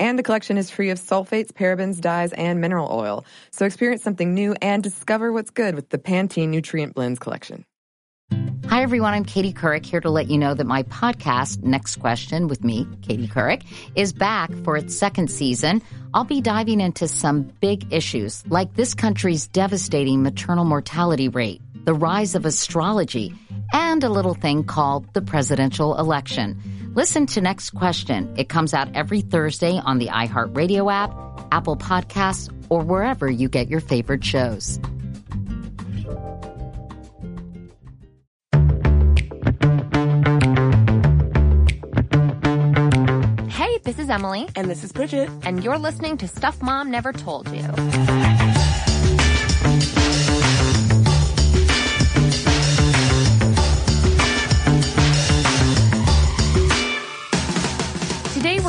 And 0.00 0.18
the 0.18 0.22
collection 0.22 0.56
is 0.56 0.70
free 0.70 0.88
of 0.88 0.98
sulfates, 0.98 1.52
parabens, 1.52 2.00
dyes, 2.00 2.32
and 2.32 2.58
mineral 2.58 2.88
oil. 2.90 3.26
So 3.50 3.66
experience 3.66 4.02
something 4.02 4.32
new 4.32 4.56
and 4.62 4.82
discover 4.82 5.30
what's 5.30 5.50
good 5.50 5.74
with 5.74 5.90
the 5.90 5.98
Pantene 5.98 6.48
Nutrient 6.48 6.94
Blends 6.94 7.18
collection. 7.18 7.66
Hi, 8.66 8.82
everyone. 8.82 9.12
I'm 9.12 9.26
Katie 9.26 9.52
Couric 9.52 9.84
here 9.84 10.00
to 10.00 10.08
let 10.08 10.30
you 10.30 10.38
know 10.38 10.54
that 10.54 10.66
my 10.66 10.84
podcast, 10.84 11.62
Next 11.62 11.96
Question 11.96 12.48
with 12.48 12.64
me, 12.64 12.86
Katie 13.02 13.28
Couric, 13.28 13.64
is 13.94 14.14
back 14.14 14.50
for 14.64 14.74
its 14.78 14.96
second 14.96 15.30
season. 15.30 15.82
I'll 16.14 16.24
be 16.24 16.40
diving 16.40 16.80
into 16.80 17.06
some 17.06 17.52
big 17.60 17.92
issues 17.92 18.42
like 18.46 18.74
this 18.76 18.94
country's 18.94 19.48
devastating 19.48 20.22
maternal 20.22 20.64
mortality 20.64 21.28
rate, 21.28 21.60
the 21.84 21.92
rise 21.92 22.34
of 22.34 22.46
astrology, 22.46 23.34
and 23.74 24.02
a 24.02 24.08
little 24.08 24.34
thing 24.34 24.64
called 24.64 25.12
the 25.12 25.20
presidential 25.20 25.98
election. 25.98 26.58
Listen 26.94 27.26
to 27.26 27.40
Next 27.40 27.70
Question. 27.70 28.34
It 28.36 28.48
comes 28.48 28.74
out 28.74 28.96
every 28.96 29.20
Thursday 29.20 29.78
on 29.78 29.98
the 29.98 30.08
iHeartRadio 30.08 30.90
app, 30.92 31.14
Apple 31.52 31.76
Podcasts, 31.76 32.52
or 32.68 32.82
wherever 32.82 33.30
you 33.30 33.48
get 33.48 33.68
your 33.68 33.78
favorite 33.78 34.24
shows. 34.24 34.80
Hey, 43.50 43.78
this 43.84 44.00
is 44.00 44.10
Emily. 44.10 44.48
And 44.56 44.68
this 44.68 44.82
is 44.82 44.90
Bridget. 44.90 45.30
And 45.44 45.62
you're 45.62 45.78
listening 45.78 46.16
to 46.16 46.26
Stuff 46.26 46.60
Mom 46.60 46.90
Never 46.90 47.12
Told 47.12 47.48
You. 47.54 48.39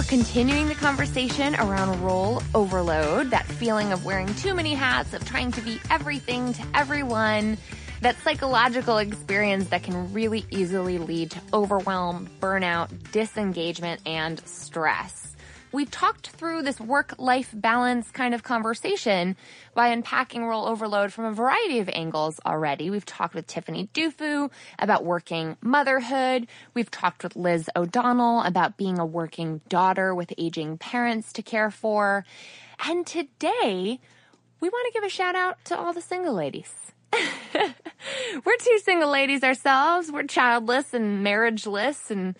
We're 0.02 0.08
continuing 0.08 0.68
the 0.68 0.74
conversation 0.74 1.54
around 1.58 2.02
role 2.02 2.42
overload, 2.56 3.30
that 3.30 3.46
feeling 3.46 3.92
of 3.92 4.04
wearing 4.04 4.26
too 4.34 4.56
many 4.56 4.74
hats, 4.74 5.14
of 5.14 5.24
trying 5.26 5.52
to 5.52 5.62
be 5.62 5.80
everything 5.92 6.52
to 6.54 6.64
everyone, 6.74 7.56
that 8.02 8.18
psychological 8.24 8.98
experience 8.98 9.70
that 9.70 9.84
can 9.84 10.12
really 10.12 10.44
easily 10.50 10.98
lead 10.98 11.30
to 11.30 11.40
overwhelm, 11.54 12.28
burnout, 12.40 12.90
disengagement, 13.12 14.02
and 14.08 14.40
stress. 14.48 15.20
We've 15.73 15.89
talked 15.89 16.31
through 16.31 16.64
this 16.64 16.81
work-life 16.81 17.52
balance 17.53 18.11
kind 18.11 18.33
of 18.33 18.44
conversation 18.44 19.38
by 19.73 19.88
unpacking 19.88 20.45
role 20.45 20.67
overload 20.67 21.14
from 21.14 21.23
a 21.23 21.31
variety 21.31 21.80
of 21.80 21.88
angles 21.88 22.41
already. 22.45 22.89
We've 22.89 23.05
talked 23.05 23.33
with 23.33 23.47
Tiffany 23.47 23.89
Dufu 23.94 24.52
about 24.80 25.05
working 25.05 25.55
motherhood. 25.61 26.47
We've 26.73 26.92
talked 26.92 27.23
with 27.23 27.38
Liz 27.38 27.69
O'Donnell 27.73 28.42
about 28.42 28.75
being 28.75 28.99
a 28.99 29.05
working 29.05 29.61
daughter 29.69 30.14
with 30.14 30.33
aging 30.38 30.77
parents 30.77 31.31
to 31.33 31.42
care 31.42 31.72
for. 31.72 32.25
And 32.86 33.08
today, 33.08 34.02
we 34.59 34.67
want 34.67 34.94
to 34.94 34.99
give 34.99 35.05
a 35.05 35.09
shout 35.09 35.36
out 35.36 35.64
to 35.66 35.77
all 35.77 35.94
the 35.94 36.02
single 36.02 36.33
ladies. 36.33 36.73
We're 37.53 38.58
two 38.59 38.80
single 38.83 39.09
ladies 39.09 39.42
ourselves. 39.42 40.11
We're 40.11 40.23
childless 40.23 40.94
and 40.94 41.25
marriageless 41.25 42.11
and 42.11 42.36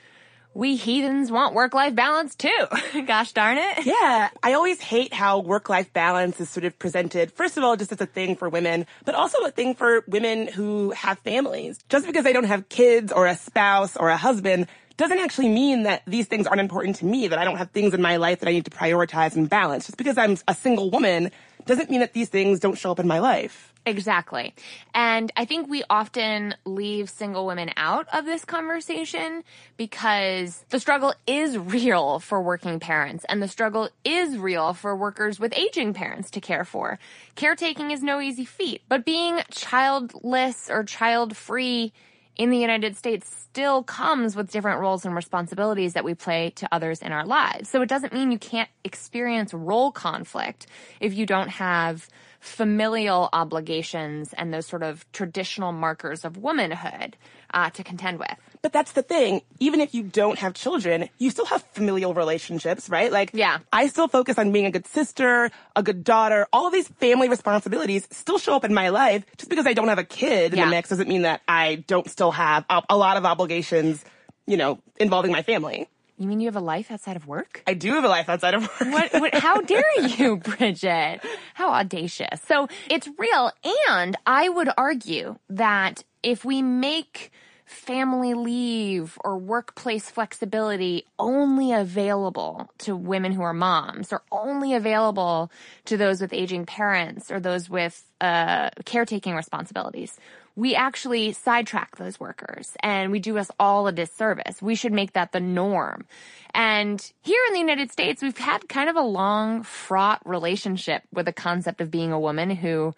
we 0.53 0.75
heathens 0.75 1.31
want 1.31 1.53
work-life 1.53 1.95
balance 1.95 2.35
too. 2.35 2.67
Gosh 3.05 3.31
darn 3.31 3.57
it. 3.57 3.85
Yeah. 3.85 4.30
I 4.43 4.53
always 4.53 4.81
hate 4.81 5.14
how 5.14 5.39
work-life 5.39 5.93
balance 5.93 6.39
is 6.42 6.49
sort 6.49 6.65
of 6.65 6.77
presented, 6.77 7.31
first 7.31 7.58
of 7.58 7.64
all, 7.64 7.76
just 7.77 7.92
as 7.92 8.02
a 8.02 8.05
thing 8.05 8.36
for 8.36 8.49
women, 8.49 8.86
but 9.05 9.15
also 9.15 9.39
a 9.45 9.52
thing 9.52 9.76
for 9.76 10.03
women 10.08 10.48
who 10.48 10.92
have 10.92 11.20
families. 11.20 11.80
Just 11.89 12.05
because 12.05 12.26
I 12.26 12.33
don't 12.33 12.45
have 12.45 12.67
kids 12.70 13.11
or 13.11 13.27
a 13.27 13.36
spouse 13.36 13.95
or 13.95 14.09
a 14.09 14.17
husband 14.17 14.67
doesn't 14.98 15.20
actually 15.20 15.49
mean 15.49 15.83
that 15.83 16.03
these 16.05 16.27
things 16.27 16.45
aren't 16.45 16.61
important 16.61 16.97
to 16.97 17.05
me, 17.05 17.27
that 17.27 17.39
I 17.39 17.45
don't 17.45 17.58
have 17.58 17.71
things 17.71 17.93
in 17.93 18.02
my 18.02 18.17
life 18.17 18.39
that 18.42 18.49
I 18.49 18.52
need 18.52 18.65
to 18.65 18.71
prioritize 18.71 19.36
and 19.36 19.49
balance. 19.49 19.86
Just 19.86 19.97
because 19.97 20.17
I'm 20.17 20.37
a 20.47 20.53
single 20.53 20.92
woman 20.92 21.31
doesn't 21.65 21.89
mean 21.89 22.02
that 22.02 22.14
these 22.14 22.30
things 22.30 22.59
don't 22.59 22.77
show 22.77 22.92
up 22.92 22.99
in 22.99 23.08
my 23.08 23.20
life. 23.20 23.70
Exactly. 23.86 24.53
And 24.93 25.31
I 25.36 25.45
think 25.45 25.67
we 25.67 25.83
often 25.89 26.55
leave 26.65 27.09
single 27.09 27.47
women 27.47 27.71
out 27.77 28.08
of 28.14 28.25
this 28.25 28.45
conversation 28.45 29.43
because 29.75 30.64
the 30.69 30.80
struggle 30.80 31.15
is 31.25 31.58
real 31.58 32.20
for 32.20 32.41
working 32.41 32.80
parents 32.80 33.25
and 33.27 33.41
the 33.41 33.47
struggle 33.47 33.89
is 34.05 34.37
real 34.37 34.73
for 34.73 34.95
workers 34.95 35.39
with 35.39 35.58
aging 35.58 35.93
parents 35.93 36.30
to 36.31 36.41
care 36.41 36.64
for. 36.64 36.99
Caretaking 37.36 37.89
is 37.89 38.03
no 38.03 38.21
easy 38.21 38.45
feat, 38.45 38.83
but 38.87 39.03
being 39.03 39.39
childless 39.49 40.70
or 40.70 40.83
child 40.83 41.36
free 41.36 41.91
in 42.37 42.49
the 42.49 42.58
United 42.58 42.95
States 42.95 43.30
still 43.36 43.83
comes 43.83 44.36
with 44.36 44.52
different 44.52 44.80
roles 44.80 45.05
and 45.05 45.15
responsibilities 45.15 45.93
that 45.93 46.03
we 46.03 46.14
play 46.14 46.52
to 46.52 46.67
others 46.71 47.02
in 47.02 47.11
our 47.11 47.25
lives. 47.25 47.70
So 47.70 47.81
it 47.81 47.89
doesn't 47.89 48.14
mean 48.14 48.31
you 48.31 48.39
can't 48.39 48.70
experience 48.83 49.53
role 49.53 49.91
conflict 49.91 50.67
if 50.99 51.14
you 51.14 51.25
don't 51.25 51.49
have 51.49 52.08
familial 52.41 53.29
obligations 53.31 54.33
and 54.33 54.53
those 54.53 54.65
sort 54.65 54.83
of 54.83 55.09
traditional 55.13 55.71
markers 55.71 56.25
of 56.25 56.37
womanhood 56.37 57.15
uh, 57.53 57.69
to 57.69 57.83
contend 57.83 58.19
with. 58.19 58.33
But 58.61 58.73
that's 58.73 58.91
the 58.91 59.02
thing. 59.03 59.41
Even 59.59 59.79
if 59.79 59.93
you 59.95 60.03
don't 60.03 60.37
have 60.39 60.53
children, 60.53 61.09
you 61.17 61.29
still 61.29 61.45
have 61.45 61.63
familial 61.73 62.13
relationships, 62.13 62.89
right? 62.89 63.11
Like, 63.11 63.31
yeah. 63.33 63.59
I 63.71 63.87
still 63.87 64.07
focus 64.07 64.37
on 64.37 64.52
being 64.52 64.65
a 64.65 64.71
good 64.71 64.85
sister, 64.87 65.49
a 65.75 65.81
good 65.83 66.03
daughter. 66.03 66.47
All 66.52 66.67
of 66.67 66.73
these 66.73 66.87
family 66.87 67.29
responsibilities 67.29 68.07
still 68.11 68.37
show 68.37 68.55
up 68.55 68.65
in 68.65 68.73
my 68.73 68.89
life. 68.89 69.23
Just 69.37 69.49
because 69.49 69.65
I 69.65 69.73
don't 69.73 69.87
have 69.87 69.99
a 69.99 70.03
kid 70.03 70.53
in 70.53 70.59
Yeah. 70.59 70.65
the 70.65 70.71
mix 70.71 70.89
doesn't 70.89 71.08
mean 71.08 71.21
that 71.23 71.41
I 71.47 71.83
don't 71.87 72.09
still 72.09 72.31
have 72.31 72.65
a, 72.69 72.81
a 72.89 72.97
lot 72.97 73.17
of 73.17 73.25
obligations, 73.25 74.03
you 74.45 74.58
know, 74.58 74.79
involving 74.99 75.31
my 75.31 75.41
family. 75.43 75.87
You 76.21 76.27
mean 76.27 76.39
you 76.39 76.45
have 76.49 76.55
a 76.55 76.59
life 76.59 76.92
outside 76.92 77.15
of 77.15 77.26
work? 77.26 77.64
I 77.65 77.73
do 77.73 77.95
have 77.95 78.04
a 78.04 78.08
life 78.08 78.30
outside 78.30 78.54
of 78.54 78.61
work. 78.61 78.93
What, 78.93 79.14
what, 79.14 79.33
how 79.33 79.59
dare 79.73 79.83
you, 80.02 80.37
Bridget? 80.37 81.20
How 81.55 81.71
audacious. 81.71 82.39
So 82.48 82.67
it's 82.92 83.09
real. 83.17 83.52
And 83.89 84.15
I 84.27 84.48
would 84.48 84.70
argue 84.77 85.37
that 85.49 86.04
if 86.21 86.45
we 86.45 86.61
make 86.61 87.32
family 87.65 88.36
leave 88.36 89.17
or 89.23 89.36
workplace 89.39 90.11
flexibility 90.11 91.05
only 91.17 91.73
available 91.73 92.70
to 92.80 92.95
women 92.95 93.32
who 93.32 93.42
are 93.42 93.53
moms 93.53 94.14
or 94.14 94.21
only 94.32 94.76
available 94.76 95.52
to 95.86 95.98
those 95.98 96.21
with 96.21 96.33
aging 96.33 96.67
parents 96.67 97.32
or 97.32 97.39
those 97.39 97.67
with 97.67 98.03
uh, 98.20 98.70
caretaking 98.86 99.33
responsibilities, 99.33 100.20
we 100.61 100.76
actually 100.76 101.32
sidetrack 101.32 101.95
those 101.95 102.20
workers 102.20 102.73
and 102.82 103.11
we 103.11 103.20
do 103.20 103.39
us 103.39 103.49
all 103.60 103.88
a 103.88 103.92
disservice. 103.92 104.61
We 104.61 104.76
should 104.76 104.94
make 104.94 105.14
that 105.14 105.32
the 105.32 105.39
norm. 105.39 106.05
And 106.54 107.02
here 107.23 107.42
in 107.48 107.54
the 107.54 107.60
United 107.60 107.92
States, 107.92 108.22
we've 108.22 108.38
had 108.38 108.70
kind 108.70 108.88
of 108.88 108.95
a 108.95 109.02
long, 109.02 109.64
fraught 109.64 110.21
relationship 110.23 111.02
with 111.11 111.26
the 111.26 111.33
concept 111.33 111.82
of 111.82 111.89
being 111.89 112.11
a 112.11 112.20
woman 112.20 112.52
who 112.52 112.94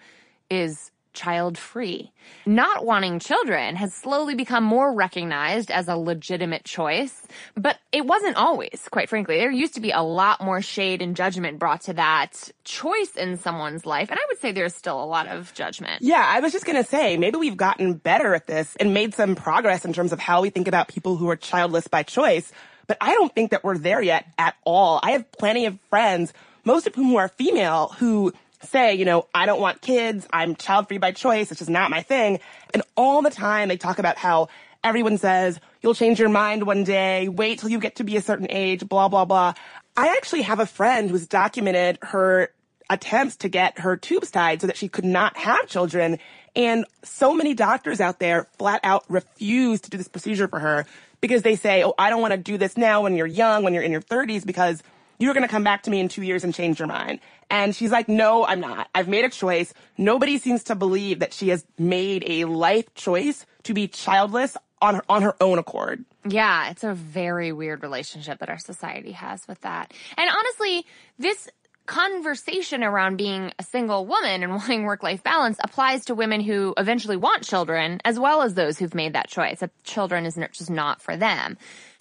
is 0.50 0.91
child 1.13 1.57
free. 1.57 2.12
Not 2.46 2.85
wanting 2.85 3.19
children 3.19 3.75
has 3.75 3.94
slowly 3.94 4.35
become 4.35 4.63
more 4.63 4.94
recognized 4.94 5.72
as 5.72 5.88
a 5.88 5.96
legitimate 5.96 6.63
choice, 6.63 7.28
but 7.56 7.78
it 7.91 8.06
wasn't 8.06 8.38
always, 8.38 8.88
quite 8.91 9.09
frankly. 9.09 9.38
There 9.38 9.52
used 9.52 9.75
to 9.75 9.81
be 9.81 9.91
a 9.91 10.02
lot 10.02 10.41
more 10.41 10.62
shade 10.62 11.02
and 11.02 11.16
judgment 11.16 11.59
brought 11.59 11.81
to 11.81 11.94
that 11.94 12.50
choice 12.63 13.16
in 13.16 13.38
someone's 13.38 13.85
life, 13.85 14.09
and 14.09 14.19
I 14.19 14.23
would 14.29 14.40
say 14.40 14.52
there's 14.52 14.75
still 14.75 15.02
a 15.02 15.06
lot 15.06 15.28
of 15.28 15.53
judgment. 15.53 16.02
Yeah, 16.02 16.23
I 16.25 16.40
was 16.40 16.52
just 16.52 16.66
gonna 16.66 16.84
say, 16.84 17.18
maybe 17.18 17.38
we've 17.38 17.57
gotten 17.57 17.94
better 17.94 18.34
at 18.34 18.47
this 18.47 18.75
and 18.78 18.94
made 18.94 19.13
some 19.13 19.35
progress 19.35 19.85
in 19.85 19.93
terms 19.93 20.11
of 20.11 20.20
how 20.20 20.41
we 20.41 20.49
think 20.49 20.67
about 20.67 20.87
people 20.87 21.17
who 21.17 21.29
are 21.29 21.35
childless 21.35 21.87
by 21.87 22.03
choice. 22.03 22.52
But 22.87 22.97
I 22.99 23.14
don't 23.14 23.34
think 23.34 23.52
that 23.52 23.64
we're 23.64 23.78
there 23.78 24.02
yet 24.02 24.26
at 24.37 24.55
all. 24.66 24.99
I 25.03 25.11
have 25.11 25.32
plenty 25.32 25.66
of 25.66 25.79
friends, 25.90 26.34
most 26.66 26.87
of 26.87 26.96
whom 26.96 27.16
are 27.16 27.29
female, 27.29 27.96
who 27.97 28.34
say, 28.65 28.95
you 28.95 29.05
know, 29.05 29.27
I 29.33 29.45
don't 29.45 29.61
want 29.61 29.81
kids, 29.81 30.27
I'm 30.31 30.55
child 30.55 30.87
free 30.87 30.97
by 30.97 31.11
choice, 31.11 31.51
it's 31.51 31.59
just 31.59 31.69
not 31.69 31.91
my 31.91 32.01
thing. 32.01 32.39
And 32.73 32.83
all 32.95 33.21
the 33.21 33.29
time 33.29 33.69
they 33.69 33.77
talk 33.77 33.99
about 33.99 34.17
how 34.17 34.49
everyone 34.83 35.17
says, 35.17 35.59
you'll 35.81 35.93
change 35.93 36.19
your 36.19 36.29
mind 36.29 36.65
one 36.65 36.83
day, 36.83 37.29
wait 37.29 37.59
till 37.59 37.69
you 37.69 37.79
get 37.79 37.97
to 37.97 38.03
be 38.03 38.17
a 38.17 38.21
certain 38.21 38.47
age, 38.49 38.87
blah, 38.87 39.07
blah, 39.07 39.25
blah. 39.25 39.53
I 39.95 40.15
actually 40.17 40.41
have 40.43 40.59
a 40.59 40.65
friend 40.65 41.09
who's 41.09 41.27
documented 41.27 41.99
her 42.01 42.49
attempts 42.89 43.37
to 43.37 43.49
get 43.49 43.79
her 43.79 43.95
tubes 43.97 44.31
tied 44.31 44.61
so 44.61 44.67
that 44.67 44.77
she 44.77 44.87
could 44.87 45.05
not 45.05 45.37
have 45.37 45.67
children. 45.67 46.19
And 46.55 46.85
so 47.03 47.33
many 47.33 47.53
doctors 47.53 48.01
out 48.01 48.19
there 48.19 48.47
flat 48.57 48.81
out 48.83 49.05
refuse 49.09 49.81
to 49.81 49.89
do 49.89 49.97
this 49.97 50.07
procedure 50.07 50.47
for 50.47 50.59
her 50.59 50.85
because 51.21 51.41
they 51.41 51.55
say, 51.55 51.83
oh, 51.83 51.93
I 51.97 52.09
don't 52.09 52.21
want 52.21 52.33
to 52.33 52.37
do 52.37 52.57
this 52.57 52.75
now 52.75 53.01
when 53.01 53.15
you're 53.15 53.27
young, 53.27 53.63
when 53.63 53.73
you're 53.73 53.83
in 53.83 53.91
your 53.91 54.01
30s, 54.01 54.45
because 54.45 54.83
you're 55.19 55.33
going 55.33 55.43
to 55.45 55.51
come 55.51 55.63
back 55.63 55.83
to 55.83 55.91
me 55.91 55.99
in 55.99 56.09
two 56.09 56.23
years 56.23 56.43
and 56.43 56.53
change 56.53 56.79
your 56.79 56.87
mind. 56.87 57.19
And 57.49 57.75
she's 57.75 57.91
like, 57.91 58.09
no, 58.09 58.45
I'm 58.45 58.59
not. 58.59 58.89
I've 58.95 59.07
made 59.07 59.25
a 59.25 59.29
choice. 59.29 59.73
Nobody 59.97 60.37
seems 60.37 60.63
to 60.65 60.75
believe 60.75 61.19
that 61.19 61.33
she 61.33 61.49
has 61.49 61.65
made 61.77 62.23
a 62.27 62.45
life 62.45 62.93
choice 62.95 63.45
to 63.63 63.73
be 63.73 63.87
childless 63.87 64.57
on 64.81 64.95
her, 64.95 65.03
on 65.07 65.21
her 65.21 65.35
own 65.41 65.59
accord. 65.59 66.03
Yeah, 66.27 66.69
it's 66.69 66.83
a 66.83 66.93
very 66.93 67.51
weird 67.51 67.83
relationship 67.83 68.39
that 68.39 68.49
our 68.49 68.57
society 68.57 69.11
has 69.11 69.47
with 69.47 69.61
that. 69.61 69.93
And 70.17 70.29
honestly, 70.29 70.85
this 71.19 71.49
conversation 71.85 72.81
around 72.83 73.17
being 73.17 73.51
a 73.59 73.63
single 73.63 74.05
woman 74.05 74.43
and 74.43 74.51
wanting 74.55 74.83
work-life 74.83 75.23
balance 75.23 75.57
applies 75.63 76.05
to 76.05 76.15
women 76.15 76.41
who 76.41 76.73
eventually 76.77 77.17
want 77.17 77.43
children 77.43 77.99
as 78.05 78.19
well 78.19 78.41
as 78.41 78.53
those 78.53 78.79
who've 78.79 78.95
made 78.95 79.13
that 79.13 79.27
choice. 79.27 79.59
That 79.59 79.71
children 79.83 80.25
is 80.25 80.39
just 80.53 80.69
not 80.69 81.01
for 81.01 81.17
them. 81.17 81.57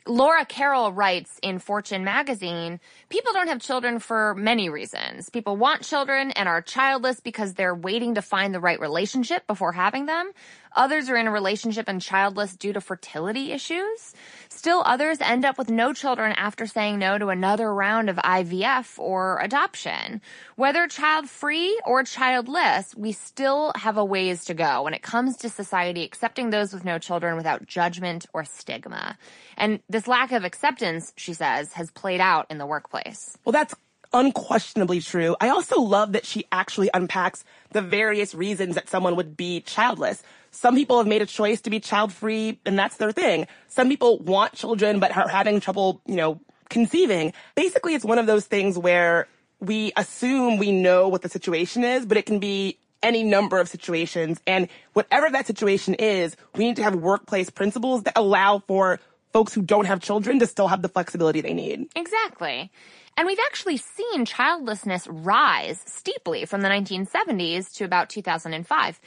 Laura 0.06 0.44
Carroll 0.44 0.92
writes 0.92 1.38
in 1.42 1.60
Fortune 1.60 2.02
magazine, 2.02 2.80
people 3.08 3.32
don't 3.32 3.46
have 3.46 3.60
children 3.60 4.00
for 4.00 4.34
many 4.34 4.68
reasons. 4.68 5.28
People 5.30 5.56
want 5.56 5.82
children 5.82 6.32
and 6.32 6.48
are 6.48 6.60
childless 6.60 7.20
because 7.20 7.54
they're 7.54 7.74
waiting 7.74 8.16
to 8.16 8.22
find 8.22 8.52
the 8.52 8.58
right 8.58 8.80
relationship 8.80 9.46
before 9.46 9.70
having 9.70 10.06
them. 10.06 10.32
Others 10.74 11.08
are 11.08 11.16
in 11.16 11.26
a 11.26 11.30
relationship 11.30 11.88
and 11.88 12.00
childless 12.00 12.54
due 12.56 12.72
to 12.72 12.80
fertility 12.80 13.52
issues. 13.52 14.14
Still 14.48 14.82
others 14.86 15.20
end 15.20 15.44
up 15.44 15.58
with 15.58 15.70
no 15.70 15.92
children 15.92 16.32
after 16.36 16.66
saying 16.66 16.98
no 16.98 17.18
to 17.18 17.28
another 17.28 17.72
round 17.72 18.08
of 18.08 18.16
IVF 18.16 18.98
or 18.98 19.38
adoption. 19.40 20.20
Whether 20.56 20.86
child 20.86 21.28
free 21.28 21.80
or 21.84 22.04
childless, 22.04 22.94
we 22.94 23.12
still 23.12 23.72
have 23.76 23.96
a 23.96 24.04
ways 24.04 24.44
to 24.46 24.54
go 24.54 24.82
when 24.82 24.94
it 24.94 25.02
comes 25.02 25.36
to 25.38 25.48
society 25.48 26.04
accepting 26.04 26.50
those 26.50 26.72
with 26.72 26.84
no 26.84 26.98
children 26.98 27.36
without 27.36 27.66
judgment 27.66 28.26
or 28.32 28.44
stigma. 28.44 29.18
And 29.56 29.80
this 29.88 30.06
lack 30.06 30.32
of 30.32 30.44
acceptance, 30.44 31.12
she 31.16 31.34
says, 31.34 31.72
has 31.74 31.90
played 31.90 32.20
out 32.20 32.46
in 32.50 32.58
the 32.58 32.66
workplace. 32.66 33.36
Well, 33.44 33.52
that's 33.52 33.74
unquestionably 34.12 35.00
true. 35.00 35.36
I 35.40 35.48
also 35.48 35.80
love 35.80 36.12
that 36.12 36.26
she 36.26 36.44
actually 36.52 36.90
unpacks 36.92 37.44
the 37.72 37.82
various 37.82 38.34
reasons 38.34 38.74
that 38.74 38.88
someone 38.88 39.16
would 39.16 39.36
be 39.36 39.60
childless. 39.60 40.22
Some 40.52 40.76
people 40.76 40.98
have 40.98 41.06
made 41.06 41.22
a 41.22 41.26
choice 41.26 41.60
to 41.62 41.70
be 41.70 41.80
child 41.80 42.12
free 42.12 42.60
and 42.64 42.78
that's 42.78 42.96
their 42.96 43.10
thing. 43.10 43.46
Some 43.68 43.88
people 43.88 44.18
want 44.18 44.52
children 44.52 45.00
but 45.00 45.16
are 45.16 45.28
having 45.28 45.60
trouble, 45.60 46.00
you 46.06 46.14
know, 46.14 46.40
conceiving. 46.68 47.32
Basically, 47.54 47.94
it's 47.94 48.04
one 48.04 48.18
of 48.18 48.26
those 48.26 48.46
things 48.46 48.78
where 48.78 49.26
we 49.60 49.92
assume 49.96 50.58
we 50.58 50.70
know 50.70 51.08
what 51.08 51.22
the 51.22 51.28
situation 51.28 51.84
is, 51.84 52.04
but 52.06 52.16
it 52.16 52.26
can 52.26 52.38
be 52.38 52.78
any 53.02 53.22
number 53.22 53.58
of 53.58 53.68
situations. 53.68 54.40
And 54.46 54.68
whatever 54.92 55.30
that 55.30 55.46
situation 55.46 55.94
is, 55.94 56.36
we 56.54 56.64
need 56.64 56.76
to 56.76 56.82
have 56.82 56.94
workplace 56.94 57.50
principles 57.50 58.04
that 58.04 58.12
allow 58.16 58.60
for 58.66 59.00
folks 59.32 59.54
who 59.54 59.62
don't 59.62 59.86
have 59.86 60.00
children 60.00 60.38
to 60.38 60.46
still 60.46 60.68
have 60.68 60.82
the 60.82 60.88
flexibility 60.88 61.40
they 61.40 61.54
need. 61.54 61.88
Exactly. 61.96 62.70
And 63.16 63.26
we've 63.26 63.38
actually 63.46 63.76
seen 63.76 64.24
childlessness 64.24 65.06
rise 65.06 65.80
steeply 65.84 66.44
from 66.46 66.62
the 66.62 66.68
1970s 66.68 67.74
to 67.74 67.84
about 67.84 68.08
2005. 68.08 69.00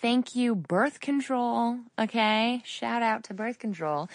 Thank 0.00 0.34
you, 0.34 0.54
birth 0.54 1.00
control. 1.00 1.78
Okay. 1.98 2.62
Shout 2.64 3.02
out 3.02 3.24
to 3.24 3.34
birth 3.34 3.58
control. 3.58 4.08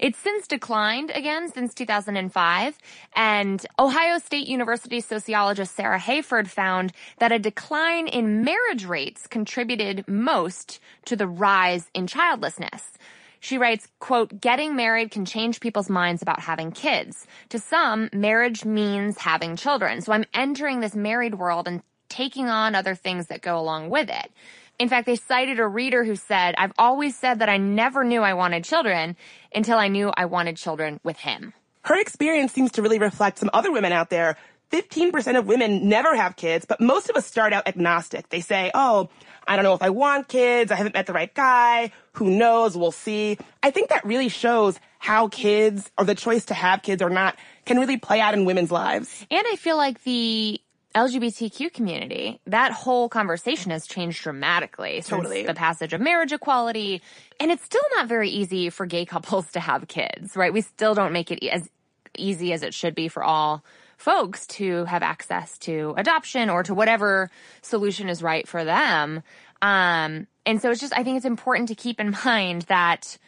It's 0.00 0.18
since 0.18 0.48
declined 0.48 1.12
again 1.14 1.48
since 1.52 1.74
2005. 1.74 2.78
And 3.14 3.64
Ohio 3.78 4.18
State 4.18 4.48
University 4.48 5.00
sociologist 5.00 5.76
Sarah 5.76 6.00
Hayford 6.00 6.48
found 6.48 6.92
that 7.18 7.30
a 7.30 7.38
decline 7.38 8.08
in 8.08 8.42
marriage 8.42 8.84
rates 8.84 9.28
contributed 9.28 10.08
most 10.08 10.80
to 11.04 11.14
the 11.14 11.28
rise 11.28 11.88
in 11.94 12.08
childlessness. 12.08 12.98
She 13.38 13.58
writes, 13.58 13.86
quote, 14.00 14.40
getting 14.40 14.74
married 14.74 15.12
can 15.12 15.24
change 15.24 15.60
people's 15.60 15.88
minds 15.88 16.20
about 16.20 16.40
having 16.40 16.72
kids. 16.72 17.28
To 17.50 17.60
some, 17.60 18.10
marriage 18.12 18.64
means 18.64 19.18
having 19.18 19.54
children. 19.54 20.00
So 20.00 20.12
I'm 20.12 20.24
entering 20.34 20.80
this 20.80 20.96
married 20.96 21.36
world 21.36 21.68
and 21.68 21.82
taking 22.08 22.48
on 22.48 22.74
other 22.74 22.96
things 22.96 23.28
that 23.28 23.42
go 23.42 23.56
along 23.58 23.90
with 23.90 24.08
it. 24.08 24.32
In 24.78 24.88
fact, 24.88 25.06
they 25.06 25.16
cited 25.16 25.58
a 25.58 25.66
reader 25.66 26.04
who 26.04 26.14
said, 26.14 26.54
I've 26.56 26.72
always 26.78 27.16
said 27.16 27.40
that 27.40 27.48
I 27.48 27.56
never 27.56 28.04
knew 28.04 28.22
I 28.22 28.34
wanted 28.34 28.64
children 28.64 29.16
until 29.54 29.76
I 29.76 29.88
knew 29.88 30.12
I 30.16 30.26
wanted 30.26 30.56
children 30.56 31.00
with 31.02 31.18
him. 31.18 31.52
Her 31.82 31.98
experience 31.98 32.52
seems 32.52 32.72
to 32.72 32.82
really 32.82 32.98
reflect 32.98 33.38
some 33.38 33.50
other 33.52 33.72
women 33.72 33.92
out 33.92 34.10
there. 34.10 34.36
15% 34.70 35.38
of 35.38 35.46
women 35.46 35.88
never 35.88 36.14
have 36.14 36.36
kids, 36.36 36.66
but 36.66 36.80
most 36.80 37.08
of 37.08 37.16
us 37.16 37.26
start 37.26 37.52
out 37.52 37.66
agnostic. 37.66 38.28
They 38.28 38.40
say, 38.40 38.70
oh, 38.74 39.08
I 39.46 39.56
don't 39.56 39.64
know 39.64 39.72
if 39.72 39.82
I 39.82 39.90
want 39.90 40.28
kids. 40.28 40.70
I 40.70 40.76
haven't 40.76 40.94
met 40.94 41.06
the 41.06 41.14
right 41.14 41.32
guy. 41.32 41.90
Who 42.12 42.30
knows? 42.30 42.76
We'll 42.76 42.92
see. 42.92 43.38
I 43.62 43.70
think 43.70 43.88
that 43.88 44.04
really 44.04 44.28
shows 44.28 44.78
how 44.98 45.28
kids 45.28 45.90
or 45.96 46.04
the 46.04 46.14
choice 46.14 46.44
to 46.46 46.54
have 46.54 46.82
kids 46.82 47.00
or 47.00 47.08
not 47.08 47.36
can 47.64 47.78
really 47.78 47.96
play 47.96 48.20
out 48.20 48.34
in 48.34 48.44
women's 48.44 48.70
lives. 48.70 49.24
And 49.30 49.42
I 49.50 49.56
feel 49.56 49.76
like 49.78 50.02
the 50.04 50.60
LGBTQ 50.94 51.72
community, 51.72 52.40
that 52.46 52.72
whole 52.72 53.08
conversation 53.08 53.70
has 53.70 53.86
changed 53.86 54.22
dramatically 54.22 55.02
Totally. 55.04 55.36
since 55.36 55.46
the 55.46 55.54
passage 55.54 55.92
of 55.92 56.00
marriage 56.00 56.32
equality. 56.32 57.02
And 57.38 57.50
it's 57.50 57.64
still 57.64 57.82
not 57.96 58.08
very 58.08 58.30
easy 58.30 58.70
for 58.70 58.86
gay 58.86 59.04
couples 59.04 59.46
to 59.52 59.60
have 59.60 59.88
kids, 59.88 60.36
right? 60.36 60.52
We 60.52 60.62
still 60.62 60.94
don't 60.94 61.12
make 61.12 61.30
it 61.30 61.46
as 61.46 61.68
easy 62.16 62.52
as 62.52 62.62
it 62.62 62.74
should 62.74 62.94
be 62.94 63.08
for 63.08 63.22
all 63.22 63.64
folks 63.96 64.46
to 64.46 64.84
have 64.84 65.02
access 65.02 65.58
to 65.58 65.92
adoption 65.96 66.50
or 66.50 66.62
to 66.62 66.72
whatever 66.72 67.30
solution 67.62 68.08
is 68.08 68.22
right 68.22 68.46
for 68.46 68.64
them. 68.64 69.22
Um, 69.60 70.26
and 70.46 70.62
so 70.62 70.70
it's 70.70 70.80
just, 70.80 70.96
I 70.96 71.02
think 71.02 71.16
it's 71.16 71.26
important 71.26 71.68
to 71.68 71.74
keep 71.74 72.00
in 72.00 72.16
mind 72.24 72.62
that 72.62 73.18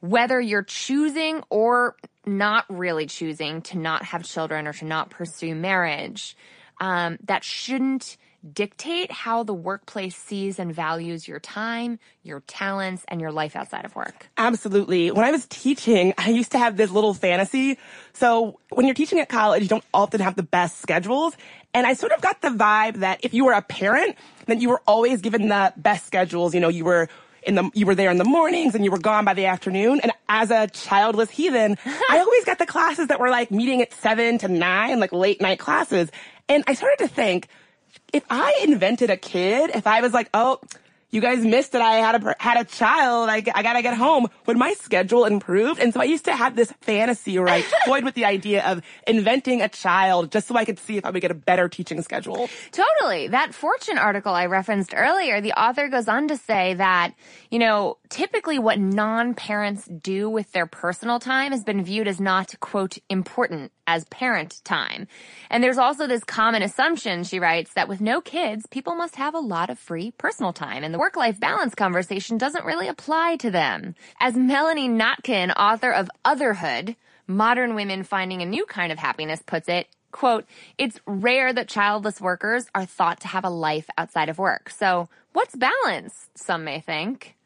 whether 0.00 0.40
you're 0.40 0.64
choosing 0.64 1.42
or 1.48 1.96
not 2.26 2.66
really 2.68 3.06
choosing 3.06 3.62
to 3.62 3.78
not 3.78 4.04
have 4.04 4.24
children 4.24 4.66
or 4.66 4.72
to 4.74 4.84
not 4.84 5.10
pursue 5.10 5.54
marriage, 5.54 6.36
um, 6.84 7.16
that 7.24 7.42
shouldn't 7.42 8.18
dictate 8.52 9.10
how 9.10 9.42
the 9.42 9.54
workplace 9.54 10.14
sees 10.14 10.58
and 10.58 10.74
values 10.74 11.26
your 11.26 11.40
time, 11.40 11.98
your 12.22 12.40
talents, 12.40 13.02
and 13.08 13.22
your 13.22 13.32
life 13.32 13.56
outside 13.56 13.86
of 13.86 13.96
work. 13.96 14.28
Absolutely. 14.36 15.10
When 15.10 15.24
I 15.24 15.30
was 15.30 15.46
teaching, 15.48 16.12
I 16.18 16.28
used 16.28 16.52
to 16.52 16.58
have 16.58 16.76
this 16.76 16.90
little 16.90 17.14
fantasy. 17.14 17.78
So 18.12 18.60
when 18.68 18.84
you're 18.84 18.94
teaching 18.94 19.18
at 19.18 19.30
college, 19.30 19.62
you 19.62 19.68
don't 19.68 19.84
often 19.94 20.20
have 20.20 20.36
the 20.36 20.42
best 20.42 20.82
schedules. 20.82 21.34
And 21.72 21.86
I 21.86 21.94
sort 21.94 22.12
of 22.12 22.20
got 22.20 22.42
the 22.42 22.48
vibe 22.48 22.96
that 22.96 23.20
if 23.22 23.32
you 23.32 23.46
were 23.46 23.54
a 23.54 23.62
parent, 23.62 24.16
then 24.44 24.60
you 24.60 24.68
were 24.68 24.82
always 24.86 25.22
given 25.22 25.48
the 25.48 25.72
best 25.78 26.04
schedules. 26.04 26.52
You 26.54 26.60
know, 26.60 26.68
you 26.68 26.84
were 26.84 27.08
in 27.46 27.54
the, 27.54 27.70
you 27.74 27.86
were 27.86 27.94
there 27.94 28.10
in 28.10 28.18
the 28.18 28.24
mornings 28.24 28.74
and 28.74 28.84
you 28.84 28.90
were 28.90 28.98
gone 28.98 29.24
by 29.24 29.34
the 29.34 29.46
afternoon. 29.46 30.00
And 30.02 30.12
as 30.28 30.50
a 30.50 30.66
childless 30.68 31.30
heathen, 31.30 31.76
I 32.10 32.18
always 32.18 32.44
got 32.44 32.58
the 32.58 32.66
classes 32.66 33.08
that 33.08 33.20
were 33.20 33.30
like 33.30 33.50
meeting 33.50 33.82
at 33.82 33.92
seven 33.94 34.38
to 34.38 34.48
nine, 34.48 35.00
like 35.00 35.12
late 35.12 35.40
night 35.40 35.58
classes. 35.58 36.10
And 36.48 36.64
I 36.66 36.74
started 36.74 36.98
to 36.98 37.08
think, 37.08 37.48
if 38.12 38.24
I 38.30 38.60
invented 38.62 39.10
a 39.10 39.16
kid, 39.16 39.70
if 39.74 39.86
I 39.86 40.00
was 40.00 40.12
like, 40.12 40.28
oh, 40.34 40.60
you 41.14 41.20
guys 41.20 41.44
missed 41.44 41.72
that 41.72 41.80
I 41.80 41.94
had 41.94 42.24
a 42.24 42.34
had 42.40 42.60
a 42.60 42.64
child. 42.64 43.30
I, 43.30 43.36
I 43.54 43.62
gotta 43.62 43.82
get 43.82 43.96
home. 43.96 44.26
Would 44.46 44.56
my 44.56 44.74
schedule 44.74 45.26
improve? 45.26 45.78
And 45.78 45.94
so 45.94 46.00
I 46.00 46.04
used 46.04 46.24
to 46.24 46.34
have 46.34 46.56
this 46.56 46.72
fantasy 46.80 47.38
where 47.38 47.48
I 47.48 47.62
toyed 47.86 48.02
with 48.02 48.14
the 48.14 48.24
idea 48.24 48.66
of 48.66 48.82
inventing 49.06 49.62
a 49.62 49.68
child 49.68 50.32
just 50.32 50.48
so 50.48 50.56
I 50.56 50.64
could 50.64 50.80
see 50.80 50.96
if 50.96 51.04
I 51.06 51.10
would 51.10 51.22
get 51.22 51.30
a 51.30 51.34
better 51.34 51.68
teaching 51.68 52.02
schedule. 52.02 52.50
Totally. 52.72 53.28
That 53.28 53.54
Fortune 53.54 53.96
article 53.96 54.34
I 54.34 54.46
referenced 54.46 54.92
earlier, 54.92 55.40
the 55.40 55.52
author 55.52 55.88
goes 55.88 56.08
on 56.08 56.26
to 56.28 56.36
say 56.36 56.74
that, 56.74 57.14
you 57.48 57.60
know, 57.60 57.98
typically 58.08 58.58
what 58.58 58.80
non-parents 58.80 59.84
do 59.84 60.28
with 60.28 60.50
their 60.50 60.66
personal 60.66 61.20
time 61.20 61.52
has 61.52 61.62
been 61.62 61.84
viewed 61.84 62.08
as 62.08 62.20
not, 62.20 62.58
quote, 62.58 62.98
important 63.08 63.70
as 63.86 64.04
parent 64.06 64.60
time. 64.64 65.06
And 65.50 65.62
there's 65.62 65.78
also 65.78 66.06
this 66.06 66.24
common 66.24 66.62
assumption, 66.62 67.24
she 67.24 67.38
writes, 67.38 67.72
that 67.74 67.88
with 67.88 68.00
no 68.00 68.20
kids, 68.20 68.66
people 68.66 68.94
must 68.94 69.16
have 69.16 69.34
a 69.34 69.38
lot 69.38 69.70
of 69.70 69.78
free 69.78 70.12
personal 70.12 70.52
time. 70.52 70.84
And 70.84 70.94
the 70.94 70.98
work-life 70.98 71.38
balance 71.38 71.74
conversation 71.74 72.38
doesn't 72.38 72.64
really 72.64 72.88
apply 72.88 73.36
to 73.36 73.50
them. 73.50 73.94
As 74.20 74.34
Melanie 74.34 74.88
Notkin, 74.88 75.52
author 75.56 75.92
of 75.92 76.10
Otherhood, 76.24 76.96
Modern 77.26 77.74
Women 77.74 78.02
Finding 78.02 78.42
a 78.42 78.46
New 78.46 78.66
Kind 78.66 78.92
of 78.92 78.98
Happiness 78.98 79.42
puts 79.44 79.68
it, 79.68 79.88
quote, 80.12 80.46
it's 80.78 81.00
rare 81.06 81.52
that 81.52 81.68
childless 81.68 82.20
workers 82.20 82.66
are 82.74 82.86
thought 82.86 83.20
to 83.20 83.28
have 83.28 83.44
a 83.44 83.50
life 83.50 83.88
outside 83.98 84.28
of 84.28 84.38
work. 84.38 84.70
So 84.70 85.08
what's 85.32 85.56
balance? 85.56 86.28
Some 86.34 86.64
may 86.64 86.80
think. 86.80 87.36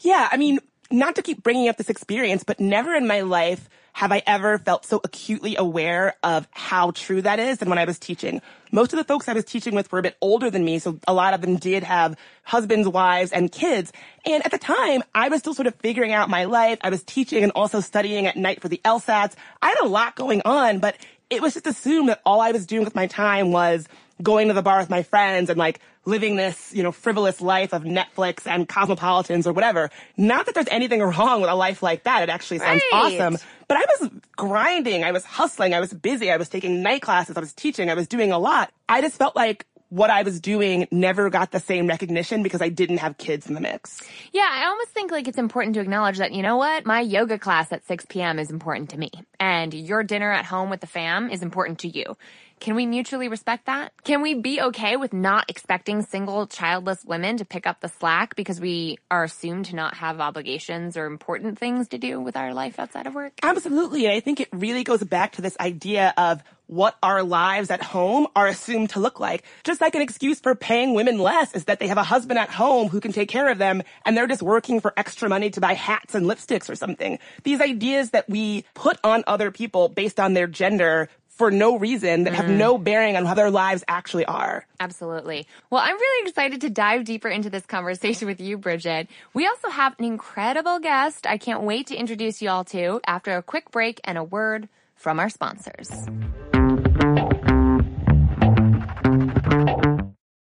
Yeah, 0.00 0.28
I 0.30 0.36
mean, 0.36 0.58
not 0.90 1.16
to 1.16 1.22
keep 1.22 1.42
bringing 1.42 1.68
up 1.68 1.76
this 1.76 1.90
experience, 1.90 2.44
but 2.44 2.60
never 2.60 2.94
in 2.94 3.06
my 3.06 3.22
life 3.22 3.68
have 3.94 4.10
I 4.10 4.22
ever 4.26 4.58
felt 4.58 4.84
so 4.84 5.00
acutely 5.04 5.54
aware 5.54 6.16
of 6.24 6.48
how 6.50 6.90
true 6.90 7.22
that 7.22 7.38
is 7.38 7.58
than 7.58 7.68
when 7.68 7.78
I 7.78 7.84
was 7.84 7.96
teaching. 7.96 8.42
Most 8.72 8.92
of 8.92 8.96
the 8.96 9.04
folks 9.04 9.28
I 9.28 9.34
was 9.34 9.44
teaching 9.44 9.76
with 9.76 9.92
were 9.92 10.00
a 10.00 10.02
bit 10.02 10.16
older 10.20 10.50
than 10.50 10.64
me, 10.64 10.80
so 10.80 10.98
a 11.06 11.14
lot 11.14 11.32
of 11.32 11.40
them 11.42 11.56
did 11.56 11.84
have 11.84 12.16
husbands, 12.42 12.88
wives, 12.88 13.30
and 13.30 13.52
kids. 13.52 13.92
And 14.26 14.44
at 14.44 14.50
the 14.50 14.58
time, 14.58 15.04
I 15.14 15.28
was 15.28 15.38
still 15.38 15.54
sort 15.54 15.68
of 15.68 15.76
figuring 15.76 16.12
out 16.12 16.28
my 16.28 16.44
life. 16.44 16.78
I 16.82 16.90
was 16.90 17.04
teaching 17.04 17.44
and 17.44 17.52
also 17.52 17.78
studying 17.78 18.26
at 18.26 18.36
night 18.36 18.60
for 18.60 18.68
the 18.68 18.80
LSATs. 18.84 19.34
I 19.62 19.68
had 19.68 19.80
a 19.80 19.88
lot 19.88 20.16
going 20.16 20.42
on, 20.44 20.80
but 20.80 20.96
it 21.30 21.40
was 21.40 21.54
just 21.54 21.68
assumed 21.68 22.08
that 22.08 22.20
all 22.26 22.40
I 22.40 22.50
was 22.50 22.66
doing 22.66 22.84
with 22.84 22.96
my 22.96 23.06
time 23.06 23.52
was 23.52 23.86
going 24.20 24.48
to 24.48 24.54
the 24.54 24.62
bar 24.62 24.80
with 24.80 24.90
my 24.90 25.04
friends 25.04 25.50
and 25.50 25.58
like 25.58 25.78
living 26.06 26.36
this, 26.36 26.72
you 26.74 26.82
know, 26.82 26.92
frivolous 26.92 27.40
life 27.40 27.72
of 27.72 27.82
Netflix 27.84 28.46
and 28.46 28.68
cosmopolitans 28.68 29.46
or 29.46 29.52
whatever. 29.52 29.90
Not 30.16 30.46
that 30.46 30.54
there's 30.54 30.68
anything 30.70 31.00
wrong 31.02 31.40
with 31.40 31.50
a 31.50 31.54
life 31.54 31.82
like 31.82 32.04
that. 32.04 32.22
It 32.22 32.28
actually 32.28 32.58
sounds 32.58 32.82
Right. 32.92 33.18
awesome. 33.20 33.38
But 33.68 33.78
I 33.78 33.84
was 34.00 34.10
grinding. 34.36 35.04
I 35.04 35.12
was 35.12 35.24
hustling. 35.24 35.72
I 35.74 35.80
was 35.80 35.92
busy. 35.92 36.30
I 36.30 36.36
was 36.36 36.48
taking 36.48 36.82
night 36.82 37.02
classes. 37.02 37.36
I 37.36 37.40
was 37.40 37.52
teaching. 37.52 37.90
I 37.90 37.94
was 37.94 38.06
doing 38.06 38.32
a 38.32 38.38
lot. 38.38 38.70
I 38.88 39.00
just 39.00 39.16
felt 39.16 39.34
like 39.34 39.66
what 39.90 40.10
I 40.10 40.22
was 40.24 40.40
doing 40.40 40.88
never 40.90 41.30
got 41.30 41.52
the 41.52 41.60
same 41.60 41.86
recognition 41.86 42.42
because 42.42 42.60
I 42.60 42.68
didn't 42.68 42.96
have 42.98 43.16
kids 43.16 43.46
in 43.46 43.54
the 43.54 43.60
mix. 43.60 44.02
Yeah, 44.32 44.48
I 44.50 44.66
almost 44.66 44.88
think 44.90 45.12
like 45.12 45.28
it's 45.28 45.38
important 45.38 45.74
to 45.74 45.80
acknowledge 45.80 46.18
that, 46.18 46.32
you 46.32 46.42
know 46.42 46.56
what? 46.56 46.84
My 46.84 47.00
yoga 47.00 47.38
class 47.38 47.70
at 47.72 47.86
6 47.86 48.06
p.m. 48.08 48.38
is 48.40 48.50
important 48.50 48.90
to 48.90 48.98
me. 48.98 49.10
And 49.38 49.72
your 49.72 50.02
dinner 50.02 50.32
at 50.32 50.46
home 50.46 50.68
with 50.68 50.80
the 50.80 50.88
fam 50.88 51.30
is 51.30 51.42
important 51.42 51.78
to 51.80 51.88
you. 51.88 52.16
Can 52.64 52.76
we 52.76 52.86
mutually 52.86 53.28
respect 53.28 53.66
that? 53.66 53.92
Can 54.04 54.22
we 54.22 54.32
be 54.32 54.58
okay 54.58 54.96
with 54.96 55.12
not 55.12 55.50
expecting 55.50 56.00
single 56.00 56.46
childless 56.46 57.04
women 57.04 57.36
to 57.36 57.44
pick 57.44 57.66
up 57.66 57.82
the 57.82 57.90
slack 57.90 58.36
because 58.36 58.58
we 58.58 58.96
are 59.10 59.22
assumed 59.22 59.66
to 59.66 59.76
not 59.76 59.92
have 59.96 60.18
obligations 60.18 60.96
or 60.96 61.04
important 61.04 61.58
things 61.58 61.88
to 61.88 61.98
do 61.98 62.18
with 62.18 62.38
our 62.38 62.54
life 62.54 62.78
outside 62.78 63.06
of 63.06 63.14
work? 63.14 63.34
Absolutely. 63.42 64.06
And 64.06 64.14
I 64.14 64.20
think 64.20 64.40
it 64.40 64.48
really 64.50 64.82
goes 64.82 65.04
back 65.04 65.32
to 65.32 65.42
this 65.42 65.58
idea 65.60 66.14
of 66.16 66.42
what 66.66 66.96
our 67.02 67.22
lives 67.22 67.70
at 67.70 67.82
home 67.82 68.26
are 68.34 68.46
assumed 68.46 68.88
to 68.90 69.00
look 69.00 69.20
like. 69.20 69.44
Just 69.64 69.82
like 69.82 69.94
an 69.94 70.00
excuse 70.00 70.40
for 70.40 70.54
paying 70.54 70.94
women 70.94 71.18
less 71.18 71.54
is 71.54 71.66
that 71.66 71.78
they 71.78 71.88
have 71.88 71.98
a 71.98 72.02
husband 72.02 72.38
at 72.38 72.48
home 72.48 72.88
who 72.88 73.00
can 73.00 73.12
take 73.12 73.28
care 73.28 73.50
of 73.50 73.58
them 73.58 73.82
and 74.06 74.16
they're 74.16 74.26
just 74.26 74.42
working 74.42 74.80
for 74.80 74.94
extra 74.96 75.28
money 75.28 75.50
to 75.50 75.60
buy 75.60 75.74
hats 75.74 76.14
and 76.14 76.24
lipsticks 76.26 76.70
or 76.70 76.74
something. 76.74 77.18
These 77.42 77.60
ideas 77.60 78.10
that 78.10 78.28
we 78.28 78.64
put 78.72 78.98
on 79.04 79.24
other 79.26 79.50
people 79.50 79.90
based 79.90 80.18
on 80.18 80.32
their 80.32 80.46
gender 80.46 81.10
for 81.36 81.50
no 81.50 81.78
reason 81.78 82.24
that 82.24 82.34
have 82.34 82.46
mm. 82.46 82.56
no 82.56 82.78
bearing 82.78 83.16
on 83.16 83.26
how 83.26 83.34
their 83.34 83.50
lives 83.50 83.82
actually 83.88 84.24
are. 84.24 84.66
Absolutely. 84.78 85.46
Well, 85.70 85.82
I'm 85.84 85.96
really 85.96 86.28
excited 86.28 86.60
to 86.60 86.70
dive 86.70 87.04
deeper 87.04 87.28
into 87.28 87.50
this 87.50 87.66
conversation 87.66 88.28
with 88.28 88.40
you, 88.40 88.56
Bridget. 88.56 89.08
We 89.32 89.46
also 89.46 89.68
have 89.68 89.94
an 89.98 90.04
incredible 90.04 90.78
guest 90.78 91.26
I 91.26 91.38
can't 91.38 91.62
wait 91.62 91.88
to 91.88 91.96
introduce 91.96 92.40
you 92.40 92.50
all 92.50 92.64
to 92.66 93.00
after 93.06 93.36
a 93.36 93.42
quick 93.42 93.70
break 93.70 94.00
and 94.04 94.16
a 94.16 94.24
word 94.24 94.68
from 94.94 95.18
our 95.18 95.28
sponsors. 95.28 95.90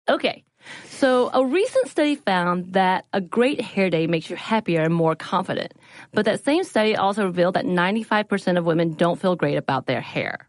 Okay. 0.09 0.43
So, 0.89 1.29
a 1.33 1.45
recent 1.45 1.87
study 1.87 2.15
found 2.15 2.73
that 2.73 3.05
a 3.13 3.21
great 3.21 3.61
hair 3.61 3.89
day 3.89 4.05
makes 4.05 4.29
you 4.29 4.35
happier 4.35 4.81
and 4.81 4.93
more 4.93 5.15
confident. 5.15 5.73
But 6.13 6.25
that 6.25 6.43
same 6.43 6.63
study 6.65 6.95
also 6.95 7.25
revealed 7.25 7.53
that 7.53 7.65
95% 7.65 8.57
of 8.57 8.65
women 8.65 8.95
don't 8.95 9.19
feel 9.19 9.37
great 9.37 9.55
about 9.55 9.85
their 9.85 10.01
hair. 10.01 10.48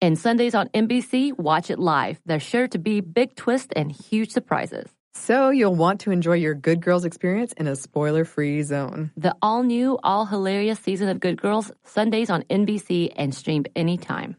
And 0.00 0.16
Sundays 0.16 0.54
on 0.54 0.68
NBC, 0.68 1.36
watch 1.36 1.70
it 1.70 1.78
live. 1.80 2.20
There's 2.24 2.42
sure 2.42 2.68
to 2.68 2.78
be 2.78 3.00
big 3.00 3.34
twists 3.34 3.72
and 3.74 3.90
huge 3.90 4.30
surprises. 4.30 4.88
So, 5.14 5.50
you'll 5.50 5.74
want 5.74 6.02
to 6.02 6.12
enjoy 6.12 6.34
your 6.34 6.54
Good 6.54 6.80
Girls 6.80 7.04
experience 7.04 7.52
in 7.54 7.66
a 7.66 7.74
spoiler 7.74 8.24
free 8.24 8.62
zone. 8.62 9.10
The 9.16 9.34
all 9.42 9.64
new, 9.64 9.98
all 10.04 10.26
hilarious 10.26 10.78
season 10.78 11.08
of 11.08 11.18
Good 11.18 11.42
Girls, 11.42 11.72
Sundays 11.82 12.30
on 12.30 12.44
NBC 12.44 13.12
and 13.16 13.34
streamed 13.34 13.68
anytime. 13.74 14.36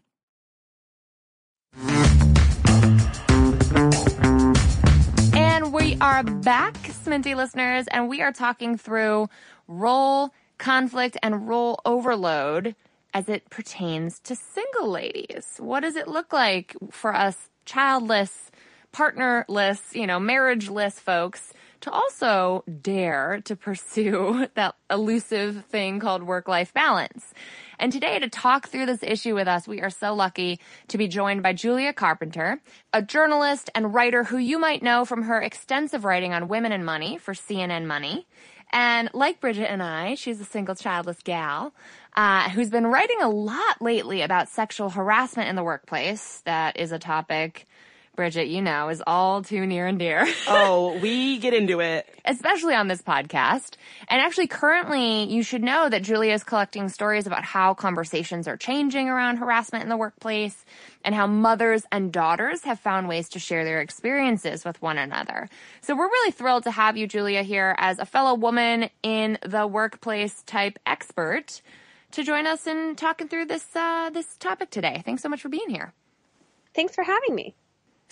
And 5.34 5.74
we 5.74 5.98
are 6.00 6.24
back, 6.24 6.76
Sminty 6.76 7.36
listeners, 7.36 7.88
and 7.92 8.08
we 8.08 8.22
are 8.22 8.32
talking 8.32 8.78
through 8.78 9.28
role 9.68 10.34
conflict 10.58 11.18
and 11.22 11.50
role 11.50 11.82
overload 11.84 12.76
as 13.14 13.30
it 13.30 13.50
pertains 13.50 14.20
to 14.22 14.36
single 14.36 14.90
ladies. 14.90 15.56
What 15.58 15.82
does 15.82 15.96
it 15.96 16.08
look 16.08 16.32
like 16.34 16.76
for 16.92 17.16
us 17.16 17.50
childless, 17.66 18.52
partnerless, 18.92 19.96
you 19.96 20.08
know, 20.08 20.20
marriageless 20.20 20.94
folks 20.94 21.54
to 21.82 21.92
also 21.92 22.64
dare 22.82 23.42
to 23.46 23.56
pursue 23.56 24.48
that 24.56 24.76
elusive 24.90 25.66
thing 25.66 26.00
called 26.00 26.24
work-life 26.24 26.74
balance? 26.74 27.34
And 27.80 27.92
today 27.92 28.20
to 28.20 28.30
talk 28.30 28.68
through 28.68 28.86
this 28.86 29.04
issue 29.04 29.34
with 29.34 29.48
us, 29.48 29.68
we 29.68 29.82
are 29.82 29.90
so 29.90 30.14
lucky 30.14 30.60
to 30.90 30.98
be 30.98 31.08
joined 31.08 31.42
by 31.42 31.54
Julia 31.54 31.94
Carpenter, 31.94 32.62
a 32.94 33.02
journalist 33.02 33.70
and 33.74 33.94
writer 33.94 34.26
who 34.26 34.38
you 34.38 34.60
might 34.60 34.84
know 34.84 35.06
from 35.06 35.24
her 35.24 35.42
extensive 35.42 36.04
writing 36.04 36.34
on 36.34 36.48
women 36.48 36.72
and 36.72 36.86
money 36.86 37.18
for 37.18 37.34
CNN 37.34 37.86
Money. 37.86 38.28
And 38.72 39.10
like 39.14 39.40
Bridget 39.40 39.72
and 39.72 39.82
I, 39.82 40.16
she's 40.16 40.40
a 40.40 40.46
single 40.46 40.76
childless 40.76 41.20
gal 41.24 41.74
uh, 42.20 42.50
who's 42.50 42.70
been 42.70 42.86
writing 42.86 43.22
a 43.22 43.30
lot 43.30 43.82
lately 43.82 44.24
about 44.24 44.50
sexual 44.50 44.90
harassment 44.90 45.48
in 45.48 45.56
the 45.56 45.64
workplace. 45.64 46.42
That 46.44 46.78
is 46.78 46.92
a 46.92 47.00
topic, 47.00 47.66
Bridget, 48.18 48.50
you 48.50 48.62
know, 48.62 48.90
is 48.90 49.02
all 49.08 49.42
too 49.42 49.66
near 49.66 49.88
and 49.88 49.98
dear. 49.98 50.28
Oh, 50.50 51.00
we 51.00 51.38
get 51.38 51.54
into 51.54 51.80
it. 51.80 52.14
Especially 52.26 52.76
on 52.76 52.90
this 52.90 53.02
podcast. 53.02 53.76
And 54.10 54.20
actually, 54.20 54.48
currently, 54.48 55.32
you 55.32 55.44
should 55.44 55.64
know 55.64 55.88
that 55.88 56.04
Julia 56.04 56.34
is 56.34 56.44
collecting 56.44 56.90
stories 56.90 57.26
about 57.26 57.46
how 57.46 57.74
conversations 57.74 58.50
are 58.50 58.58
changing 58.58 59.08
around 59.08 59.38
harassment 59.38 59.84
in 59.84 59.90
the 59.90 59.96
workplace 59.96 60.66
and 61.06 61.16
how 61.16 61.26
mothers 61.26 61.84
and 61.90 62.12
daughters 62.12 62.64
have 62.66 62.82
found 62.82 63.08
ways 63.08 63.30
to 63.30 63.40
share 63.40 63.64
their 63.64 63.80
experiences 63.80 64.66
with 64.66 64.82
one 64.82 64.98
another. 64.98 65.48
So 65.80 65.96
we're 65.96 66.10
really 66.10 66.32
thrilled 66.32 66.64
to 66.64 66.72
have 66.72 66.98
you, 66.98 67.08
Julia, 67.08 67.44
here 67.44 67.76
as 67.78 67.98
a 67.98 68.06
fellow 68.06 68.34
woman 68.34 68.90
in 69.04 69.38
the 69.42 69.66
workplace 69.66 70.44
type 70.44 70.78
expert 70.86 71.62
to 72.12 72.24
join 72.24 72.48
us 72.48 72.68
in 72.68 72.96
talking 72.96 73.28
through 73.28 73.46
this 73.46 73.76
uh, 73.76 74.10
this 74.10 74.38
topic 74.38 74.70
today. 74.70 75.02
Thanks 75.06 75.22
so 75.22 75.30
much 75.30 75.42
for 75.42 75.50
being 75.50 75.70
here. 75.70 75.94
Thanks 76.74 76.96
for 76.96 77.04
having 77.04 77.36
me. 77.36 77.56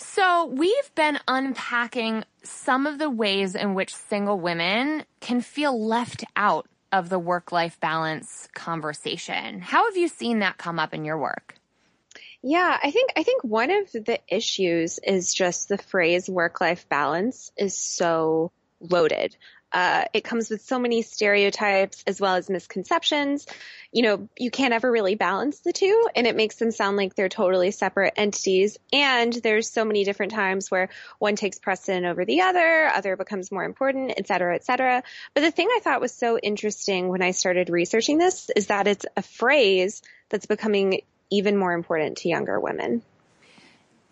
So, 0.00 0.46
we've 0.46 0.94
been 0.94 1.18
unpacking 1.26 2.22
some 2.44 2.86
of 2.86 2.98
the 2.98 3.10
ways 3.10 3.56
in 3.56 3.74
which 3.74 3.94
single 3.94 4.38
women 4.38 5.04
can 5.20 5.40
feel 5.40 5.84
left 5.84 6.24
out 6.36 6.68
of 6.92 7.08
the 7.08 7.18
work 7.18 7.52
life 7.52 7.80
balance 7.80 8.48
conversation. 8.54 9.60
How 9.60 9.86
have 9.86 9.96
you 9.96 10.08
seen 10.08 10.38
that 10.38 10.56
come 10.56 10.78
up 10.78 10.94
in 10.94 11.04
your 11.04 11.18
work? 11.18 11.56
Yeah, 12.42 12.78
I 12.82 12.90
think 12.92 13.10
I 13.16 13.24
think 13.24 13.42
one 13.42 13.70
of 13.70 13.90
the 13.92 14.20
issues 14.28 15.00
is 15.02 15.34
just 15.34 15.68
the 15.68 15.78
phrase 15.78 16.28
work 16.28 16.60
life 16.60 16.88
balance 16.88 17.50
is 17.56 17.76
so 17.76 18.52
loaded. 18.80 19.36
Uh, 19.72 20.04
it 20.14 20.24
comes 20.24 20.48
with 20.48 20.62
so 20.62 20.78
many 20.78 21.02
stereotypes 21.02 22.02
as 22.06 22.20
well 22.20 22.36
as 22.36 22.48
misconceptions. 22.48 23.46
You 23.92 24.02
know, 24.02 24.28
you 24.36 24.50
can't 24.50 24.72
ever 24.72 24.90
really 24.90 25.14
balance 25.14 25.60
the 25.60 25.72
two 25.72 26.08
and 26.14 26.26
it 26.26 26.36
makes 26.36 26.56
them 26.56 26.70
sound 26.70 26.96
like 26.96 27.14
they're 27.14 27.28
totally 27.28 27.70
separate 27.70 28.14
entities. 28.16 28.78
And 28.92 29.32
there's 29.32 29.70
so 29.70 29.84
many 29.84 30.04
different 30.04 30.32
times 30.32 30.70
where 30.70 30.88
one 31.18 31.36
takes 31.36 31.58
precedent 31.58 32.06
over 32.06 32.24
the 32.24 32.40
other, 32.40 32.86
other 32.86 33.16
becomes 33.16 33.52
more 33.52 33.64
important, 33.64 34.14
et 34.16 34.26
cetera, 34.26 34.54
et 34.54 34.64
cetera. 34.64 35.02
But 35.34 35.42
the 35.42 35.50
thing 35.50 35.68
I 35.70 35.80
thought 35.80 36.00
was 36.00 36.12
so 36.12 36.38
interesting 36.38 37.08
when 37.08 37.22
I 37.22 37.32
started 37.32 37.70
researching 37.70 38.18
this 38.18 38.50
is 38.56 38.68
that 38.68 38.86
it's 38.86 39.06
a 39.16 39.22
phrase 39.22 40.02
that's 40.30 40.46
becoming 40.46 41.02
even 41.30 41.56
more 41.56 41.72
important 41.72 42.18
to 42.18 42.28
younger 42.28 42.58
women. 42.58 43.02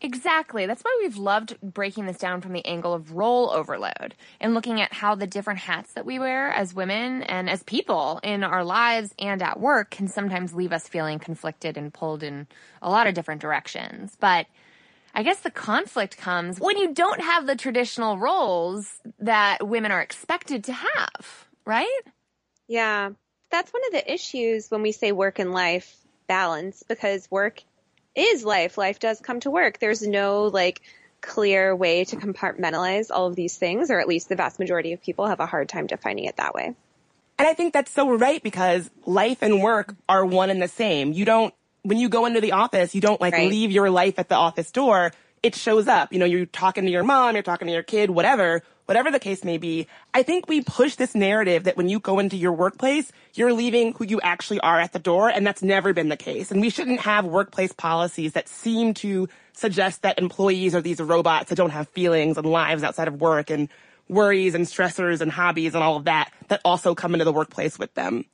Exactly. 0.07 0.67
That's 0.67 0.83
why 0.83 0.97
we've 1.01 1.17
loved 1.17 1.61
breaking 1.61 2.07
this 2.07 2.17
down 2.17 2.41
from 2.41 2.53
the 2.53 2.65
angle 2.65 2.95
of 2.95 3.11
role 3.11 3.51
overload 3.51 4.15
and 4.41 4.55
looking 4.55 4.81
at 4.81 4.93
how 4.93 5.17
the 5.17 5.27
different 5.27 5.59
hats 5.59 5.95
that 5.95 6.07
we 6.07 6.21
wear 6.21 6.53
as 6.53 6.73
women 6.73 7.25
and 7.25 7.51
as 7.51 7.65
people 7.65 8.21
in 8.23 8.45
our 8.45 8.63
lives 8.63 9.13
and 9.19 9.43
at 9.43 9.59
work 9.59 9.91
can 9.91 10.07
sometimes 10.07 10.55
leave 10.55 10.73
us 10.73 10.87
feeling 10.87 11.19
conflicted 11.19 11.77
and 11.77 11.93
pulled 11.93 12.23
in 12.23 12.47
a 12.81 12.89
lot 12.89 13.09
of 13.09 13.15
different 13.15 13.41
directions. 13.41 14.17
But 14.21 14.47
I 15.13 15.25
guess 15.25 15.41
the 15.41 15.51
conflict 15.51 16.17
comes 16.17 16.61
when 16.61 16.79
you 16.79 16.95
don't 16.95 17.21
have 17.21 17.49
the 17.49 17.57
traditional 17.57 18.17
roles 18.17 19.01
that 19.19 19.67
women 19.67 19.91
are 19.91 20.03
expected 20.03 20.63
to 20.65 20.73
have, 20.73 21.49
right? 21.65 22.03
Yeah. 22.69 23.11
That's 23.51 23.73
one 23.73 23.83
of 23.87 23.93
the 23.93 24.13
issues 24.13 24.71
when 24.71 24.83
we 24.83 24.93
say 24.93 25.11
work 25.11 25.41
and 25.41 25.51
life 25.51 25.97
balance 26.29 26.85
because 26.87 27.29
work 27.29 27.65
is 28.17 28.45
life. 28.45 28.79
Life 28.79 28.99
does 28.99 29.21
come 29.21 29.41
to 29.41 29.51
work. 29.51 29.79
There's 29.79 30.03
no 30.03 30.45
like 30.45 30.81
clear 31.21 31.75
way 31.75 32.05
to 32.05 32.17
compartmentalize 32.17 33.11
all 33.11 33.27
of 33.27 33.37
these 33.37 33.57
things, 33.57 33.91
or 33.91 34.01
at 34.01 34.09
least 34.09 34.29
the 34.29 34.37
vast 34.37 34.59
majority 34.59 34.93
of 34.93 35.03
people 35.03 35.27
have 35.27 35.41
a 35.41 35.47
hard 35.47 35.69
time 35.69 35.87
defining 35.87 36.25
it 36.25 36.37
that 36.37 36.55
way. 36.55 36.75
And 37.39 37.47
I 37.47 37.53
think 37.53 37.75
that's 37.75 37.91
so 37.91 38.17
right 38.17 38.43
because 38.43 38.91
life 39.05 39.43
and 39.43 39.63
work 39.63 39.95
are 40.09 40.25
one 40.25 40.49
and 40.51 40.63
the 40.63 40.69
same. 40.69 41.13
You 41.13 41.25
don't, 41.25 41.55
when 41.83 41.99
you 41.99 42.09
go 42.09 42.25
into 42.25 42.41
the 42.41 42.53
office, 42.53 42.95
you 42.95 43.01
don't 43.01 43.21
like 43.21 43.35
right. 43.35 43.51
leave 43.51 43.71
your 43.71 43.91
life 43.91 44.19
at 44.19 44.29
the 44.29 44.37
office 44.37 44.71
door. 44.71 45.13
It 45.47 45.55
shows 45.55 45.87
up. 45.87 46.13
You 46.13 46.19
know, 46.19 46.27
you're 46.27 46.47
talking 46.47 46.85
to 46.85 46.91
your 46.91 47.05
mom, 47.05 47.35
you're 47.35 47.43
talking 47.43 47.69
to 47.69 47.73
your 47.73 47.83
kid, 47.83 48.11
whatever 48.11 48.63
whatever 48.87 49.11
the 49.11 49.19
case 49.19 49.45
may 49.45 49.59
be, 49.59 49.87
I 50.15 50.23
think 50.23 50.49
we 50.49 50.63
push 50.63 50.95
this 50.95 51.15
narrative 51.15 51.65
that 51.65 51.77
when 51.77 51.89
you 51.89 52.01
go 52.01 52.19
into 52.19 52.37
your 52.37 52.53
workplace, 52.53 53.13
you're 53.35 53.53
leaving 53.53 53.93
who 53.93 54.05
you 54.05 54.21
actually 54.21 54.61
are 54.61 54.81
at 54.81 54.93
the 54.93 54.99
door, 54.99 55.29
and 55.29 55.47
that's 55.47 55.63
never 55.63 55.93
been 55.93 56.09
the 56.09 56.17
case. 56.17 56.51
And 56.51 56.61
we 56.61 56.71
shouldn't 56.71 57.01
have 57.01 57.25
workplace 57.25 57.73
policies 57.73 58.33
that 58.33 58.49
seem 58.49 58.95
to 58.95 59.29
suggest 59.53 60.03
that 60.03 60.19
employees 60.19 60.75
are 60.75 60.81
these 60.81 61.01
robots 61.01 61.49
that 61.51 61.57
don't 61.57 61.71
have 61.71 61.89
feelings 61.89 62.39
and 62.39 62.47
lives 62.47 62.83
outside 62.83 63.09
of 63.09 63.21
work 63.21 63.51
and 63.51 63.69
worries 64.09 64.55
and 64.55 64.67
stressors 64.67 65.21
and 65.21 65.33
hobbies 65.33 65.75
and 65.75 65.83
all 65.83 65.97
of 65.97 66.05
that 66.05 66.33
that 66.49 66.61
also 66.65 66.95
come 66.95 67.13
into 67.13 67.25
the 67.25 67.33
workplace 67.33 67.79
with 67.79 67.93
them. 67.95 68.25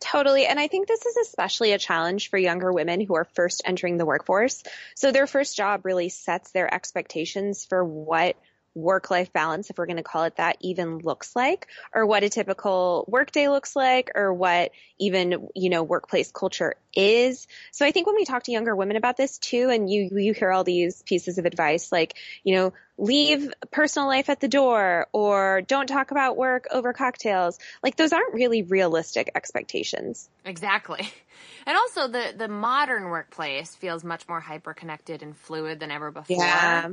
Totally. 0.00 0.46
And 0.46 0.58
I 0.58 0.66
think 0.66 0.88
this 0.88 1.04
is 1.04 1.16
especially 1.28 1.72
a 1.72 1.78
challenge 1.78 2.30
for 2.30 2.38
younger 2.38 2.72
women 2.72 3.00
who 3.00 3.14
are 3.14 3.28
first 3.34 3.62
entering 3.64 3.98
the 3.98 4.06
workforce. 4.06 4.62
So 4.96 5.12
their 5.12 5.26
first 5.26 5.56
job 5.56 5.84
really 5.84 6.08
sets 6.08 6.50
their 6.52 6.72
expectations 6.72 7.66
for 7.66 7.84
what 7.84 8.36
work 8.74 9.10
life 9.10 9.32
balance, 9.32 9.70
if 9.70 9.78
we're 9.78 9.86
going 9.86 9.96
to 9.96 10.02
call 10.02 10.24
it 10.24 10.36
that, 10.36 10.56
even 10.60 10.98
looks 10.98 11.34
like, 11.34 11.66
or 11.94 12.06
what 12.06 12.22
a 12.22 12.28
typical 12.28 13.04
workday 13.08 13.48
looks 13.48 13.74
like, 13.74 14.10
or 14.14 14.32
what 14.32 14.72
even, 14.98 15.48
you 15.54 15.70
know, 15.70 15.82
workplace 15.82 16.30
culture 16.30 16.76
is. 16.94 17.46
So 17.72 17.84
I 17.84 17.90
think 17.90 18.06
when 18.06 18.16
we 18.16 18.24
talk 18.24 18.44
to 18.44 18.52
younger 18.52 18.74
women 18.74 18.96
about 18.96 19.16
this 19.16 19.38
too, 19.38 19.70
and 19.70 19.90
you, 19.90 20.10
you 20.12 20.32
hear 20.32 20.52
all 20.52 20.64
these 20.64 21.02
pieces 21.02 21.38
of 21.38 21.46
advice 21.46 21.90
like, 21.90 22.16
you 22.44 22.54
know, 22.54 22.72
leave 22.98 23.52
personal 23.70 24.06
life 24.08 24.28
at 24.28 24.40
the 24.40 24.48
door 24.48 25.08
or 25.12 25.62
don't 25.62 25.86
talk 25.86 26.10
about 26.10 26.36
work 26.36 26.66
over 26.70 26.92
cocktails. 26.92 27.58
Like 27.82 27.96
those 27.96 28.12
aren't 28.12 28.34
really 28.34 28.62
realistic 28.62 29.30
expectations. 29.34 30.28
Exactly. 30.44 31.08
And 31.66 31.76
also 31.76 32.08
the, 32.08 32.34
the 32.36 32.48
modern 32.48 33.04
workplace 33.04 33.76
feels 33.76 34.02
much 34.02 34.26
more 34.28 34.40
hyper 34.40 34.72
connected 34.72 35.22
and 35.22 35.36
fluid 35.36 35.78
than 35.78 35.90
ever 35.90 36.10
before. 36.10 36.36
Yeah. 36.36 36.88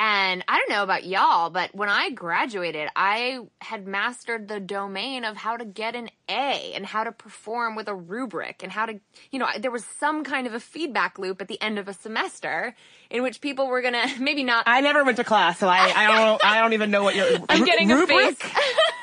And 0.00 0.44
I 0.46 0.58
don't 0.58 0.70
know 0.70 0.84
about 0.84 1.04
y'all, 1.04 1.50
but 1.50 1.74
when 1.74 1.88
I 1.88 2.10
graduated, 2.10 2.88
I 2.94 3.40
had 3.60 3.84
mastered 3.84 4.46
the 4.46 4.60
domain 4.60 5.24
of 5.24 5.36
how 5.36 5.56
to 5.56 5.64
get 5.64 5.96
an 5.96 6.08
A 6.28 6.72
and 6.74 6.86
how 6.86 7.02
to 7.02 7.10
perform 7.10 7.74
with 7.74 7.88
a 7.88 7.94
rubric 7.96 8.62
and 8.62 8.70
how 8.70 8.86
to, 8.86 9.00
you 9.32 9.40
know, 9.40 9.48
there 9.58 9.72
was 9.72 9.84
some 9.84 10.22
kind 10.22 10.46
of 10.46 10.54
a 10.54 10.60
feedback 10.60 11.18
loop 11.18 11.40
at 11.42 11.48
the 11.48 11.60
end 11.60 11.80
of 11.80 11.88
a 11.88 11.92
semester 11.92 12.76
in 13.10 13.24
which 13.24 13.40
people 13.40 13.66
were 13.66 13.82
gonna 13.82 14.06
maybe 14.20 14.44
not. 14.44 14.64
I 14.68 14.82
never 14.82 15.02
went 15.02 15.16
to 15.16 15.24
class, 15.24 15.58
so 15.58 15.66
I, 15.66 15.92
I 15.94 16.06
don't 16.06 16.44
I 16.44 16.60
don't 16.60 16.74
even 16.74 16.92
know 16.92 17.02
what 17.02 17.16
you're. 17.16 17.26
I'm 17.48 17.64
getting 17.64 17.88
rubric? 17.88 18.10
a 18.10 18.34
face. 18.34 18.52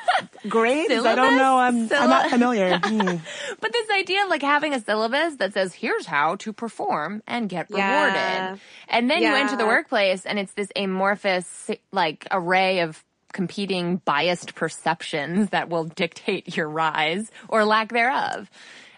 grades? 0.48 0.88
Syllabus? 0.88 1.12
I 1.12 1.14
don't 1.14 1.36
know. 1.36 1.58
I'm, 1.58 1.76
I'm 1.92 2.10
not 2.10 2.30
familiar. 2.30 2.80
Mm. 2.86 3.20
But 3.60 3.72
this 3.72 3.90
idea 3.90 4.24
of 4.24 4.30
like 4.30 4.42
having 4.42 4.72
a 4.72 4.80
syllabus 4.80 5.36
that 5.36 5.52
says, 5.52 5.74
here's 5.74 6.06
how 6.06 6.36
to 6.36 6.52
perform 6.52 7.22
and 7.26 7.48
get 7.48 7.68
rewarded. 7.68 8.14
Yeah. 8.14 8.56
And 8.88 9.10
then 9.10 9.22
yeah. 9.22 9.30
you 9.30 9.42
enter 9.42 9.56
the 9.56 9.66
workplace 9.66 10.24
and 10.24 10.38
it's 10.38 10.52
this 10.52 10.68
amorphous, 10.76 11.70
like, 11.92 12.26
array 12.30 12.80
of 12.80 13.02
competing 13.32 13.96
biased 14.04 14.54
perceptions 14.54 15.50
that 15.50 15.68
will 15.68 15.84
dictate 15.84 16.56
your 16.56 16.68
rise 16.68 17.30
or 17.48 17.64
lack 17.64 17.92
thereof. 17.92 18.50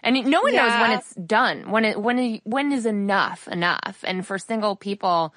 And 0.03 0.25
no 0.25 0.41
one 0.41 0.53
yeah. 0.53 0.67
knows 0.67 0.81
when 0.81 0.91
it's 0.91 1.15
done, 1.15 1.71
when 1.71 1.85
it, 1.85 1.99
when, 1.99 2.19
it, 2.19 2.41
when 2.45 2.71
is 2.71 2.85
enough 2.85 3.47
enough. 3.47 4.03
And 4.05 4.25
for 4.25 4.37
single 4.37 4.75
people, 4.75 5.33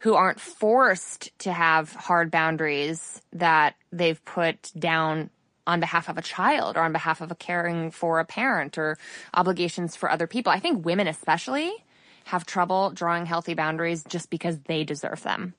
who 0.00 0.14
aren't 0.14 0.40
forced 0.40 1.36
to 1.40 1.52
have 1.52 1.92
hard 1.92 2.30
boundaries 2.30 3.20
that 3.32 3.74
they've 3.92 4.22
put 4.24 4.70
down 4.78 5.30
on 5.66 5.80
behalf 5.80 6.08
of 6.08 6.16
a 6.18 6.22
child 6.22 6.76
or 6.76 6.80
on 6.80 6.92
behalf 6.92 7.20
of 7.20 7.30
a 7.30 7.34
caring 7.34 7.90
for 7.90 8.20
a 8.20 8.24
parent 8.24 8.78
or 8.78 8.98
obligations 9.34 9.96
for 9.96 10.10
other 10.10 10.26
people. 10.26 10.52
I 10.52 10.60
think 10.60 10.84
women 10.84 11.08
especially 11.08 11.72
have 12.24 12.46
trouble 12.46 12.90
drawing 12.90 13.26
healthy 13.26 13.54
boundaries 13.54 14.04
just 14.04 14.30
because 14.30 14.58
they 14.60 14.84
deserve 14.84 15.22
them. 15.22 15.54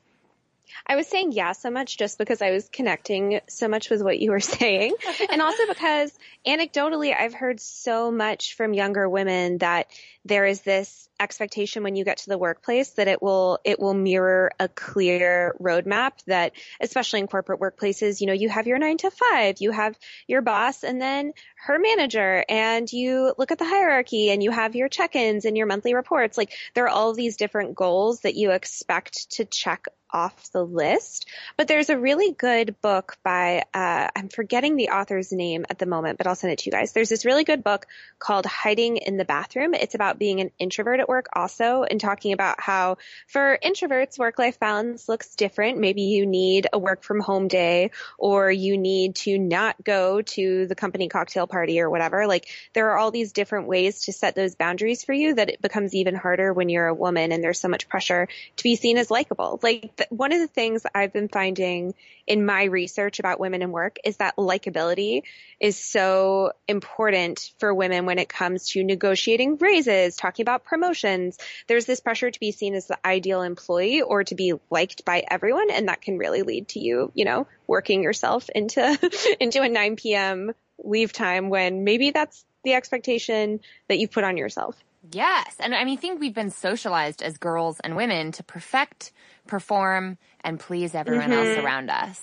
I 0.86 0.96
was 0.96 1.08
saying 1.08 1.32
yeah 1.32 1.52
so 1.54 1.70
much 1.70 1.98
just 1.98 2.18
because 2.18 2.42
I 2.42 2.52
was 2.52 2.70
connecting 2.70 3.42
so 3.48 3.68
much 3.68 3.90
with 3.90 4.02
what 4.02 4.20
you 4.20 4.32
were 4.32 4.40
saying. 4.58 4.94
and 5.32 5.42
also 5.42 5.64
because 5.68 6.12
anecdotally, 6.46 7.16
I've 7.18 7.34
heard 7.34 7.60
so 7.60 8.12
much 8.12 8.56
from 8.56 8.74
younger 8.74 9.10
women 9.10 9.60
that 9.60 9.88
there 10.26 10.46
is 10.46 10.62
this 10.62 11.08
expectation 11.20 11.84
when 11.84 11.96
you 11.96 12.06
get 12.06 12.18
to 12.18 12.30
the 12.30 12.38
workplace 12.38 12.92
that 12.92 13.08
it 13.08 13.22
will 13.22 13.60
it 13.64 13.80
will 13.80 13.94
mirror 13.94 14.52
a 14.60 14.68
clear 14.68 15.56
roadmap 15.60 16.12
that 16.28 16.52
especially 16.80 17.20
in 17.20 17.28
corporate 17.28 17.60
workplaces 17.60 18.22
you 18.22 18.28
know 18.28 18.34
you 18.34 18.50
have 18.50 18.68
your 18.68 18.78
9 18.78 18.98
to 18.98 19.10
5 19.10 19.56
you 19.60 19.72
have 19.72 19.98
your 20.28 20.42
boss 20.42 20.84
and 20.84 21.02
then 21.02 21.34
her 21.66 21.80
manager 21.80 22.46
and 22.48 22.92
you 22.92 23.34
look 23.38 23.52
at 23.52 23.58
the 23.58 23.66
hierarchy 23.66 24.30
and 24.30 24.44
you 24.44 24.52
have 24.52 24.76
your 24.76 24.90
check-ins 24.90 25.46
and 25.46 25.58
your 25.58 25.66
monthly 25.66 25.96
reports 25.96 26.38
like 26.38 26.52
there 26.76 26.86
are 26.86 26.90
all 26.90 27.14
these 27.14 27.38
different 27.38 27.74
goals 27.74 28.20
that 28.22 28.36
you 28.36 28.52
expect 28.52 29.32
to 29.32 29.46
check 29.46 29.88
off 30.12 30.52
the 30.52 30.66
list. 30.66 31.28
But 31.58 31.68
there's 31.68 31.90
a 31.90 31.98
really 31.98 32.32
good 32.32 32.80
book 32.82 33.18
by, 33.24 33.64
uh, 33.74 34.08
I'm 34.16 34.30
forgetting 34.30 34.76
the 34.76 34.90
author's 34.90 35.32
name 35.32 35.66
at 35.70 35.80
the 35.80 35.86
moment, 35.86 36.18
but 36.18 36.28
I'll 36.28 36.36
send 36.36 36.54
it 36.54 36.60
to 36.60 36.66
you 36.68 36.72
guys. 36.72 36.94
There's 36.94 37.10
this 37.10 37.26
really 37.26 37.44
good 37.44 37.64
book 37.64 37.86
called 38.20 38.46
Hiding 38.46 38.98
in 38.98 39.18
the 39.18 39.26
Bathroom. 39.26 39.74
It's 39.74 39.96
about 39.96 40.20
being 40.20 40.40
an 40.40 40.52
introvert 40.60 41.00
at 41.00 41.10
work 41.10 41.28
also 41.34 41.84
and 41.84 42.00
talking 42.00 42.34
about 42.34 42.62
how 42.62 42.98
for 43.28 43.58
introverts, 43.64 44.18
work 44.18 44.40
life 44.40 44.60
balance 44.60 45.10
looks 45.10 45.36
different. 45.36 45.80
Maybe 45.80 46.04
you 46.04 46.26
need 46.26 46.68
a 46.72 46.80
work 46.80 47.04
from 47.04 47.20
home 47.20 47.48
day 47.48 47.92
or 48.18 48.52
you 48.52 48.78
need 48.78 49.16
to 49.16 49.38
not 49.38 49.84
go 49.84 50.22
to 50.22 50.68
the 50.68 50.76
company 50.76 51.10
cocktail 51.10 51.48
party 51.48 51.80
or 51.80 51.90
whatever. 51.90 52.28
Like 52.28 52.48
there 52.74 52.92
are 52.92 52.98
all 52.98 53.12
these 53.12 53.32
different 53.32 53.68
ways 53.68 54.04
to 54.04 54.14
set 54.14 54.36
those 54.36 54.56
boundaries 54.56 55.04
for 55.04 55.14
you 55.14 55.36
that 55.36 55.50
it 55.50 55.62
becomes 55.62 55.94
even 55.94 56.16
harder 56.16 56.54
when 56.54 56.70
you're 56.70 56.88
a 56.88 56.94
woman 56.94 57.32
and 57.32 57.44
there's 57.44 57.60
so 57.60 57.68
much 57.68 57.90
pressure 57.90 58.28
to 58.56 58.64
be 58.64 58.76
seen 58.76 58.98
as 58.98 59.12
likable. 59.12 59.60
Like 59.62 59.97
th- 59.98 60.10
one 60.10 60.32
of 60.32 60.40
the 60.40 60.48
things 60.48 60.84
I've 60.94 61.14
been 61.14 61.28
finding 61.28 61.94
in 62.26 62.46
my 62.46 62.66
research 62.66 63.20
about 63.20 63.40
women 63.40 63.62
in 63.62 63.72
work 63.72 63.98
is 64.04 64.18
that 64.18 64.36
likability 64.38 65.24
is 65.60 65.78
so 65.78 66.52
important 66.68 67.52
for 67.60 67.74
women 67.74 68.06
when 68.06 68.20
it 68.20 68.30
comes 68.30 68.70
to 68.70 68.84
negotiating 68.84 69.58
raises, 69.58 70.16
talking 70.16 70.44
about 70.44 70.64
promotions. 70.64 71.38
There's 71.68 71.86
this 71.86 72.00
pressure 72.00 72.32
to 72.32 72.40
be 72.40 72.52
seen 72.52 72.76
as 72.76 72.88
the 72.88 72.98
ideal 73.06 73.42
employee 73.42 74.02
or 74.02 74.24
to 74.26 74.36
be 74.36 74.54
liked 74.70 75.06
by 75.06 75.24
everyone. 75.30 75.70
And 75.72 75.88
that 75.88 76.02
can 76.02 76.18
really 76.18 76.44
lead 76.44 76.70
to 76.70 76.80
you, 76.80 77.12
you 77.14 77.26
know, 77.26 77.48
working 77.66 78.04
yourself 78.04 78.50
into, 78.54 79.36
into 79.40 79.62
a 79.62 79.70
9 79.70 79.96
p.m. 79.96 80.52
leave 80.84 81.14
time 81.14 81.50
when 81.50 81.84
maybe 81.84 82.12
that's 82.12 82.46
the 82.64 82.74
expectation 82.74 83.60
that 83.88 83.98
you 83.98 84.08
put 84.08 84.24
on 84.24 84.38
yourself. 84.38 84.76
Yes. 85.12 85.56
And 85.60 85.74
I 85.74 85.84
mean, 85.84 85.98
I 85.98 86.02
think 86.02 86.20
we've 86.20 86.34
been 86.34 86.50
socialized 86.50 87.22
as 87.22 87.38
girls 87.38 87.80
and 87.80 87.96
women 87.96 88.32
to 88.34 88.44
perfect, 88.44 89.12
perform, 89.48 90.18
and 90.42 90.60
please 90.60 90.96
everyone 90.96 91.30
mm-hmm. 91.30 91.48
else 91.48 91.58
around 91.58 91.90
us. 91.90 92.22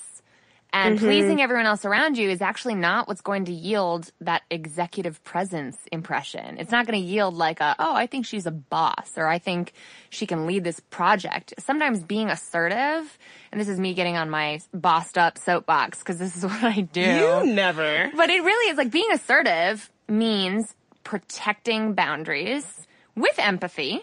And 0.75 0.97
mm-hmm. 0.97 1.07
pleasing 1.07 1.41
everyone 1.41 1.67
else 1.67 1.85
around 1.85 2.19
you 2.19 2.29
is 2.29 2.43
actually 2.43 2.75
not 2.75 3.07
what's 3.07 3.21
going 3.21 3.45
to 3.45 3.53
yield 3.53 4.11
that 4.21 4.43
executive 4.51 5.23
presence 5.23 5.79
impression. 5.93 6.59
It's 6.59 6.73
not 6.73 6.85
going 6.85 7.01
to 7.01 7.07
yield 7.07 7.35
like 7.35 7.61
a, 7.61 7.77
oh, 7.79 7.95
I 7.95 8.09
think 8.09 8.27
she's 8.27 8.45
a 8.45 8.51
boss 8.51 9.13
or 9.17 9.29
I 9.29 9.39
think 9.39 9.73
she 10.11 10.27
can 10.27 10.47
lead 10.47 10.65
this 10.65 10.81
project. 10.81 11.55
Sometimes 11.61 12.03
being 12.03 12.29
assertive, 12.29 13.19
and 13.53 13.61
this 13.61 13.69
is 13.69 13.79
me 13.79 13.95
getting 13.95 14.17
on 14.17 14.31
my 14.31 14.59
bossed 14.73 15.17
up 15.17 15.39
soapbox 15.39 16.01
because 16.01 16.19
this 16.19 16.37
is 16.37 16.43
what 16.45 16.65
I 16.65 16.81
do. 16.81 17.01
You 17.01 17.47
never. 17.47 18.11
But 18.17 18.31
it 18.31 18.43
really 18.43 18.73
is 18.73 18.77
like 18.77 18.91
being 18.91 19.13
assertive 19.13 19.89
means 20.09 20.75
protecting 21.05 21.95
boundaries 21.95 22.67
with 23.15 23.39
empathy, 23.39 24.01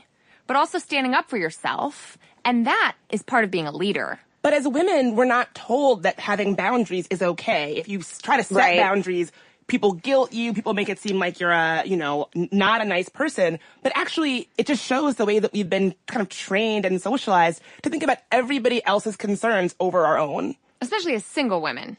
but 0.47 0.55
also 0.55 0.77
standing 0.77 1.15
up 1.15 1.29
for 1.29 1.37
yourself. 1.37 2.17
And 2.45 2.67
that 2.67 2.95
is 3.09 3.21
part 3.21 3.43
of 3.43 3.51
being 3.51 3.67
a 3.67 3.71
leader. 3.71 4.19
But 4.41 4.53
as 4.53 4.67
women, 4.67 5.15
we're 5.15 5.25
not 5.25 5.53
told 5.53 6.03
that 6.03 6.19
having 6.19 6.55
boundaries 6.55 7.07
is 7.09 7.21
okay. 7.21 7.77
If 7.77 7.87
you 7.87 8.01
try 8.23 8.37
to 8.37 8.43
set 8.43 8.57
right. 8.57 8.79
boundaries, 8.79 9.31
people 9.67 9.93
guilt 9.93 10.33
you, 10.33 10.53
people 10.53 10.73
make 10.73 10.89
it 10.89 10.99
seem 10.99 11.19
like 11.19 11.39
you're 11.39 11.51
a, 11.51 11.83
you 11.85 11.95
know, 11.95 12.27
not 12.33 12.81
a 12.81 12.85
nice 12.85 13.07
person. 13.07 13.59
But 13.83 13.91
actually, 13.95 14.49
it 14.57 14.65
just 14.65 14.83
shows 14.83 15.15
the 15.15 15.25
way 15.25 15.39
that 15.39 15.53
we've 15.53 15.69
been 15.69 15.93
kind 16.07 16.21
of 16.21 16.29
trained 16.29 16.85
and 16.85 16.99
socialized 17.01 17.61
to 17.83 17.89
think 17.89 18.03
about 18.03 18.17
everybody 18.31 18.83
else's 18.83 19.15
concerns 19.15 19.75
over 19.79 20.05
our 20.05 20.17
own. 20.17 20.55
Especially 20.81 21.13
as 21.13 21.23
single 21.23 21.61
women. 21.61 21.97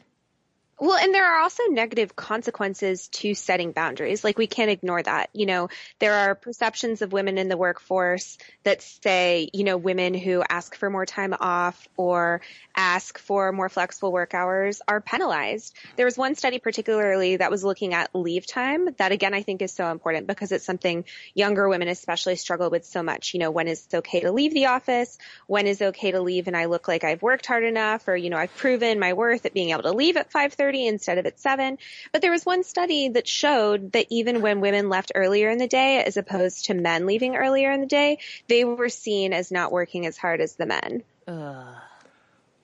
Well, 0.79 0.97
and 0.97 1.13
there 1.13 1.25
are 1.25 1.41
also 1.41 1.63
negative 1.69 2.15
consequences 2.15 3.07
to 3.09 3.35
setting 3.35 3.71
boundaries. 3.71 4.23
Like 4.23 4.37
we 4.37 4.47
can't 4.47 4.71
ignore 4.71 5.01
that. 5.01 5.29
You 5.31 5.45
know, 5.45 5.69
there 5.99 6.13
are 6.13 6.35
perceptions 6.35 7.01
of 7.01 7.13
women 7.13 7.37
in 7.37 7.47
the 7.47 7.57
workforce 7.57 8.37
that 8.63 8.81
say, 8.81 9.49
you 9.53 9.63
know, 9.63 9.77
women 9.77 10.13
who 10.13 10.43
ask 10.47 10.75
for 10.75 10.89
more 10.89 11.05
time 11.05 11.35
off 11.39 11.87
or 11.95 12.41
ask 12.75 13.17
for 13.17 13.51
more 13.51 13.69
flexible 13.69 14.11
work 14.11 14.33
hours 14.33 14.81
are 14.87 15.01
penalized. 15.01 15.75
There 15.95 16.05
was 16.05 16.17
one 16.17 16.35
study 16.35 16.59
particularly 16.59 17.37
that 17.37 17.51
was 17.51 17.63
looking 17.63 17.93
at 17.93 18.13
leave 18.13 18.47
time 18.47 18.89
that 18.97 19.11
again 19.11 19.33
I 19.33 19.43
think 19.43 19.61
is 19.61 19.71
so 19.71 19.91
important 19.91 20.27
because 20.27 20.51
it's 20.51 20.65
something 20.65 21.05
younger 21.33 21.67
women 21.69 21.87
especially 21.87 22.35
struggle 22.35 22.69
with 22.69 22.85
so 22.85 23.03
much. 23.03 23.33
You 23.33 23.39
know, 23.39 23.51
when 23.51 23.67
is 23.67 23.87
it 23.91 23.97
okay 23.97 24.21
to 24.21 24.31
leave 24.31 24.53
the 24.53 24.67
office? 24.67 25.17
When 25.47 25.67
is 25.67 25.81
it 25.81 25.85
okay 25.85 26.11
to 26.11 26.21
leave 26.21 26.47
and 26.47 26.57
I 26.57 26.65
look 26.65 26.87
like 26.87 27.03
I've 27.03 27.21
worked 27.21 27.45
hard 27.45 27.63
enough 27.63 28.07
or, 28.07 28.15
you 28.15 28.29
know, 28.29 28.37
I've 28.37 28.55
proven 28.55 28.99
my 28.99 29.13
worth 29.13 29.45
at 29.45 29.53
being 29.53 29.69
able 29.69 29.83
to 29.83 29.91
leave 29.91 30.17
at 30.17 30.31
5:30 30.31 30.87
instead 30.87 31.17
of 31.17 31.25
at 31.25 31.39
7. 31.39 31.77
But 32.11 32.21
there 32.21 32.31
was 32.31 32.45
one 32.45 32.63
study 32.63 33.09
that 33.09 33.27
showed 33.27 33.91
that 33.93 34.07
even 34.09 34.41
when 34.41 34.61
women 34.61 34.89
left 34.89 35.11
earlier 35.15 35.49
in 35.49 35.57
the 35.57 35.67
day 35.67 36.03
as 36.03 36.17
opposed 36.17 36.65
to 36.65 36.73
men 36.73 37.05
leaving 37.05 37.35
earlier 37.35 37.71
in 37.71 37.81
the 37.81 37.85
day, 37.87 38.19
they 38.47 38.65
were 38.65 38.89
seen 38.89 39.33
as 39.33 39.51
not 39.51 39.71
working 39.71 40.05
as 40.05 40.17
hard 40.17 40.41
as 40.41 40.55
the 40.55 40.65
men. 40.65 41.03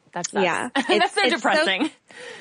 That's 0.13 0.33
Yeah. 0.33 0.69
That's 0.75 0.87
so 0.87 0.93
it's 0.97 1.13
so- 1.13 1.29
depressing. 1.29 1.89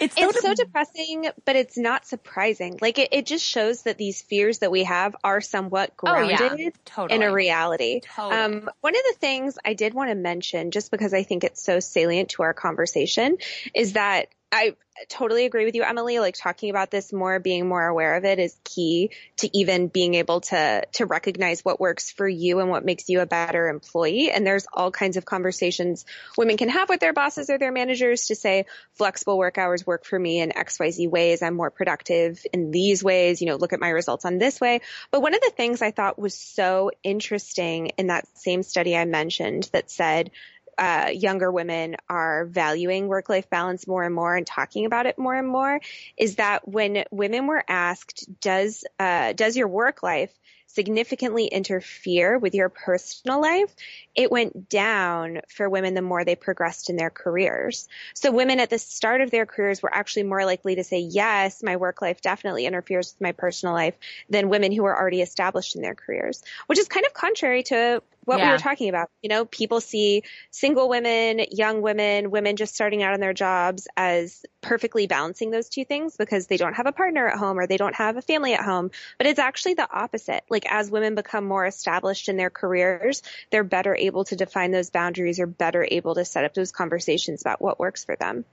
It's 0.00 0.16
so, 0.16 0.28
It's 0.30 0.40
so 0.40 0.54
depressing, 0.54 1.28
but 1.44 1.54
it's 1.54 1.76
not 1.76 2.06
surprising. 2.06 2.78
Like 2.80 2.98
it, 2.98 3.10
it 3.12 3.26
just 3.26 3.44
shows 3.44 3.82
that 3.82 3.98
these 3.98 4.22
fears 4.22 4.60
that 4.60 4.70
we 4.70 4.84
have 4.84 5.14
are 5.22 5.40
somewhat 5.40 5.92
Oh, 6.02 6.22
yeah. 6.22 6.36
grounded 6.38 6.74
Totally. 6.86 7.16
in 7.16 7.22
a 7.22 7.32
reality. 7.32 8.00
Totally. 8.00 8.34
Um, 8.34 8.70
one 8.80 8.96
of 8.96 9.02
the 9.12 9.16
things 9.18 9.58
I 9.64 9.74
did 9.74 9.92
want 9.94 10.08
to 10.10 10.14
mention, 10.14 10.70
just 10.70 10.90
because 10.90 11.12
I 11.12 11.22
think 11.22 11.44
it's 11.44 11.62
so 11.62 11.80
salient 11.80 12.30
to 12.30 12.42
our 12.44 12.54
conversation, 12.54 13.36
is 13.74 13.92
that 13.92 14.28
I 14.50 14.76
totally 15.10 15.44
agree 15.44 15.66
with 15.66 15.74
you, 15.74 15.82
Emily. 15.82 16.20
Like 16.20 16.34
talking 16.34 16.70
about 16.70 16.90
this 16.90 17.12
more, 17.12 17.38
being 17.38 17.68
more 17.68 17.84
aware 17.84 18.16
of 18.16 18.24
it 18.24 18.38
is 18.38 18.56
key 18.64 19.10
to 19.38 19.56
even 19.56 19.88
being 19.88 20.14
able 20.14 20.40
to, 20.40 20.84
to 20.92 21.06
recognize 21.06 21.64
what 21.64 21.78
works 21.78 22.10
for 22.10 22.26
you 22.26 22.58
and 22.60 22.70
what 22.70 22.84
makes 22.84 23.10
you 23.10 23.20
a 23.20 23.26
better 23.26 23.68
employee. 23.68 24.30
And 24.30 24.46
there's 24.46 24.66
all 24.72 24.90
kinds 24.90 25.18
of 25.18 25.26
conversations 25.26 26.06
women 26.38 26.56
can 26.56 26.70
have 26.70 26.88
with 26.88 27.00
their 27.00 27.12
bosses 27.12 27.50
or 27.50 27.58
their 27.58 27.72
managers 27.72 28.26
to 28.26 28.34
say 28.34 28.64
flexible 28.94 29.36
work 29.36 29.58
hours 29.58 29.86
work 29.86 30.06
for 30.06 30.18
me 30.18 30.40
in 30.40 30.50
XYZ 30.50 31.10
ways. 31.10 31.42
I'm 31.42 31.54
more 31.54 31.70
productive 31.70 32.44
in 32.52 32.70
these 32.70 33.04
ways. 33.04 33.42
You 33.42 33.48
know, 33.48 33.56
look 33.56 33.74
at 33.74 33.80
my 33.80 33.90
results 33.90 34.24
on 34.24 34.38
this 34.38 34.60
way. 34.60 34.80
But 35.10 35.20
one 35.20 35.34
of 35.34 35.42
the 35.42 35.52
things 35.54 35.82
I 35.82 35.90
thought 35.90 36.18
was 36.18 36.34
so 36.34 36.90
interesting 37.02 37.88
in 37.98 38.06
that 38.06 38.26
same 38.38 38.62
study 38.62 38.96
I 38.96 39.04
mentioned 39.04 39.68
that 39.72 39.90
said, 39.90 40.30
uh, 40.78 41.10
younger 41.12 41.50
women 41.50 41.96
are 42.08 42.46
valuing 42.46 43.08
work-life 43.08 43.50
balance 43.50 43.86
more 43.86 44.04
and 44.04 44.14
more 44.14 44.36
and 44.36 44.46
talking 44.46 44.86
about 44.86 45.06
it 45.06 45.18
more 45.18 45.34
and 45.34 45.48
more 45.48 45.80
is 46.16 46.36
that 46.36 46.66
when 46.68 47.04
women 47.10 47.46
were 47.46 47.64
asked, 47.68 48.28
does, 48.40 48.84
uh, 48.98 49.32
does 49.32 49.56
your 49.56 49.68
work 49.68 50.02
life 50.02 50.32
significantly 50.68 51.46
interfere 51.46 52.38
with 52.38 52.54
your 52.54 52.68
personal 52.68 53.40
life, 53.40 53.74
it 54.14 54.30
went 54.30 54.68
down 54.68 55.40
for 55.48 55.68
women 55.68 55.94
the 55.94 56.02
more 56.02 56.24
they 56.24 56.36
progressed 56.36 56.90
in 56.90 56.96
their 56.96 57.10
careers. 57.10 57.88
So 58.14 58.30
women 58.30 58.60
at 58.60 58.68
the 58.70 58.78
start 58.78 59.22
of 59.22 59.30
their 59.30 59.46
careers 59.46 59.82
were 59.82 59.92
actually 59.92 60.24
more 60.24 60.44
likely 60.44 60.76
to 60.76 60.84
say, 60.84 61.00
yes, 61.00 61.62
my 61.62 61.76
work 61.76 62.02
life 62.02 62.20
definitely 62.20 62.66
interferes 62.66 63.14
with 63.14 63.20
my 63.22 63.32
personal 63.32 63.74
life 63.74 63.94
than 64.28 64.50
women 64.50 64.70
who 64.70 64.82
were 64.82 64.96
already 64.96 65.22
established 65.22 65.74
in 65.74 65.82
their 65.82 65.94
careers, 65.94 66.42
which 66.66 66.78
is 66.78 66.86
kind 66.86 67.06
of 67.06 67.14
contrary 67.14 67.62
to 67.64 68.02
what 68.28 68.40
we 68.40 68.48
were 68.48 68.58
talking 68.58 68.88
about. 68.88 69.08
You 69.22 69.30
know, 69.30 69.44
people 69.46 69.80
see 69.80 70.22
single 70.50 70.88
women, 70.88 71.40
young 71.50 71.80
women, 71.80 72.30
women 72.30 72.56
just 72.56 72.74
starting 72.74 73.02
out 73.02 73.14
in 73.14 73.20
their 73.20 73.32
jobs 73.32 73.88
as 73.96 74.44
perfectly 74.60 75.06
balancing 75.06 75.50
those 75.50 75.68
two 75.68 75.84
things 75.84 76.16
because 76.16 76.46
they 76.46 76.58
don't 76.58 76.74
have 76.74 76.86
a 76.86 76.92
partner 76.92 77.26
at 77.26 77.38
home 77.38 77.58
or 77.58 77.66
they 77.66 77.78
don't 77.78 77.94
have 77.94 78.16
a 78.16 78.22
family 78.22 78.52
at 78.54 78.60
home. 78.60 78.90
But 79.16 79.26
it's 79.26 79.38
actually 79.38 79.74
the 79.74 79.90
opposite. 79.90 80.44
Like 80.50 80.70
as 80.70 80.90
women 80.90 81.14
become 81.14 81.46
more 81.46 81.66
established 81.66 82.28
in 82.28 82.36
their 82.36 82.50
careers, 82.50 83.22
they're 83.50 83.64
better 83.64 83.96
able 83.96 84.24
to 84.26 84.36
define 84.36 84.70
those 84.70 84.90
boundaries 84.90 85.40
or 85.40 85.46
better 85.46 85.86
able 85.90 86.14
to 86.14 86.24
set 86.24 86.44
up 86.44 86.54
those 86.54 86.70
conversations 86.70 87.40
about 87.40 87.62
what 87.62 87.80
works 87.80 88.04
for 88.04 88.14
them. 88.14 88.44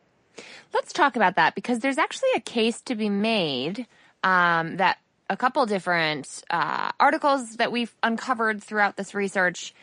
Let's 0.74 0.94
talk 0.94 1.16
about 1.16 1.36
that 1.36 1.56
because 1.56 1.80
there's 1.80 1.98
actually 1.98 2.30
a 2.36 2.42
case 2.42 2.82
to 2.84 2.96
be 2.96 3.10
made 3.10 3.88
um, 4.24 4.78
that 4.78 4.98
a 5.30 5.38
couple 5.38 5.66
different 5.66 6.44
uh, 6.50 6.92
articles 7.00 7.58
that 7.58 7.72
we've 7.72 7.94
uncovered 8.04 8.64
throughout 8.64 8.98
this 8.98 9.14
research 9.16 9.74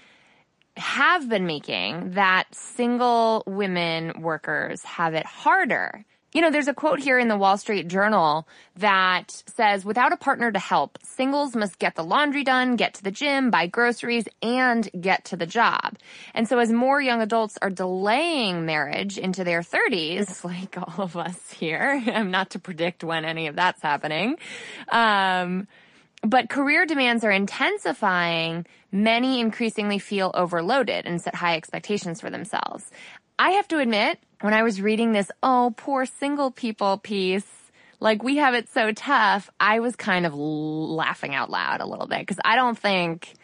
have 0.76 1.28
been 1.28 1.46
making 1.46 2.12
that 2.12 2.44
single 2.52 3.42
women 3.46 4.22
workers 4.22 4.82
have 4.82 5.14
it 5.14 5.26
harder. 5.26 6.04
You 6.32 6.40
know, 6.40 6.50
there's 6.50 6.68
a 6.68 6.72
quote 6.72 6.98
here 6.98 7.18
in 7.18 7.28
the 7.28 7.36
Wall 7.36 7.58
Street 7.58 7.88
Journal 7.88 8.48
that 8.76 9.42
says, 9.54 9.84
without 9.84 10.14
a 10.14 10.16
partner 10.16 10.50
to 10.50 10.58
help, 10.58 10.98
singles 11.02 11.54
must 11.54 11.78
get 11.78 11.94
the 11.94 12.02
laundry 12.02 12.42
done, 12.42 12.76
get 12.76 12.94
to 12.94 13.02
the 13.02 13.10
gym, 13.10 13.50
buy 13.50 13.66
groceries, 13.66 14.24
and 14.40 14.88
get 14.98 15.26
to 15.26 15.36
the 15.36 15.44
job. 15.44 15.98
And 16.32 16.48
so 16.48 16.58
as 16.58 16.72
more 16.72 17.02
young 17.02 17.20
adults 17.20 17.58
are 17.60 17.68
delaying 17.68 18.64
marriage 18.64 19.18
into 19.18 19.44
their 19.44 19.60
30s, 19.60 20.42
like 20.44 20.78
all 20.78 21.04
of 21.04 21.18
us 21.18 21.52
here, 21.52 22.02
I'm 22.14 22.30
not 22.30 22.50
to 22.50 22.58
predict 22.58 23.04
when 23.04 23.26
any 23.26 23.46
of 23.48 23.56
that's 23.56 23.82
happening, 23.82 24.36
um, 24.90 25.68
but 26.22 26.48
career 26.48 26.86
demands 26.86 27.24
are 27.24 27.30
intensifying. 27.30 28.64
Many 28.90 29.40
increasingly 29.40 29.98
feel 29.98 30.30
overloaded 30.34 31.04
and 31.04 31.20
set 31.20 31.34
high 31.34 31.56
expectations 31.56 32.22
for 32.22 32.30
themselves. 32.30 32.90
I 33.38 33.50
have 33.52 33.66
to 33.68 33.78
admit, 33.78 34.18
when 34.42 34.54
I 34.54 34.62
was 34.62 34.82
reading 34.82 35.12
this, 35.12 35.30
oh, 35.42 35.72
poor 35.76 36.04
single 36.04 36.50
people 36.50 36.98
piece, 36.98 37.46
like 38.00 38.22
we 38.22 38.36
have 38.36 38.54
it 38.54 38.68
so 38.68 38.92
tough, 38.92 39.48
I 39.60 39.80
was 39.80 39.96
kind 39.96 40.26
of 40.26 40.34
laughing 40.34 41.34
out 41.34 41.48
loud 41.48 41.80
a 41.80 41.86
little 41.86 42.06
bit 42.06 42.20
because 42.20 42.40
I 42.44 42.56
don't 42.56 42.78
think 42.78 43.34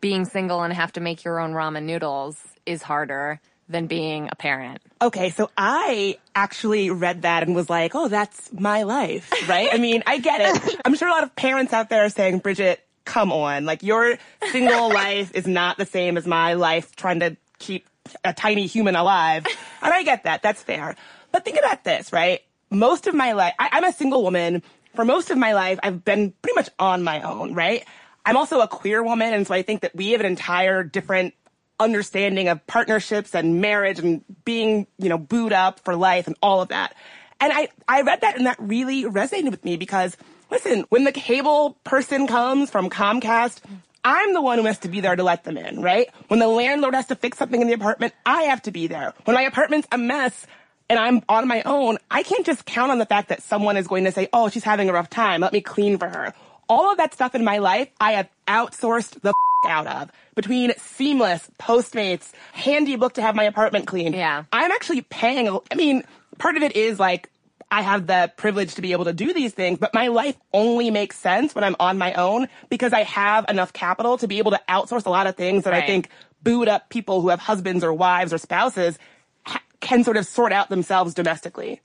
being 0.00 0.24
single 0.24 0.62
and 0.62 0.72
have 0.72 0.92
to 0.92 1.00
make 1.00 1.24
your 1.24 1.40
own 1.40 1.52
ramen 1.52 1.84
noodles 1.84 2.36
is 2.66 2.82
harder 2.82 3.40
than 3.68 3.86
being 3.86 4.28
a 4.32 4.34
parent. 4.34 4.80
Okay, 5.00 5.30
so 5.30 5.48
I 5.56 6.18
actually 6.34 6.90
read 6.90 7.22
that 7.22 7.44
and 7.44 7.54
was 7.54 7.70
like, 7.70 7.94
oh, 7.94 8.08
that's 8.08 8.52
my 8.52 8.82
life, 8.82 9.30
right? 9.48 9.68
I 9.72 9.78
mean, 9.78 10.02
I 10.06 10.18
get 10.18 10.56
it. 10.56 10.80
I'm 10.84 10.96
sure 10.96 11.06
a 11.06 11.12
lot 11.12 11.22
of 11.22 11.36
parents 11.36 11.72
out 11.72 11.88
there 11.88 12.04
are 12.04 12.10
saying, 12.10 12.40
Bridget, 12.40 12.84
come 13.04 13.30
on. 13.30 13.66
Like, 13.66 13.84
your 13.84 14.18
single 14.50 14.88
life 14.92 15.30
is 15.34 15.46
not 15.46 15.78
the 15.78 15.86
same 15.86 16.16
as 16.16 16.26
my 16.26 16.54
life 16.54 16.96
trying 16.96 17.20
to 17.20 17.36
keep 17.60 17.86
a 18.24 18.32
tiny 18.32 18.66
human 18.66 18.96
alive. 18.96 19.46
And 19.82 19.94
I 19.94 20.02
get 20.02 20.24
that. 20.24 20.42
That's 20.42 20.62
fair. 20.62 20.94
But 21.32 21.42
think 21.42 21.58
about 21.58 21.84
this, 21.84 22.12
right? 22.12 22.40
Most 22.70 23.06
of 23.06 23.14
my 23.14 23.32
life, 23.32 23.54
I, 23.58 23.70
I'm 23.72 23.84
a 23.84 23.92
single 23.94 24.22
woman. 24.22 24.62
For 24.94 25.06
most 25.06 25.30
of 25.30 25.38
my 25.38 25.54
life, 25.54 25.78
I've 25.82 26.04
been 26.04 26.34
pretty 26.42 26.54
much 26.54 26.68
on 26.78 27.02
my 27.02 27.22
own, 27.22 27.54
right? 27.54 27.82
I'm 28.26 28.36
also 28.36 28.60
a 28.60 28.68
queer 28.68 29.02
woman, 29.02 29.32
and 29.32 29.46
so 29.46 29.54
I 29.54 29.62
think 29.62 29.80
that 29.80 29.96
we 29.96 30.10
have 30.10 30.20
an 30.20 30.26
entire 30.26 30.82
different 30.82 31.32
understanding 31.78 32.48
of 32.48 32.64
partnerships 32.66 33.34
and 33.34 33.62
marriage 33.62 33.98
and 33.98 34.22
being, 34.44 34.86
you 34.98 35.08
know, 35.08 35.16
booed 35.16 35.54
up 35.54 35.80
for 35.80 35.96
life 35.96 36.26
and 36.26 36.36
all 36.42 36.60
of 36.60 36.68
that. 36.68 36.94
And 37.40 37.52
I, 37.52 37.68
I 37.88 38.02
read 38.02 38.20
that 38.20 38.36
and 38.36 38.44
that 38.46 38.58
really 38.60 39.04
resonated 39.04 39.50
with 39.50 39.64
me 39.64 39.78
because 39.78 40.14
listen, 40.50 40.84
when 40.90 41.04
the 41.04 41.12
cable 41.12 41.78
person 41.84 42.26
comes 42.26 42.70
from 42.70 42.90
Comcast, 42.90 43.60
I'm 44.04 44.32
the 44.32 44.40
one 44.40 44.58
who 44.58 44.64
has 44.64 44.78
to 44.80 44.88
be 44.88 45.00
there 45.00 45.14
to 45.14 45.22
let 45.22 45.44
them 45.44 45.56
in, 45.56 45.82
right? 45.82 46.08
When 46.28 46.40
the 46.40 46.48
landlord 46.48 46.94
has 46.94 47.06
to 47.08 47.16
fix 47.16 47.38
something 47.38 47.60
in 47.60 47.66
the 47.66 47.74
apartment, 47.74 48.14
I 48.24 48.44
have 48.44 48.62
to 48.62 48.70
be 48.70 48.86
there. 48.86 49.14
When 49.24 49.34
my 49.34 49.42
apartment's 49.42 49.88
a 49.92 49.98
mess 49.98 50.46
and 50.88 50.98
I'm 50.98 51.22
on 51.28 51.46
my 51.46 51.62
own, 51.62 51.98
I 52.10 52.22
can't 52.22 52.46
just 52.46 52.64
count 52.64 52.90
on 52.90 52.98
the 52.98 53.06
fact 53.06 53.28
that 53.28 53.42
someone 53.42 53.76
is 53.76 53.86
going 53.86 54.04
to 54.04 54.12
say, 54.12 54.28
oh, 54.32 54.48
she's 54.48 54.64
having 54.64 54.88
a 54.88 54.92
rough 54.92 55.10
time. 55.10 55.40
Let 55.42 55.52
me 55.52 55.60
clean 55.60 55.98
for 55.98 56.08
her. 56.08 56.34
All 56.68 56.90
of 56.90 56.98
that 56.98 57.12
stuff 57.12 57.34
in 57.34 57.44
my 57.44 57.58
life, 57.58 57.88
I 58.00 58.12
have 58.12 58.28
outsourced 58.46 59.20
the 59.20 59.34
out 59.66 59.86
of 59.86 60.10
between 60.34 60.72
Seamless, 60.78 61.50
Postmates, 61.58 62.32
Handybook 62.54 63.12
to 63.14 63.22
have 63.22 63.34
my 63.34 63.44
apartment 63.44 63.86
cleaned. 63.86 64.14
Yeah. 64.14 64.44
I'm 64.52 64.70
actually 64.70 65.02
paying. 65.02 65.48
I 65.70 65.74
mean, 65.74 66.02
part 66.38 66.56
of 66.56 66.62
it 66.62 66.76
is 66.76 66.98
like 66.98 67.28
I 67.70 67.82
have 67.82 68.06
the 68.06 68.32
privilege 68.36 68.74
to 68.74 68.82
be 68.82 68.92
able 68.92 69.04
to 69.04 69.12
do 69.12 69.32
these 69.32 69.52
things, 69.52 69.78
but 69.78 69.94
my 69.94 70.08
life 70.08 70.36
only 70.52 70.90
makes 70.90 71.16
sense 71.16 71.54
when 71.54 71.62
I'm 71.62 71.76
on 71.78 71.98
my 71.98 72.14
own 72.14 72.48
because 72.68 72.92
I 72.92 73.04
have 73.04 73.44
enough 73.48 73.72
capital 73.72 74.18
to 74.18 74.26
be 74.26 74.38
able 74.38 74.50
to 74.50 74.60
outsource 74.68 75.06
a 75.06 75.10
lot 75.10 75.26
of 75.26 75.36
things 75.36 75.64
that 75.64 75.72
I 75.72 75.86
think 75.86 76.08
boot 76.42 76.68
up 76.68 76.88
people 76.88 77.20
who 77.20 77.28
have 77.28 77.38
husbands 77.40 77.84
or 77.84 77.92
wives 77.92 78.32
or 78.32 78.38
spouses 78.38 78.98
ha- 79.44 79.62
can 79.80 80.02
sort 80.02 80.16
of 80.16 80.26
sort 80.26 80.52
out 80.52 80.68
themselves 80.68 81.14
domestically. 81.14 81.80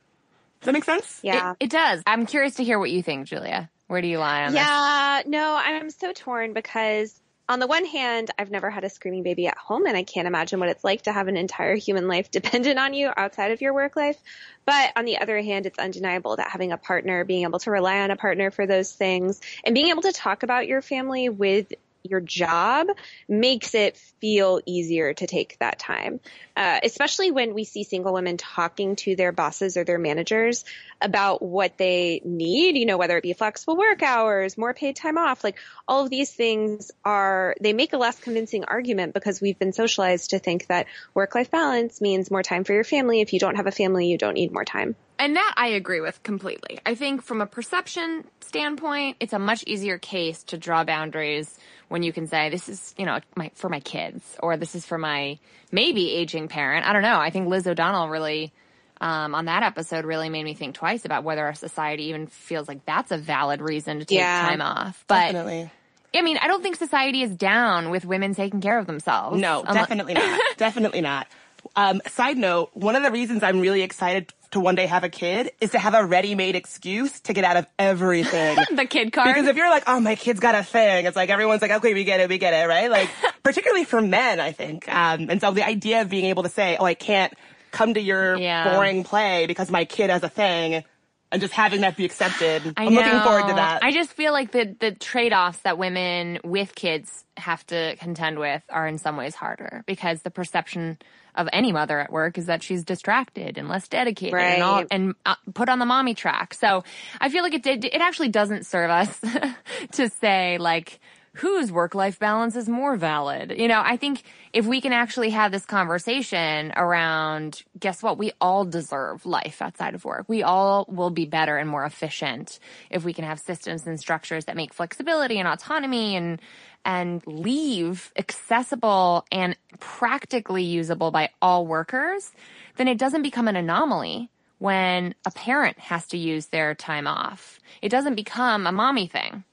Does 0.62 0.65
that 0.65 0.74
make 0.74 0.86
sense? 0.86 1.19
Yeah. 1.21 1.52
It, 1.60 1.65
it 1.65 1.69
does. 1.69 2.02
I'm 2.08 2.26
curious 2.26 2.56
to 2.56 2.63
hear 2.63 2.80
what 2.80 2.89
you 2.89 3.04
think, 3.04 3.28
Julia. 3.28 3.69
Where 3.88 4.02
do 4.02 4.08
you 4.08 4.17
lie 4.17 4.45
on 4.45 4.54
this? 4.54 4.62
Yeah, 4.62 5.21
no, 5.28 5.56
I'm 5.56 5.91
so 5.91 6.12
torn 6.13 6.54
because 6.54 7.21
on 7.47 7.60
the 7.60 7.67
one 7.67 7.86
hand, 7.86 8.31
I've 8.39 8.49
never 8.49 8.71
had 8.71 8.84
a 8.84 8.89
screaming 8.89 9.21
baby 9.21 9.47
at 9.47 9.58
home 9.58 9.86
and 9.86 9.95
I 9.95 10.03
can't 10.03 10.27
imagine 10.27 10.60
what 10.60 10.69
it's 10.69 10.84
like 10.84 11.03
to 11.03 11.13
have 11.13 11.27
an 11.27 11.38
entire 11.38 11.75
human 11.75 12.08
life 12.08 12.31
dependent 12.31 12.79
on 12.79 12.93
you 12.93 13.12
outside 13.15 13.51
of 13.51 13.62
your 13.62 13.73
work 13.73 13.95
life. 13.95 14.17
But 14.65 14.91
on 14.95 15.05
the 15.05 15.19
other 15.19 15.39
hand, 15.41 15.67
it's 15.67 15.77
undeniable 15.77 16.38
that 16.38 16.49
having 16.49 16.71
a 16.71 16.77
partner, 16.77 17.23
being 17.23 17.43
able 17.43 17.60
to 17.60 17.71
rely 17.71 17.99
on 17.99 18.10
a 18.10 18.15
partner 18.15 18.49
for 18.49 18.65
those 18.65 18.91
things 18.91 19.41
and 19.63 19.75
being 19.75 19.89
able 19.89 20.01
to 20.03 20.12
talk 20.12 20.41
about 20.41 20.67
your 20.67 20.81
family 20.81 21.29
with 21.29 21.71
your 22.10 22.22
job 22.22 22.88
makes 23.28 23.76
it 23.76 23.98
feel 24.22 24.62
easier 24.65 25.13
to 25.13 25.28
take 25.28 25.58
that 25.60 25.80
time. 25.80 26.20
Uh, 26.56 26.80
especially 26.84 27.32
when 27.32 27.54
we 27.54 27.65
see 27.65 27.84
single 27.84 28.13
women 28.13 28.38
talking 28.38 28.96
to 28.96 29.15
their 29.15 29.32
bosses 29.32 29.76
or 29.76 29.84
their 29.84 29.98
managers 29.98 30.63
about 31.02 31.41
what 31.41 31.78
they 31.78 32.22
need, 32.24 32.78
you 32.78 32.86
know, 32.86 32.98
whether 32.98 33.18
it 33.18 33.24
be 33.24 33.34
flexible 33.34 33.76
work 33.76 34.02
hours, 34.02 34.58
more 34.58 34.74
paid 34.74 34.96
time 34.96 35.18
off, 35.18 35.44
like 35.44 35.58
all 35.88 36.04
of 36.04 36.10
these 36.10 36.32
things 36.32 36.91
are, 37.04 37.56
they 37.60 37.74
make 37.74 37.94
a 37.94 37.98
less 37.98 38.20
convincing 38.20 38.63
argument 38.65 39.13
because 39.13 39.41
we've 39.41 39.60
been 39.60 39.74
socialized 39.74 40.30
to 40.30 40.39
think 40.39 40.68
that 40.68 40.88
work-life 41.13 41.52
balance 41.52 42.00
means 42.00 42.32
more 42.32 42.44
time 42.44 42.63
for 42.63 42.74
your 42.74 42.84
family. 42.84 43.22
If 43.22 43.34
you 43.34 43.39
don't 43.39 43.56
have 43.56 43.68
a 43.68 43.72
family, 43.72 44.08
you 44.08 44.18
don't 44.18 44.36
need 44.36 44.52
more 44.52 44.65
time. 44.65 44.96
And 45.17 45.36
that 45.36 45.54
I 45.58 45.67
agree 45.69 46.01
with 46.01 46.21
completely. 46.23 46.80
I 46.86 46.95
think 46.95 47.21
from 47.21 47.41
a 47.41 47.45
perception 47.45 48.25
standpoint, 48.41 49.17
it's 49.19 49.34
a 49.34 49.39
much 49.39 49.63
easier 49.65 49.97
case 49.97 50.43
to 50.45 50.58
draw 50.58 50.84
boundaries 50.84 51.58
when 51.88 52.04
you 52.04 52.12
can 52.12 52.28
say 52.28 52.49
this 52.49 52.67
is, 52.67 52.93
you 52.97 53.06
know, 53.06 53.19
my, 53.36 53.51
for 53.54 53.69
my 53.69 53.80
kids 53.80 54.36
or 54.41 54.58
this 54.58 54.75
is 54.75 54.86
for 54.86 54.97
my 54.97 55.39
maybe 55.71 56.12
aging 56.12 56.47
parent. 56.47 56.86
I 56.86 56.93
don't 56.93 57.01
know. 57.01 57.17
I 57.17 57.30
think 57.30 57.47
Liz 57.47 57.65
O'Donnell 57.67 58.10
really, 58.10 58.51
um, 58.99 59.36
on 59.36 59.45
that 59.45 59.63
episode 59.63 60.06
really 60.06 60.30
made 60.30 60.43
me 60.43 60.54
think 60.54 60.75
twice 60.75 61.06
about 61.06 61.23
whether 61.23 61.45
our 61.45 61.54
society 61.54 62.06
even 62.06 62.28
feels 62.28 62.67
like 62.67 62.86
that's 62.86 63.12
a 63.12 63.17
valid 63.17 63.62
reason 63.62 63.99
to 63.99 64.06
take 64.06 64.17
Yeah. 64.19 64.41
time 64.41 64.62
off. 64.62 65.04
But 65.08 65.32
Definitely. 65.32 65.69
I 66.13 66.21
mean, 66.21 66.38
I 66.41 66.47
don't 66.47 66.63
think 66.63 66.78
society 66.78 67.21
is 67.23 67.36
down 67.36 67.89
with 67.89 68.06
women 68.06 68.34
taking 68.36 68.62
care 68.62 68.80
of 68.80 68.88
themselves. 68.88 69.41
No, 69.41 69.63
definitely 69.65 70.13
not. 70.13 70.39
definitely 70.58 71.01
not. 71.01 71.28
Um, 71.76 72.02
side 72.08 72.38
note, 72.38 72.70
one 72.74 72.96
of 72.96 73.04
the 73.04 73.12
reasons 73.12 73.44
I'm 73.44 73.60
really 73.60 73.82
excited 73.82 74.34
to 74.52 74.60
one 74.60 74.76
day 74.76 74.86
have 74.86 75.04
a 75.04 75.10
kid 75.10 75.52
is 75.60 75.72
to 75.72 75.80
have 75.80 75.94
a 75.94 76.06
ready-made 76.06 76.56
excuse 76.56 77.20
to 77.22 77.34
get 77.34 77.44
out 77.44 77.58
of 77.58 77.68
everything. 77.78 78.58
the 78.76 78.86
kid 78.86 79.12
card. 79.12 79.28
Because 79.36 79.48
if 79.48 79.58
you're 79.58 79.70
like, 79.70 79.84
oh, 79.88 80.00
my 80.00 80.16
kid's 80.16 80.40
got 80.40 80.56
a 80.56 80.64
thing, 80.64 81.06
it's 81.06 81.16
like 81.16 81.30
everyone's 81.30 81.62
like, 81.62 81.72
okay, 81.72 81.94
we 81.94 82.06
get 82.06 82.22
it, 82.22 82.30
we 82.30 82.38
get 82.38 82.54
it, 82.54 82.68
right? 82.68 82.90
Like, 82.90 83.10
particularly 83.44 83.84
for 83.84 84.02
men, 84.02 84.40
I 84.40 84.54
think. 84.54 84.88
Um, 84.94 85.30
and 85.30 85.42
so 85.42 85.52
the 85.52 85.66
idea 85.66 86.02
of 86.02 86.10
being 86.10 86.26
able 86.26 86.44
to 86.44 86.50
say, 86.50 86.78
oh, 86.80 86.86
I 86.86 86.94
can't 86.94 87.34
come 87.72 87.94
to 87.94 88.00
your 88.02 88.38
Yeah. 88.38 88.72
boring 88.74 89.04
play 89.04 89.46
because 89.48 89.70
my 89.70 89.84
kid 89.84 90.10
has 90.10 90.24
a 90.24 90.30
thing, 90.30 90.84
and 91.32 91.42
just 91.42 91.54
having 91.54 91.82
that 91.82 91.98
be 91.98 92.06
accepted, 92.06 92.74
I 92.78 92.86
I'm 92.86 92.94
looking 92.94 93.20
forward 93.20 93.48
to 93.48 93.54
that. 93.56 93.84
I 93.84 93.92
just 93.92 94.14
feel 94.14 94.32
like 94.32 94.52
the 94.52 94.74
the 94.80 94.92
trade 94.92 95.34
offs 95.34 95.60
that 95.60 95.78
women 95.78 96.40
with 96.46 96.76
kids 96.76 97.26
have 97.36 97.66
to 97.68 97.98
contend 98.00 98.40
with 98.40 98.64
are 98.70 98.88
in 98.88 98.98
some 98.98 99.18
ways 99.18 99.36
harder 99.36 99.84
because 99.86 100.22
the 100.22 100.32
perception 100.32 100.98
of 101.36 101.48
any 101.54 101.71
mother 101.71 102.00
at 102.00 102.12
work 102.12 102.38
is 102.38 102.45
that 102.48 102.63
she's 102.63 102.84
distracted 102.84 103.58
and 103.58 103.67
less 103.69 103.88
dedicated 103.88 104.39
and 104.39 104.63
all 104.63 104.78
Right. 104.80 104.88
and 104.91 105.15
uh, 105.26 105.36
put 105.54 105.69
on 105.69 105.80
the 105.80 105.86
mommy 105.86 106.13
track. 106.13 106.54
So 106.54 106.84
I 107.21 107.30
feel 107.30 107.43
like 107.43 107.54
it 107.54 107.63
did, 107.63 107.86
it 107.86 108.02
actually 108.02 108.30
doesn't 108.30 108.65
serve 108.65 108.89
us 108.89 109.19
to 109.93 110.10
say 110.10 110.58
like 110.58 111.00
whose 111.39 111.69
work 111.69 111.93
life 111.93 112.17
balance 112.17 112.56
is 112.56 112.69
more 112.69 112.95
valid. 112.95 113.54
You 113.58 113.67
know, 113.67 113.82
I 113.84 113.98
think 113.98 114.24
if 114.54 114.65
we 114.65 114.80
can 114.80 114.93
actually 114.93 115.32
have 115.32 115.52
this 115.52 115.65
conversation 115.65 116.71
around, 116.78 117.63
guess 117.78 118.02
what? 118.02 118.17
We 118.17 118.32
all 118.39 118.63
deserve 118.63 119.26
life 119.26 119.62
outside 119.62 119.95
of 119.95 120.06
work. 120.06 120.26
We 120.30 120.43
all 120.43 120.86
will 120.88 121.10
be 121.10 121.26
better 121.26 121.58
and 121.58 121.69
more 121.69 121.84
efficient 121.84 122.58
if 122.89 123.04
we 123.04 123.12
can 123.13 123.26
have 123.26 123.41
systems 123.41 123.86
and 123.86 124.00
structures 124.00 124.45
that 124.45 124.56
make 124.56 124.74
flexibility 124.74 125.38
and 125.38 125.45
autonomy 125.48 126.15
and, 126.15 126.39
and 126.86 127.26
leave 127.26 128.13
accessible 128.17 129.26
and 129.32 129.58
practically 129.80 130.63
usable 130.63 131.12
by 131.12 131.30
all 131.41 131.65
workers, 131.65 132.32
then 132.78 132.88
it 132.88 132.98
doesn't 132.98 133.24
become 133.24 133.48
an 133.48 133.56
anomaly 133.56 134.30
when 134.60 135.15
a 135.26 135.32
parent 135.32 135.78
has 135.80 136.08
to 136.08 136.17
use 136.17 136.45
their 136.48 136.76
time 136.76 137.08
off. 137.08 137.60
It 137.82 137.89
doesn't 137.89 138.15
become 138.15 138.67
a 138.67 138.71
mommy 138.71 139.08
thing. 139.08 139.43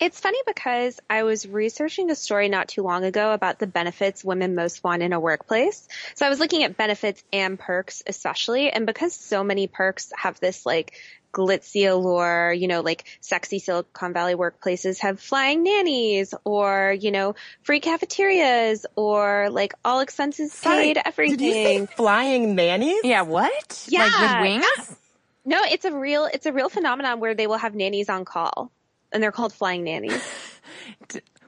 It's 0.00 0.18
funny 0.18 0.38
because 0.46 0.98
I 1.10 1.24
was 1.24 1.46
researching 1.46 2.10
a 2.10 2.14
story 2.14 2.48
not 2.48 2.68
too 2.68 2.82
long 2.82 3.04
ago 3.04 3.32
about 3.34 3.58
the 3.58 3.66
benefits 3.66 4.24
women 4.24 4.54
most 4.54 4.82
want 4.82 5.02
in 5.02 5.12
a 5.12 5.20
workplace. 5.20 5.86
So 6.14 6.24
I 6.24 6.30
was 6.30 6.40
looking 6.40 6.64
at 6.64 6.78
benefits 6.78 7.22
and 7.34 7.58
perks 7.58 8.02
especially, 8.06 8.70
and 8.70 8.86
because 8.86 9.12
so 9.12 9.44
many 9.44 9.66
perks 9.66 10.10
have 10.16 10.40
this 10.40 10.64
like 10.64 10.94
glitzy 11.32 11.90
allure, 11.90 12.52
you 12.52 12.68
know, 12.68 12.80
like 12.80 13.04
sexy 13.20 13.58
Silicon 13.58 14.12
Valley 14.12 14.34
workplaces 14.34 14.98
have 15.00 15.20
flying 15.20 15.62
nannies 15.62 16.34
or, 16.44 16.96
you 16.98 17.10
know, 17.10 17.34
free 17.62 17.80
cafeterias 17.80 18.86
or 18.96 19.48
like 19.50 19.74
all 19.84 20.00
expenses 20.00 20.52
Sorry, 20.52 20.94
paid, 20.94 21.02
Did 21.16 21.40
you 21.40 21.52
say 21.52 21.74
everything. 21.76 21.86
flying 21.88 22.54
nannies? 22.54 23.00
Yeah, 23.04 23.22
what? 23.22 23.86
Yeah, 23.88 24.04
Like 24.04 24.20
with 24.20 24.40
wings? 24.40 24.96
No, 25.44 25.62
it's 25.64 25.84
a 25.84 25.92
real, 25.92 26.26
it's 26.26 26.46
a 26.46 26.52
real 26.52 26.68
phenomenon 26.68 27.20
where 27.20 27.34
they 27.34 27.46
will 27.46 27.58
have 27.58 27.74
nannies 27.74 28.08
on 28.08 28.24
call 28.24 28.70
and 29.12 29.22
they're 29.22 29.32
called 29.32 29.52
flying 29.52 29.84
nannies. 29.84 30.22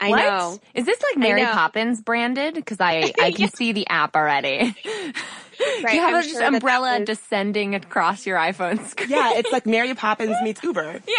I 0.01 0.11
What? 0.11 0.17
know. 0.19 0.59
Is 0.75 0.85
this 0.85 1.01
like 1.03 1.19
Mary. 1.19 1.45
Poppins 1.45 2.01
branded? 2.01 2.55
Because 2.55 2.81
I, 2.81 3.13
I 3.21 3.31
can 3.33 3.49
see 3.51 3.73
the 3.73 3.87
app 3.89 4.17
already. 4.17 4.75
Right. 5.85 5.95
you 5.95 6.01
have 6.01 6.15
I'm 6.15 6.21
a 6.21 6.23
sure 6.25 6.33
that 6.33 6.39
that 6.41 6.55
umbrella 6.55 7.05
descending 7.05 7.77
across 7.77 8.27
your 8.27 8.37
iPhone 8.37 8.85
screen. 8.85 9.11
Yeah, 9.11 9.35
it's 9.35 9.53
like 9.53 9.65
Mary 9.65 9.95
Poppins 9.95 10.37
meets 10.43 10.61
Uber. 10.65 11.03
Yeah. 11.07 11.15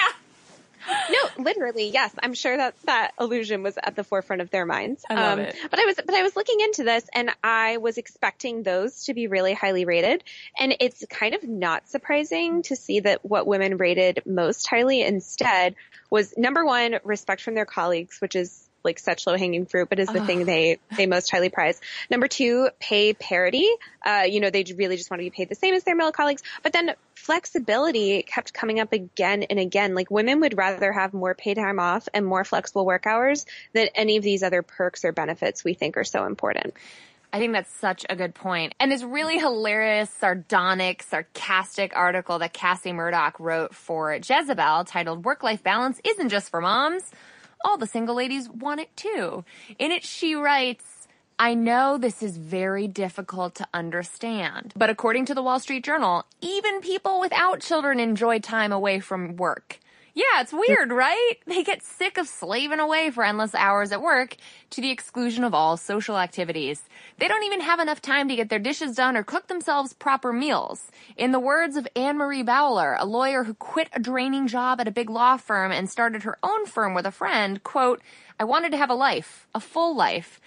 No, 0.88 1.44
literally, 1.44 1.90
yes. 1.90 2.14
I'm 2.22 2.34
sure 2.34 2.56
that 2.56 2.76
that 2.84 3.12
illusion 3.20 3.64
was 3.64 3.78
at 3.82 3.96
the 3.96 4.04
forefront 4.04 4.42
of 4.42 4.50
their 4.50 4.66
minds. 4.66 5.04
Um, 5.10 5.18
I 5.18 5.30
love 5.30 5.40
it. 5.40 5.56
But 5.70 5.80
I 5.80 5.86
was, 5.86 5.96
but 5.96 6.16
I 6.16 6.24
was 6.24 6.36
looking 6.36 6.60
into 6.60 6.84
this, 6.84 7.06
and 7.14 7.32
I 7.44 7.78
was 7.78 7.98
expecting 7.98 8.64
those 8.64 9.06
to 9.06 9.14
be 9.14 9.28
really 9.28 9.54
highly 9.54 9.86
rated, 9.86 10.24
and 10.58 10.76
it's 10.80 11.04
kind 11.10 11.36
of 11.36 11.44
not 11.44 11.88
surprising 11.90 12.64
to 12.64 12.76
see 12.76 13.02
that 13.02 13.26
what 13.26 13.48
women 13.48 13.78
rated 13.78 14.24
most 14.26 14.68
highly 14.68 15.02
instead 15.02 15.76
was 16.10 16.34
number 16.38 16.66
one, 16.66 17.00
respect 17.04 17.42
from 17.42 17.56
their 17.56 17.66
colleagues, 17.66 18.20
which 18.22 18.36
is 18.36 18.63
like 18.84 19.00
such 19.00 19.26
low 19.28 19.38
hanging 19.38 19.66
fruit, 19.66 19.90
but 19.90 20.00
is 20.00 20.08
the 20.08 20.26
thing 20.26 20.46
they 20.46 20.80
they 20.96 21.06
most 21.06 21.30
highly 21.32 21.50
prize. 21.50 21.80
Number 22.10 22.28
two, 22.28 22.70
pay 22.80 23.14
parity. 23.14 23.68
Uh, 24.06 24.24
you 24.28 24.40
know, 24.40 24.50
they 24.50 24.64
really 24.76 24.98
just 24.98 25.10
want 25.10 25.20
to 25.20 25.26
be 25.26 25.30
paid 25.30 25.50
the 25.50 25.56
same 25.56 25.74
as 25.74 25.84
their 25.84 25.96
male 25.96 26.12
colleagues. 26.12 26.44
But 26.62 26.74
then 26.74 26.96
flexibility 27.16 28.24
kept 28.24 28.54
coming 28.54 28.80
up 28.80 28.92
again 28.92 29.44
and 29.44 29.60
again. 29.60 29.96
Like 29.96 30.12
women 30.12 30.42
would 30.42 30.58
rather 30.58 30.92
have 30.92 31.14
more 31.14 31.34
paid 31.34 31.56
time 31.56 31.80
off 31.80 32.08
and 32.14 32.26
more 32.26 32.44
flexible 32.44 32.86
work 32.86 33.08
hours 33.08 33.46
than 33.74 33.88
any 33.96 34.18
of 34.18 34.24
these 34.24 34.44
other 34.44 34.62
perks 34.62 35.06
or 35.06 35.12
benefits 35.12 35.64
we 35.64 35.74
think 35.74 35.98
are 35.98 36.04
so 36.04 36.26
important. 36.26 36.74
I 37.34 37.40
think 37.40 37.54
that's 37.54 37.74
such 37.80 38.06
a 38.08 38.16
good 38.16 38.36
point. 38.36 38.76
And 38.80 38.92
this 38.92 39.02
really 39.02 39.40
hilarious, 39.40 40.12
sardonic, 40.12 41.02
sarcastic 41.02 41.96
article 41.96 42.38
that 42.38 42.54
Cassie 42.54 42.94
Murdoch 42.94 43.40
wrote 43.40 43.74
for 43.74 44.14
Jezebel 44.14 44.84
titled 44.84 45.26
Work 45.26 45.42
Life 45.42 45.64
Balance 45.64 46.00
Isn't 46.04 46.30
Just 46.30 46.52
for 46.52 46.62
Moms. 46.62 47.10
All 47.64 47.78
the 47.78 47.88
single 47.88 48.16
ladies 48.16 48.50
want 48.50 48.82
it 48.82 48.96
too. 48.96 49.46
In 49.80 49.92
it, 49.92 50.04
she 50.04 50.36
writes, 50.36 51.08
I 51.40 51.54
know 51.56 51.98
this 51.98 52.22
is 52.22 52.38
very 52.38 52.88
difficult 52.88 53.56
to 53.56 53.68
understand, 53.74 54.74
but 54.76 54.90
according 54.90 55.26
to 55.26 55.34
the 55.34 55.42
Wall 55.42 55.60
Street 55.60 55.84
Journal, 55.84 56.26
even 56.42 56.82
people 56.82 57.20
without 57.20 57.60
children 57.62 58.00
enjoy 58.00 58.40
time 58.40 58.72
away 58.72 59.00
from 59.00 59.36
work. 59.36 59.80
Yeah, 60.16 60.42
it's 60.42 60.54
weird, 60.54 60.92
right? 60.92 61.34
They 61.48 61.64
get 61.64 61.82
sick 61.82 62.18
of 62.18 62.28
slaving 62.28 62.80
away 62.80 63.10
for 63.10 63.24
endless 63.24 63.56
hours 63.56 63.92
at 63.92 64.02
work 64.02 64.36
to 64.72 64.82
the 64.82 64.92
exclusion 64.92 65.44
of 65.44 65.54
all 65.56 65.76
social 65.76 66.18
activities. 66.18 66.84
They 67.18 67.28
don't 67.28 67.44
even 67.44 67.62
have 67.62 67.80
enough 67.80 68.02
time 68.02 68.30
to 68.30 68.36
get 68.36 68.50
their 68.50 68.60
dishes 68.60 68.96
done 68.96 69.18
or 69.18 69.24
cook 69.24 69.48
themselves 69.48 69.94
proper 69.94 70.32
meals. 70.32 70.92
In 71.18 71.32
the 71.32 71.40
words 71.40 71.76
of 71.78 71.88
Anne 71.96 72.18
Marie 72.18 72.44
Bowler, 72.44 72.96
a 73.00 73.06
lawyer 73.06 73.44
who 73.44 73.56
quit 73.56 73.90
a 73.94 74.00
draining 74.00 74.48
job 74.48 74.80
at 74.80 74.88
a 74.88 74.92
big 74.92 75.10
law 75.10 75.38
firm 75.38 75.72
and 75.72 75.90
started 75.90 76.24
her 76.24 76.38
own 76.44 76.66
firm 76.68 76.94
with 76.94 77.08
a 77.08 77.12
friend, 77.12 77.64
quote, 77.64 78.02
I 78.40 78.44
wanted 78.44 78.72
to 78.72 78.78
have 78.78 78.90
a 78.92 78.96
life, 78.96 79.48
a 79.56 79.60
full 79.60 79.96
life 79.96 80.40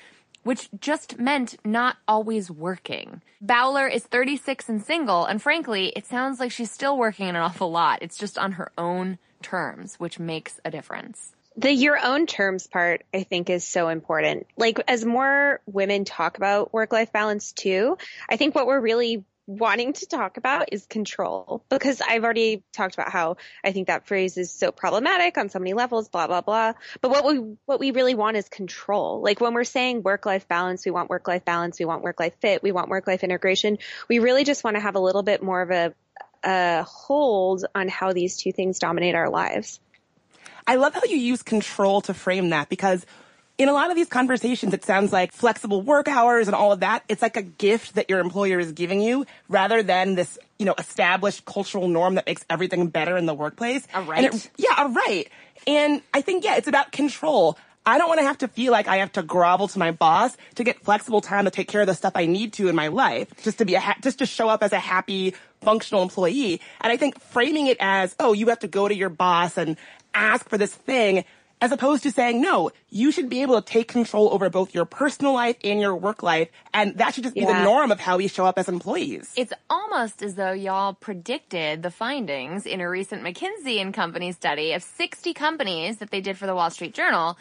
which 0.46 0.68
just 0.80 1.18
meant 1.18 1.56
not 1.64 1.96
always 2.06 2.48
working. 2.52 3.20
Bowler 3.40 3.88
is 3.88 4.04
36 4.04 4.68
and 4.68 4.80
single, 4.80 5.24
and 5.24 5.42
frankly, 5.42 5.88
it 5.96 6.06
sounds 6.06 6.38
like 6.38 6.52
she's 6.52 6.70
still 6.70 6.96
working 6.96 7.28
an 7.28 7.34
awful 7.34 7.68
lot. 7.68 7.98
It's 8.00 8.16
just 8.16 8.38
on 8.38 8.52
her 8.52 8.70
own 8.78 9.18
terms, 9.42 9.96
which 9.96 10.18
makes 10.18 10.60
a 10.64 10.70
difference. 10.70 11.32
The 11.56 11.72
your 11.72 11.98
own 12.02 12.26
terms 12.26 12.66
part, 12.66 13.04
I 13.14 13.22
think, 13.22 13.48
is 13.48 13.64
so 13.64 13.88
important. 13.88 14.46
Like, 14.58 14.78
as 14.88 15.04
more 15.04 15.60
women 15.66 16.04
talk 16.04 16.36
about 16.36 16.72
work 16.74 16.92
life 16.92 17.12
balance 17.12 17.52
too, 17.52 17.96
I 18.28 18.36
think 18.36 18.54
what 18.54 18.66
we're 18.66 18.80
really 18.80 19.24
wanting 19.46 19.92
to 19.92 20.06
talk 20.06 20.36
about 20.36 20.72
is 20.72 20.86
control 20.86 21.62
because 21.68 22.00
I've 22.00 22.24
already 22.24 22.64
talked 22.72 22.94
about 22.94 23.10
how 23.10 23.36
I 23.62 23.72
think 23.72 23.86
that 23.86 24.06
phrase 24.06 24.36
is 24.36 24.52
so 24.52 24.72
problematic 24.72 25.38
on 25.38 25.48
so 25.48 25.60
many 25.60 25.72
levels, 25.72 26.08
blah, 26.08 26.26
blah, 26.26 26.40
blah. 26.40 26.72
But 27.00 27.10
what 27.10 27.24
we, 27.24 27.56
what 27.64 27.78
we 27.78 27.92
really 27.92 28.14
want 28.14 28.36
is 28.36 28.48
control. 28.48 29.22
Like 29.22 29.40
when 29.40 29.54
we're 29.54 29.64
saying 29.64 30.02
work 30.02 30.26
life 30.26 30.48
balance, 30.48 30.84
we 30.84 30.90
want 30.90 31.10
work 31.10 31.28
life 31.28 31.44
balance, 31.44 31.78
we 31.78 31.84
want 31.84 32.02
work 32.02 32.18
life 32.18 32.34
fit, 32.40 32.62
we 32.62 32.72
want 32.72 32.88
work 32.88 33.06
life 33.06 33.22
integration. 33.22 33.78
We 34.08 34.18
really 34.18 34.44
just 34.44 34.64
want 34.64 34.76
to 34.76 34.80
have 34.80 34.96
a 34.96 35.00
little 35.00 35.22
bit 35.22 35.42
more 35.42 35.62
of 35.62 35.70
a, 35.70 35.94
a 36.46 36.84
hold 36.84 37.64
on 37.74 37.88
how 37.88 38.12
these 38.12 38.36
two 38.36 38.52
things 38.52 38.78
dominate 38.78 39.14
our 39.14 39.28
lives. 39.28 39.80
I 40.66 40.76
love 40.76 40.94
how 40.94 41.02
you 41.04 41.16
use 41.16 41.42
control 41.42 42.00
to 42.02 42.14
frame 42.14 42.50
that 42.50 42.68
because 42.68 43.04
in 43.58 43.68
a 43.68 43.72
lot 43.72 43.90
of 43.90 43.96
these 43.96 44.08
conversations, 44.08 44.74
it 44.74 44.84
sounds 44.84 45.12
like 45.12 45.32
flexible 45.32 45.80
work 45.80 46.08
hours 46.08 46.46
and 46.48 46.54
all 46.54 46.72
of 46.72 46.80
that. 46.80 47.04
It's 47.08 47.22
like 47.22 47.36
a 47.36 47.42
gift 47.42 47.94
that 47.94 48.10
your 48.10 48.20
employer 48.20 48.58
is 48.58 48.72
giving 48.72 49.00
you 49.00 49.26
rather 49.48 49.82
than 49.82 50.14
this, 50.14 50.38
you 50.58 50.66
know, 50.66 50.74
established 50.78 51.44
cultural 51.44 51.88
norm 51.88 52.16
that 52.16 52.26
makes 52.26 52.44
everything 52.50 52.88
better 52.88 53.16
in 53.16 53.26
the 53.26 53.34
workplace. 53.34 53.86
A 53.94 54.02
right. 54.02 54.24
It, 54.24 54.50
yeah, 54.56 54.86
a 54.86 54.88
right. 54.88 55.28
And 55.66 56.02
I 56.12 56.20
think, 56.20 56.44
yeah, 56.44 56.56
it's 56.56 56.68
about 56.68 56.92
control. 56.92 57.58
I 57.88 57.98
don't 57.98 58.08
want 58.08 58.18
to 58.18 58.26
have 58.26 58.38
to 58.38 58.48
feel 58.48 58.72
like 58.72 58.88
I 58.88 58.96
have 58.96 59.12
to 59.12 59.22
grovel 59.22 59.68
to 59.68 59.78
my 59.78 59.92
boss 59.92 60.36
to 60.56 60.64
get 60.64 60.80
flexible 60.82 61.20
time 61.20 61.44
to 61.44 61.52
take 61.52 61.68
care 61.68 61.82
of 61.82 61.86
the 61.86 61.94
stuff 61.94 62.12
I 62.16 62.26
need 62.26 62.52
to 62.54 62.68
in 62.68 62.74
my 62.74 62.88
life, 62.88 63.28
just 63.44 63.58
to 63.58 63.64
be 63.64 63.74
a 63.76 63.80
ha- 63.80 63.96
just 64.02 64.18
to 64.18 64.26
show 64.26 64.48
up 64.48 64.64
as 64.64 64.72
a 64.72 64.80
happy, 64.80 65.34
functional 65.60 66.02
employee. 66.02 66.60
And 66.80 66.92
I 66.92 66.96
think 66.96 67.20
framing 67.20 67.68
it 67.68 67.76
as, 67.78 68.16
oh, 68.18 68.32
you 68.32 68.48
have 68.48 68.58
to 68.60 68.68
go 68.68 68.88
to 68.88 68.94
your 68.94 69.08
boss 69.08 69.56
and 69.56 69.76
ask 70.14 70.48
for 70.48 70.58
this 70.58 70.74
thing, 70.74 71.24
as 71.60 71.70
opposed 71.72 72.02
to 72.02 72.10
saying, 72.10 72.40
no, 72.42 72.70
you 72.90 73.12
should 73.12 73.28
be 73.28 73.40
able 73.42 73.54
to 73.60 73.64
take 73.64 73.86
control 73.88 74.30
over 74.34 74.50
both 74.50 74.74
your 74.74 74.84
personal 74.84 75.32
life 75.32 75.56
and 75.62 75.80
your 75.80 75.94
work 75.94 76.22
life. 76.24 76.48
And 76.74 76.98
that 76.98 77.14
should 77.14 77.22
just 77.22 77.34
be 77.36 77.42
Yeah. 77.42 77.58
the 77.58 77.62
norm 77.62 77.92
of 77.92 78.00
how 78.00 78.16
we 78.18 78.26
show 78.28 78.44
up 78.46 78.58
as 78.58 78.68
employees. 78.68 79.32
It's 79.36 79.52
almost 79.70 80.22
as 80.22 80.34
though 80.34 80.52
y'all 80.52 80.92
predicted 80.92 81.82
the 81.84 81.90
findings 81.92 82.66
in 82.66 82.80
a 82.80 82.90
recent 82.90 83.22
McKinsey 83.22 83.80
and 83.80 83.94
Company 83.94 84.32
study 84.32 84.72
of 84.72 84.82
60 84.82 85.32
companies 85.34 85.98
that 85.98 86.10
they 86.10 86.20
did 86.20 86.36
for 86.36 86.46
the 86.46 86.54
Wall 86.54 86.68
Street 86.70 86.92
Journal. 86.92 87.38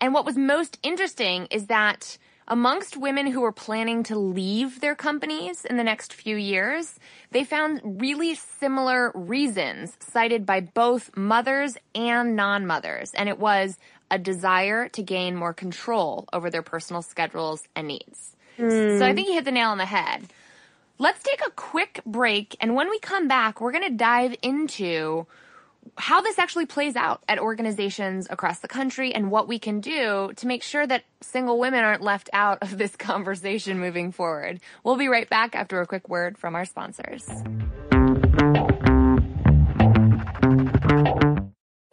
And 0.00 0.12
what 0.12 0.24
was 0.24 0.36
most 0.36 0.78
interesting 0.82 1.46
is 1.50 1.66
that 1.66 2.18
amongst 2.48 2.96
women 2.96 3.26
who 3.26 3.40
were 3.40 3.52
planning 3.52 4.02
to 4.04 4.18
leave 4.18 4.80
their 4.80 4.94
companies 4.94 5.64
in 5.64 5.76
the 5.76 5.84
next 5.84 6.12
few 6.12 6.36
years, 6.36 6.98
they 7.32 7.44
found 7.44 7.80
really 7.84 8.34
similar 8.34 9.10
reasons 9.14 9.96
cited 10.00 10.46
by 10.46 10.60
both 10.60 11.16
mothers 11.16 11.76
and 11.94 12.36
non-mothers. 12.36 13.12
And 13.14 13.28
it 13.28 13.38
was 13.38 13.78
a 14.10 14.18
desire 14.18 14.88
to 14.90 15.02
gain 15.02 15.34
more 15.34 15.52
control 15.52 16.28
over 16.32 16.50
their 16.50 16.62
personal 16.62 17.02
schedules 17.02 17.64
and 17.74 17.88
needs. 17.88 18.36
So 18.58 18.64
I 18.64 19.10
hmm. 19.10 19.14
think 19.14 19.28
you 19.28 19.34
hit 19.34 19.44
the 19.44 19.50
nail 19.50 19.70
on 19.70 19.78
the 19.78 19.84
head. 19.84 20.26
Let's 20.98 21.22
take 21.22 21.42
a 21.46 21.50
quick 21.50 22.00
break, 22.06 22.56
and 22.58 22.74
when 22.74 22.88
we 22.88 22.98
come 23.00 23.28
back, 23.28 23.60
we're 23.60 23.72
going 23.72 23.84
to 23.84 23.94
dive 23.96 24.34
into 24.40 25.26
how 25.96 26.20
this 26.20 26.38
actually 26.38 26.66
plays 26.66 26.96
out 26.96 27.22
at 27.28 27.38
organizations 27.38 28.26
across 28.30 28.60
the 28.60 28.68
country 28.68 29.14
and 29.14 29.30
what 29.30 29.48
we 29.48 29.58
can 29.58 29.80
do 29.80 30.32
to 30.36 30.46
make 30.46 30.62
sure 30.62 30.86
that 30.86 31.04
single 31.20 31.58
women 31.58 31.84
aren't 31.84 32.02
left 32.02 32.30
out 32.32 32.58
of 32.62 32.78
this 32.78 32.96
conversation 32.96 33.78
moving 33.78 34.12
forward. 34.12 34.60
We'll 34.84 34.96
be 34.96 35.08
right 35.08 35.28
back 35.28 35.54
after 35.54 35.80
a 35.80 35.86
quick 35.86 36.08
word 36.08 36.38
from 36.38 36.54
our 36.54 36.64
sponsors. 36.64 37.28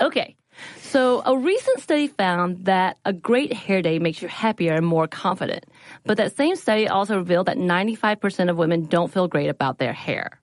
Okay. 0.01 0.35
So 0.81 1.23
a 1.25 1.35
recent 1.35 1.79
study 1.79 2.07
found 2.07 2.65
that 2.65 2.97
a 3.05 3.13
great 3.13 3.53
hair 3.53 3.81
day 3.81 3.97
makes 3.99 4.21
you 4.21 4.27
happier 4.27 4.73
and 4.73 4.85
more 4.85 5.07
confident. 5.07 5.65
But 6.05 6.17
that 6.17 6.35
same 6.35 6.55
study 6.55 6.87
also 6.87 7.17
revealed 7.17 7.47
that 7.47 7.57
95% 7.57 8.49
of 8.49 8.57
women 8.57 8.85
don't 8.85 9.11
feel 9.11 9.27
great 9.27 9.49
about 9.49 9.79
their 9.79 9.93
hair. 9.93 10.42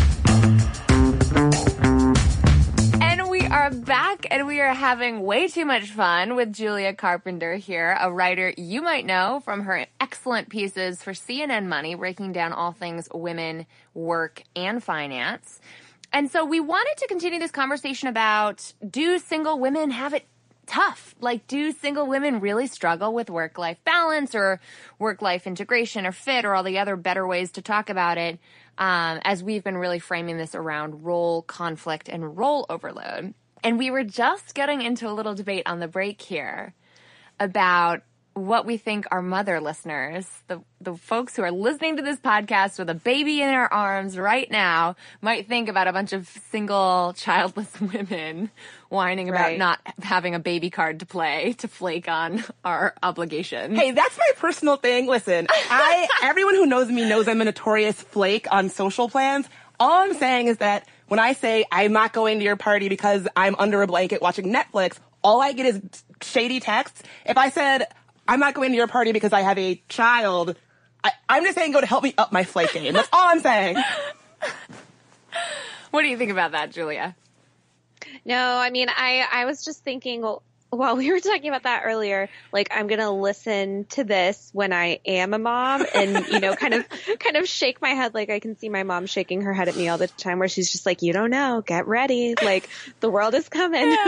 Back 3.71 4.27
and 4.29 4.47
we 4.47 4.59
are 4.59 4.73
having 4.73 5.21
way 5.21 5.47
too 5.47 5.65
much 5.65 5.91
fun 5.91 6.35
with 6.35 6.53
Julia 6.53 6.93
Carpenter 6.93 7.55
here, 7.55 7.97
a 7.99 8.11
writer 8.11 8.53
you 8.57 8.81
might 8.81 9.05
know 9.05 9.41
from 9.45 9.61
her 9.61 9.85
excellent 9.99 10.49
pieces 10.49 11.01
for 11.01 11.13
CNN 11.13 11.67
Money, 11.67 11.95
breaking 11.95 12.33
down 12.33 12.53
all 12.53 12.73
things 12.73 13.07
women, 13.13 13.65
work, 13.93 14.43
and 14.55 14.83
finance. 14.83 15.61
And 16.11 16.29
so 16.29 16.43
we 16.43 16.59
wanted 16.59 16.97
to 16.97 17.07
continue 17.07 17.39
this 17.39 17.51
conversation 17.51 18.09
about 18.09 18.73
do 18.87 19.17
single 19.19 19.57
women 19.57 19.91
have 19.91 20.13
it 20.13 20.25
tough? 20.65 21.15
Like, 21.19 21.47
do 21.47 21.71
single 21.71 22.07
women 22.07 22.39
really 22.39 22.67
struggle 22.67 23.13
with 23.13 23.29
work 23.29 23.57
life 23.57 23.83
balance 23.83 24.35
or 24.35 24.59
work 24.99 25.21
life 25.21 25.47
integration 25.47 26.05
or 26.05 26.11
fit 26.11 26.45
or 26.45 26.55
all 26.55 26.63
the 26.63 26.79
other 26.79 26.95
better 26.95 27.25
ways 27.25 27.51
to 27.53 27.61
talk 27.61 27.89
about 27.89 28.17
it? 28.17 28.39
Um, 28.77 29.19
as 29.23 29.43
we've 29.43 29.63
been 29.63 29.77
really 29.77 29.99
framing 29.99 30.37
this 30.37 30.55
around 30.55 31.03
role 31.03 31.41
conflict 31.41 32.09
and 32.09 32.37
role 32.37 32.65
overload. 32.69 33.33
And 33.63 33.77
we 33.77 33.91
were 33.91 34.03
just 34.03 34.53
getting 34.55 34.81
into 34.81 35.07
a 35.09 35.13
little 35.13 35.35
debate 35.35 35.63
on 35.65 35.79
the 35.79 35.87
break 35.87 36.21
here 36.21 36.73
about 37.39 38.01
what 38.33 38.65
we 38.65 38.77
think 38.77 39.05
our 39.11 39.21
mother 39.21 39.59
listeners, 39.59 40.25
the, 40.47 40.61
the 40.79 40.95
folks 40.95 41.35
who 41.35 41.43
are 41.43 41.51
listening 41.51 41.97
to 41.97 42.01
this 42.01 42.17
podcast 42.17 42.79
with 42.79 42.89
a 42.89 42.93
baby 42.93 43.41
in 43.41 43.49
their 43.49 43.71
arms 43.71 44.17
right 44.17 44.49
now, 44.49 44.95
might 45.21 45.49
think 45.49 45.67
about 45.67 45.89
a 45.89 45.91
bunch 45.93 46.13
of 46.13 46.29
single, 46.49 47.13
childless 47.17 47.69
women 47.93 48.49
whining 48.87 49.27
about 49.27 49.41
Right. 49.47 49.59
not 49.59 49.79
having 50.01 50.33
a 50.33 50.39
baby 50.39 50.69
card 50.69 51.01
to 51.01 51.05
play 51.05 51.53
to 51.57 51.67
flake 51.67 52.07
on 52.07 52.43
our 52.63 52.95
obligations. 53.03 53.77
Hey, 53.77 53.91
that's 53.91 54.17
my 54.17 54.31
personal 54.37 54.77
thing. 54.77 55.07
Listen, 55.07 55.47
I 55.49 56.07
everyone 56.23 56.55
who 56.55 56.65
knows 56.65 56.87
me 56.87 57.07
knows 57.09 57.27
I'm 57.27 57.41
a 57.41 57.45
notorious 57.45 58.01
flake 58.01 58.47
on 58.49 58.69
social 58.69 59.09
plans. 59.09 59.45
All 59.77 59.91
I'm 60.03 60.13
saying 60.13 60.47
is 60.47 60.57
that 60.59 60.87
when 61.11 61.19
I 61.19 61.33
say 61.33 61.65
I'm 61.69 61.91
not 61.91 62.13
going 62.13 62.37
to 62.37 62.45
your 62.45 62.55
party 62.55 62.87
because 62.87 63.27
I'm 63.35 63.53
under 63.59 63.81
a 63.81 63.87
blanket 63.87 64.21
watching 64.21 64.45
Netflix, 64.45 64.97
all 65.21 65.41
I 65.41 65.51
get 65.51 65.65
is 65.65 65.81
shady 66.21 66.61
texts. 66.61 67.03
If 67.25 67.37
I 67.37 67.49
said 67.49 67.87
I'm 68.29 68.39
not 68.39 68.53
going 68.53 68.69
to 68.69 68.77
your 68.77 68.87
party 68.87 69.11
because 69.11 69.33
I 69.33 69.41
have 69.41 69.57
a 69.57 69.83
child, 69.89 70.55
I, 71.03 71.11
I'm 71.27 71.43
just 71.43 71.57
saying 71.57 71.73
go 71.73 71.81
to 71.81 71.85
help 71.85 72.05
me 72.05 72.13
up 72.17 72.31
my 72.31 72.45
flake 72.45 72.71
game. 72.71 72.93
That's 72.93 73.09
all 73.11 73.27
I'm 73.27 73.41
saying. 73.41 73.75
What 75.91 76.03
do 76.03 76.07
you 76.07 76.17
think 76.17 76.31
about 76.31 76.53
that, 76.53 76.71
Julia? 76.71 77.13
No, 78.23 78.37
I 78.37 78.69
mean, 78.69 78.87
I, 78.87 79.27
I 79.29 79.43
was 79.43 79.65
just 79.65 79.83
thinking 79.83 80.21
well, 80.21 80.43
while 80.71 80.95
we 80.95 81.11
were 81.11 81.19
talking 81.19 81.49
about 81.49 81.63
that 81.63 81.83
earlier, 81.85 82.29
like 82.53 82.69
I'm 82.71 82.87
to 82.87 83.09
listen 83.09 83.85
to 83.89 84.03
this 84.05 84.49
when 84.53 84.71
I 84.71 84.99
am 85.05 85.33
a 85.33 85.39
mom 85.39 85.85
and, 85.93 86.25
you 86.27 86.39
know, 86.39 86.55
kind 86.55 86.73
of, 86.73 86.85
kind 87.19 87.35
of 87.35 87.47
shake 87.47 87.81
my 87.81 87.89
head. 87.89 88.13
Like 88.13 88.29
I 88.29 88.39
can 88.39 88.57
see 88.57 88.69
my 88.69 88.83
mom 88.83 89.05
shaking 89.05 89.41
her 89.41 89.53
head 89.53 89.67
at 89.67 89.75
me 89.75 89.89
all 89.89 89.97
the 89.97 90.07
time 90.07 90.39
where 90.39 90.47
she's 90.47 90.71
just 90.71 90.85
like, 90.85 91.01
you 91.01 91.11
don't 91.11 91.29
know, 91.29 91.61
get 91.65 91.87
ready. 91.87 92.35
Like 92.41 92.69
the 93.01 93.09
world 93.09 93.33
is 93.33 93.49
coming. 93.49 93.95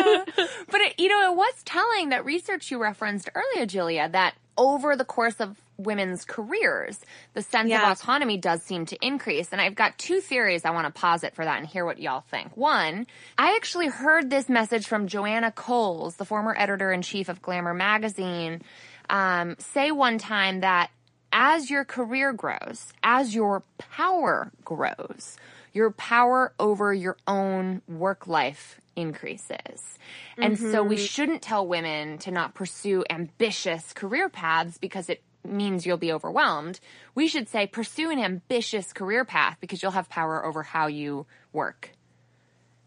But 0.70 0.82
it, 0.82 1.00
you 1.00 1.10
know, 1.10 1.32
it 1.32 1.36
was 1.36 1.54
telling 1.66 2.10
that 2.10 2.26
research 2.26 2.72
you 2.72 2.82
referenced 2.82 3.30
earlier, 3.36 3.66
Julia, 3.66 4.10
that 4.10 4.36
over 4.58 4.96
the 4.96 5.06
course 5.06 5.40
of 5.40 5.58
women's 5.78 6.26
careers, 6.26 7.00
the 7.34 7.42
sense 7.42 7.70
Yeah. 7.70 7.92
of 7.92 7.98
autonomy 7.98 8.38
does 8.38 8.62
seem 8.64 8.86
to 8.88 8.98
increase. 9.06 9.52
And 9.52 9.60
I've 9.60 9.76
got 9.76 9.98
two 9.98 10.22
theories 10.22 10.66
I 10.66 10.72
want 10.72 10.94
to 10.94 11.00
posit 11.00 11.36
for 11.36 11.44
that 11.44 11.58
and 11.60 11.68
hear 11.68 11.86
what 11.86 12.00
y'all 12.00 12.22
think. 12.22 12.56
One, 12.56 13.08
I 13.38 13.56
actually 13.56 13.88
heard 13.88 14.30
this 14.30 14.50
message 14.50 14.88
from 14.88 15.08
Joanna 15.08 15.52
Coles, 15.52 16.16
the 16.18 16.26
former 16.26 16.56
editor 16.58 16.92
in 16.92 17.02
chief 17.02 17.30
of 17.30 17.42
Glamour 17.42 17.74
magazine, 17.74 18.62
um, 19.10 19.56
say 19.60 19.92
one 19.92 20.18
time 20.18 20.62
that 20.62 20.90
as 21.32 21.70
your 21.70 21.84
career 21.84 22.32
grows, 22.34 22.94
as 23.04 23.34
your 23.34 23.64
power 23.78 24.52
grows, 24.64 25.38
your 25.74 25.90
power 25.92 26.54
over 26.60 26.94
your 26.94 27.18
own 27.28 27.82
work 27.88 28.28
life 28.28 28.80
increases. 28.96 29.98
And 30.38 30.60
so 30.60 30.84
we 30.84 30.98
shouldn't 30.98 31.42
tell 31.42 31.66
women 31.68 32.20
to 32.20 32.32
not 32.32 32.54
pursue 32.54 33.04
ambitious 33.10 33.92
career 33.94 34.30
paths 34.30 34.78
because 34.78 35.10
it 35.10 35.24
means 35.46 35.86
you'll 35.86 35.98
be 35.98 36.12
overwhelmed. 36.12 36.80
We 37.16 37.28
should 37.28 37.50
say 37.50 37.68
pursue 37.68 38.10
an 38.12 38.20
ambitious 38.20 38.94
career 38.94 39.26
path 39.26 39.58
because 39.60 39.82
you'll 39.82 39.92
have 39.92 40.10
power 40.10 40.46
over 40.46 40.64
how 40.64 40.88
you 40.88 41.26
work. 41.52 41.92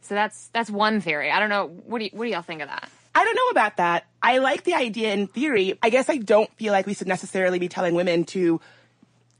So 0.00 0.14
that's 0.14 0.48
that's 0.48 0.70
one 0.70 1.00
theory. 1.00 1.30
I 1.30 1.40
don't 1.40 1.48
know 1.48 1.66
what 1.66 1.98
do 1.98 2.04
you, 2.04 2.10
what 2.12 2.24
do 2.24 2.30
y'all 2.30 2.42
think 2.42 2.62
of 2.62 2.68
that? 2.68 2.88
I 3.14 3.24
don't 3.24 3.34
know 3.34 3.48
about 3.50 3.78
that. 3.78 4.06
I 4.22 4.38
like 4.38 4.64
the 4.64 4.74
idea 4.74 5.12
in 5.12 5.26
theory. 5.26 5.78
I 5.82 5.90
guess 5.90 6.10
I 6.10 6.18
don't 6.18 6.52
feel 6.56 6.72
like 6.72 6.86
we 6.86 6.94
should 6.94 7.08
necessarily 7.08 7.58
be 7.58 7.68
telling 7.68 7.94
women 7.94 8.24
to 8.26 8.60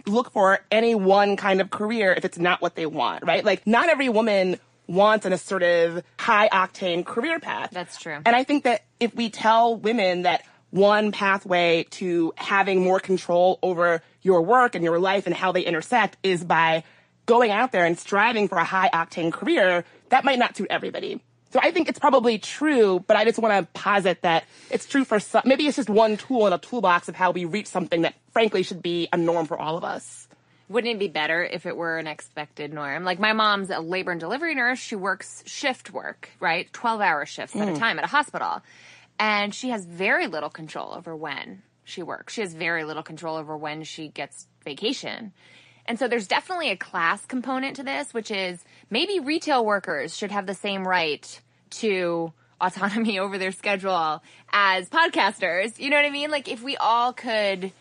look 0.06 0.32
for 0.32 0.60
any 0.70 0.94
one 0.94 1.36
kind 1.36 1.60
of 1.60 1.70
career 1.70 2.12
if 2.12 2.24
it's 2.24 2.38
not 2.38 2.62
what 2.62 2.74
they 2.74 2.86
want, 2.86 3.24
right? 3.26 3.44
Like, 3.44 3.66
not 3.66 3.88
every 3.88 4.08
woman 4.08 4.58
wants 4.86 5.26
an 5.26 5.32
assertive, 5.32 6.02
high 6.18 6.48
octane 6.48 7.04
career 7.04 7.38
path. 7.38 7.70
That's 7.72 7.98
true. 7.98 8.18
And 8.24 8.34
I 8.34 8.44
think 8.44 8.64
that 8.64 8.84
if 9.00 9.14
we 9.14 9.30
tell 9.30 9.76
women 9.76 10.22
that 10.22 10.44
one 10.76 11.10
pathway 11.10 11.84
to 11.90 12.32
having 12.36 12.84
more 12.84 13.00
control 13.00 13.58
over 13.62 14.02
your 14.22 14.42
work 14.42 14.74
and 14.74 14.84
your 14.84 14.98
life 14.98 15.26
and 15.26 15.34
how 15.34 15.52
they 15.52 15.62
intersect 15.62 16.16
is 16.22 16.44
by 16.44 16.84
going 17.24 17.50
out 17.50 17.72
there 17.72 17.84
and 17.84 17.98
striving 17.98 18.46
for 18.46 18.58
a 18.58 18.64
high 18.64 18.88
octane 18.90 19.32
career, 19.32 19.84
that 20.10 20.24
might 20.24 20.38
not 20.38 20.56
suit 20.56 20.68
everybody. 20.70 21.20
So 21.50 21.60
I 21.62 21.70
think 21.70 21.88
it's 21.88 21.98
probably 21.98 22.38
true, 22.38 23.02
but 23.06 23.16
I 23.16 23.24
just 23.24 23.38
want 23.38 23.64
to 23.64 23.80
posit 23.80 24.22
that 24.22 24.44
it's 24.70 24.86
true 24.86 25.04
for 25.04 25.18
some. 25.18 25.42
Maybe 25.44 25.66
it's 25.66 25.76
just 25.76 25.88
one 25.88 26.16
tool 26.16 26.46
in 26.46 26.52
a 26.52 26.58
toolbox 26.58 27.08
of 27.08 27.14
how 27.14 27.30
we 27.30 27.44
reach 27.44 27.66
something 27.66 28.02
that 28.02 28.14
frankly 28.32 28.62
should 28.62 28.82
be 28.82 29.08
a 29.12 29.16
norm 29.16 29.46
for 29.46 29.58
all 29.58 29.76
of 29.76 29.84
us. 29.84 30.28
Wouldn't 30.68 30.96
it 30.96 30.98
be 30.98 31.08
better 31.08 31.44
if 31.44 31.64
it 31.64 31.76
were 31.76 31.98
an 31.98 32.08
expected 32.08 32.72
norm? 32.72 33.04
Like 33.04 33.20
my 33.20 33.32
mom's 33.32 33.70
a 33.70 33.78
labor 33.78 34.10
and 34.10 34.20
delivery 34.20 34.54
nurse. 34.54 34.80
She 34.80 34.96
works 34.96 35.44
shift 35.46 35.92
work, 35.92 36.28
right? 36.40 36.70
12 36.72 37.00
hour 37.00 37.24
shifts 37.24 37.54
at 37.54 37.68
a 37.68 37.72
mm. 37.72 37.78
time 37.78 37.98
at 37.98 38.04
a 38.04 38.08
hospital. 38.08 38.62
And 39.18 39.54
she 39.54 39.70
has 39.70 39.84
very 39.84 40.26
little 40.26 40.50
control 40.50 40.92
over 40.92 41.16
when 41.16 41.62
she 41.84 42.02
works. 42.02 42.34
She 42.34 42.40
has 42.42 42.52
very 42.54 42.84
little 42.84 43.02
control 43.02 43.36
over 43.36 43.56
when 43.56 43.84
she 43.84 44.08
gets 44.08 44.46
vacation. 44.64 45.32
And 45.86 45.98
so 45.98 46.08
there's 46.08 46.26
definitely 46.26 46.70
a 46.70 46.76
class 46.76 47.24
component 47.24 47.76
to 47.76 47.84
this, 47.84 48.12
which 48.12 48.30
is 48.30 48.62
maybe 48.90 49.20
retail 49.20 49.64
workers 49.64 50.16
should 50.16 50.32
have 50.32 50.46
the 50.46 50.54
same 50.54 50.86
right 50.86 51.40
to 51.70 52.32
autonomy 52.60 53.18
over 53.20 53.38
their 53.38 53.52
schedule 53.52 54.22
as 54.52 54.88
podcasters. 54.88 55.78
You 55.78 55.90
know 55.90 55.96
what 55.96 56.04
I 56.04 56.10
mean? 56.10 56.30
Like 56.30 56.48
if 56.48 56.62
we 56.62 56.76
all 56.76 57.12
could 57.12 57.72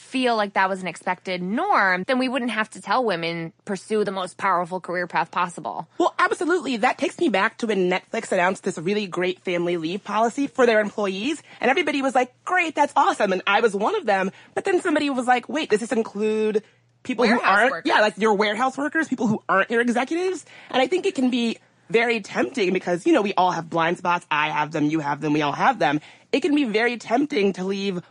feel 0.00 0.34
like 0.34 0.54
that 0.54 0.68
was 0.68 0.80
an 0.80 0.88
expected 0.88 1.42
norm, 1.42 2.04
then 2.06 2.18
we 2.18 2.28
wouldn't 2.28 2.50
have 2.50 2.68
to 2.70 2.80
tell 2.80 3.04
women 3.04 3.52
pursue 3.64 4.02
the 4.02 4.10
most 4.10 4.36
powerful 4.36 4.80
career 4.80 5.06
path 5.06 5.30
possible. 5.30 5.88
Well, 5.98 6.14
absolutely. 6.18 6.78
That 6.78 6.98
takes 6.98 7.18
me 7.18 7.28
back 7.28 7.58
to 7.58 7.66
when 7.66 7.90
Netflix 7.90 8.32
announced 8.32 8.64
this 8.64 8.78
really 8.78 9.06
great 9.06 9.40
family 9.40 9.76
leave 9.76 10.02
policy 10.02 10.46
for 10.46 10.66
their 10.66 10.80
employees. 10.80 11.42
And 11.60 11.70
everybody 11.70 12.02
was 12.02 12.14
like, 12.14 12.32
great, 12.44 12.74
that's 12.74 12.92
awesome. 12.96 13.32
And 13.32 13.42
I 13.46 13.60
was 13.60 13.74
one 13.74 13.94
of 13.94 14.06
them. 14.06 14.32
But 14.54 14.64
then 14.64 14.80
somebody 14.80 15.10
was 15.10 15.26
like, 15.26 15.48
wait, 15.48 15.70
does 15.70 15.80
this 15.80 15.92
include 15.92 16.64
people 17.02 17.26
who 17.26 17.40
aren't, 17.40 17.70
workers. 17.70 17.82
yeah, 17.86 18.00
like 18.00 18.18
your 18.18 18.34
warehouse 18.34 18.76
workers, 18.76 19.06
people 19.06 19.26
who 19.26 19.42
aren't 19.48 19.70
your 19.70 19.80
executives? 19.80 20.44
And 20.70 20.82
I 20.82 20.86
think 20.86 21.06
it 21.06 21.14
can 21.14 21.30
be 21.30 21.58
very 21.88 22.20
tempting 22.20 22.72
because, 22.72 23.06
you 23.06 23.12
know, 23.12 23.22
we 23.22 23.34
all 23.34 23.50
have 23.50 23.68
blind 23.68 23.98
spots. 23.98 24.26
I 24.30 24.50
have 24.50 24.72
them, 24.72 24.86
you 24.86 25.00
have 25.00 25.20
them, 25.20 25.32
we 25.32 25.42
all 25.42 25.52
have 25.52 25.78
them. 25.78 26.00
It 26.32 26.40
can 26.40 26.54
be 26.54 26.64
very 26.64 26.96
tempting 26.96 27.52
to 27.54 27.64
leave 27.64 28.02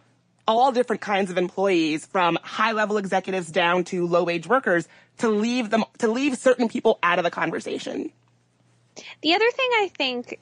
all 0.49 0.71
different 0.71 0.99
kinds 0.99 1.29
of 1.29 1.37
employees 1.37 2.07
from 2.07 2.39
high 2.41 2.71
level 2.71 2.97
executives 2.97 3.51
down 3.51 3.83
to 3.83 4.07
low 4.07 4.23
wage 4.23 4.47
workers 4.47 4.87
to 5.19 5.29
leave 5.29 5.69
them, 5.69 5.85
to 5.99 6.07
leave 6.07 6.35
certain 6.37 6.67
people 6.67 6.97
out 7.03 7.19
of 7.19 7.23
the 7.23 7.29
conversation. 7.29 8.11
The 9.21 9.35
other 9.35 9.51
thing 9.51 9.69
I 9.75 9.91
think 9.95 10.39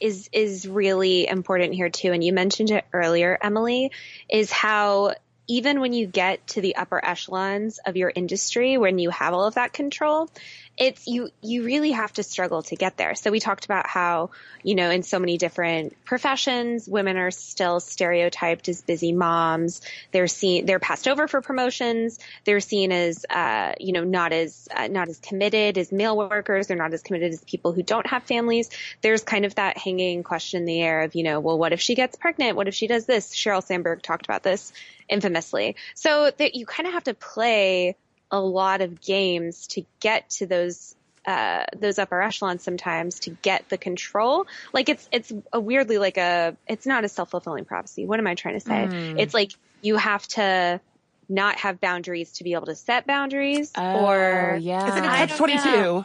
is 0.00 0.30
is 0.32 0.68
really 0.68 1.26
important 1.26 1.74
here 1.74 1.90
too, 1.90 2.12
and 2.12 2.22
you 2.22 2.32
mentioned 2.32 2.70
it 2.70 2.84
earlier, 2.92 3.36
Emily, 3.42 3.90
is 4.30 4.52
how 4.52 5.14
even 5.48 5.80
when 5.80 5.92
you 5.92 6.06
get 6.06 6.46
to 6.46 6.60
the 6.60 6.76
upper 6.76 7.04
echelons 7.04 7.80
of 7.84 7.96
your 7.96 8.12
industry, 8.14 8.78
when 8.78 9.00
you 9.00 9.10
have 9.10 9.34
all 9.34 9.44
of 9.44 9.54
that 9.54 9.72
control, 9.72 10.30
it's 10.78 11.06
you 11.06 11.28
you 11.42 11.64
really 11.64 11.90
have 11.92 12.12
to 12.14 12.22
struggle 12.22 12.62
to 12.62 12.76
get 12.76 12.96
there. 12.96 13.14
So 13.14 13.30
we 13.30 13.40
talked 13.40 13.66
about 13.66 13.86
how, 13.86 14.30
you 14.62 14.74
know, 14.74 14.90
in 14.90 15.02
so 15.02 15.18
many 15.18 15.36
different 15.36 15.96
professions, 16.04 16.88
women 16.88 17.18
are 17.18 17.30
still 17.30 17.78
stereotyped 17.78 18.68
as 18.68 18.80
busy 18.80 19.12
moms. 19.12 19.82
They're 20.12 20.28
seen 20.28 20.64
they're 20.64 20.78
passed 20.78 21.08
over 21.08 21.28
for 21.28 21.42
promotions. 21.42 22.18
They're 22.44 22.60
seen 22.60 22.90
as 22.90 23.26
uh, 23.28 23.74
you 23.78 23.92
know, 23.92 24.04
not 24.04 24.32
as 24.32 24.68
uh, 24.74 24.88
not 24.88 25.08
as 25.08 25.18
committed 25.18 25.76
as 25.76 25.92
male 25.92 26.16
workers. 26.16 26.68
They're 26.68 26.76
not 26.76 26.94
as 26.94 27.02
committed 27.02 27.32
as 27.32 27.44
people 27.44 27.72
who 27.72 27.82
don't 27.82 28.06
have 28.06 28.22
families. 28.22 28.70
There's 29.02 29.22
kind 29.22 29.44
of 29.44 29.54
that 29.56 29.76
hanging 29.76 30.22
question 30.22 30.60
in 30.60 30.66
the 30.66 30.80
air 30.80 31.02
of, 31.02 31.14
you 31.14 31.22
know, 31.22 31.40
well, 31.40 31.58
what 31.58 31.72
if 31.72 31.80
she 31.80 31.94
gets 31.94 32.16
pregnant? 32.16 32.56
What 32.56 32.68
if 32.68 32.74
she 32.74 32.86
does 32.86 33.04
this? 33.04 33.34
Sheryl 33.34 33.62
Sandberg 33.62 34.02
talked 34.02 34.24
about 34.24 34.42
this 34.42 34.72
infamously. 35.08 35.76
So 35.94 36.30
that 36.38 36.54
you 36.54 36.64
kind 36.64 36.86
of 36.86 36.94
have 36.94 37.04
to 37.04 37.14
play 37.14 37.96
a 38.32 38.40
lot 38.40 38.80
of 38.80 39.00
games 39.00 39.68
to 39.68 39.84
get 40.00 40.28
to 40.30 40.46
those 40.46 40.96
uh, 41.24 41.64
those 41.76 42.00
upper 42.00 42.20
echelons 42.20 42.64
sometimes 42.64 43.20
to 43.20 43.30
get 43.30 43.68
the 43.68 43.78
control. 43.78 44.46
Like 44.72 44.88
it's 44.88 45.08
it's 45.12 45.32
a 45.52 45.60
weirdly 45.60 45.98
like 45.98 46.16
a 46.16 46.56
it's 46.66 46.86
not 46.86 47.04
a 47.04 47.08
self 47.08 47.30
fulfilling 47.30 47.64
prophecy. 47.64 48.06
What 48.06 48.18
am 48.18 48.26
I 48.26 48.34
trying 48.34 48.54
to 48.54 48.60
say? 48.60 48.88
It's 49.18 49.34
like 49.34 49.52
you 49.82 49.96
have 49.96 50.26
to 50.28 50.80
not 51.28 51.58
have 51.58 51.80
boundaries 51.80 52.32
to 52.32 52.44
be 52.44 52.54
able 52.54 52.66
to 52.66 52.74
set 52.74 53.06
boundaries 53.06 53.70
or 53.76 54.58
yeah. 54.60 54.86
It's 54.86 54.96
like 54.96 55.04
a 55.04 55.12
I 55.12 55.26
catch 55.26 55.36
22. 55.36 56.04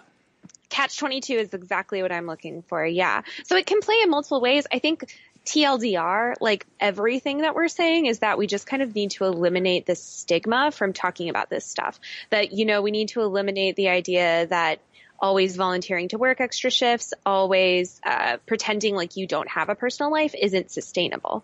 catch 0.69 0.97
22 0.97 1.33
is 1.33 1.53
exactly 1.53 2.01
what 2.01 2.11
I'm 2.11 2.27
looking 2.27 2.61
for. 2.61 2.85
Yeah. 2.85 3.21
So 3.45 3.55
it 3.55 3.65
can 3.65 3.79
play 3.81 4.01
in 4.03 4.09
multiple 4.09 4.41
ways. 4.41 4.67
I 4.71 4.79
think 4.79 5.11
TLDR, 5.47 6.35
like 6.41 6.65
everything 6.79 7.39
that 7.39 7.55
we're 7.55 7.69
saying 7.69 8.05
is 8.05 8.19
that 8.19 8.37
we 8.37 8.47
just 8.47 8.67
kind 8.67 8.83
of 8.83 8.93
need 8.93 9.11
to 9.11 9.23
eliminate 9.23 9.85
the 9.85 9.95
stigma 9.95 10.71
from 10.71 10.91
talking 10.91 11.29
about 11.29 11.49
this 11.49 11.65
stuff. 11.65 11.99
That, 12.29 12.51
you 12.51 12.65
know, 12.65 12.81
we 12.81 12.91
need 12.91 13.09
to 13.09 13.21
eliminate 13.21 13.77
the 13.77 13.87
idea 13.87 14.45
that 14.47 14.81
always 15.19 15.55
volunteering 15.55 16.09
to 16.09 16.17
work 16.17 16.41
extra 16.41 16.69
shifts, 16.69 17.13
always 17.25 17.99
uh, 18.03 18.37
pretending 18.45 18.93
like 18.93 19.15
you 19.15 19.25
don't 19.25 19.49
have 19.49 19.69
a 19.69 19.75
personal 19.75 20.11
life 20.11 20.35
isn't 20.37 20.69
sustainable. 20.69 21.43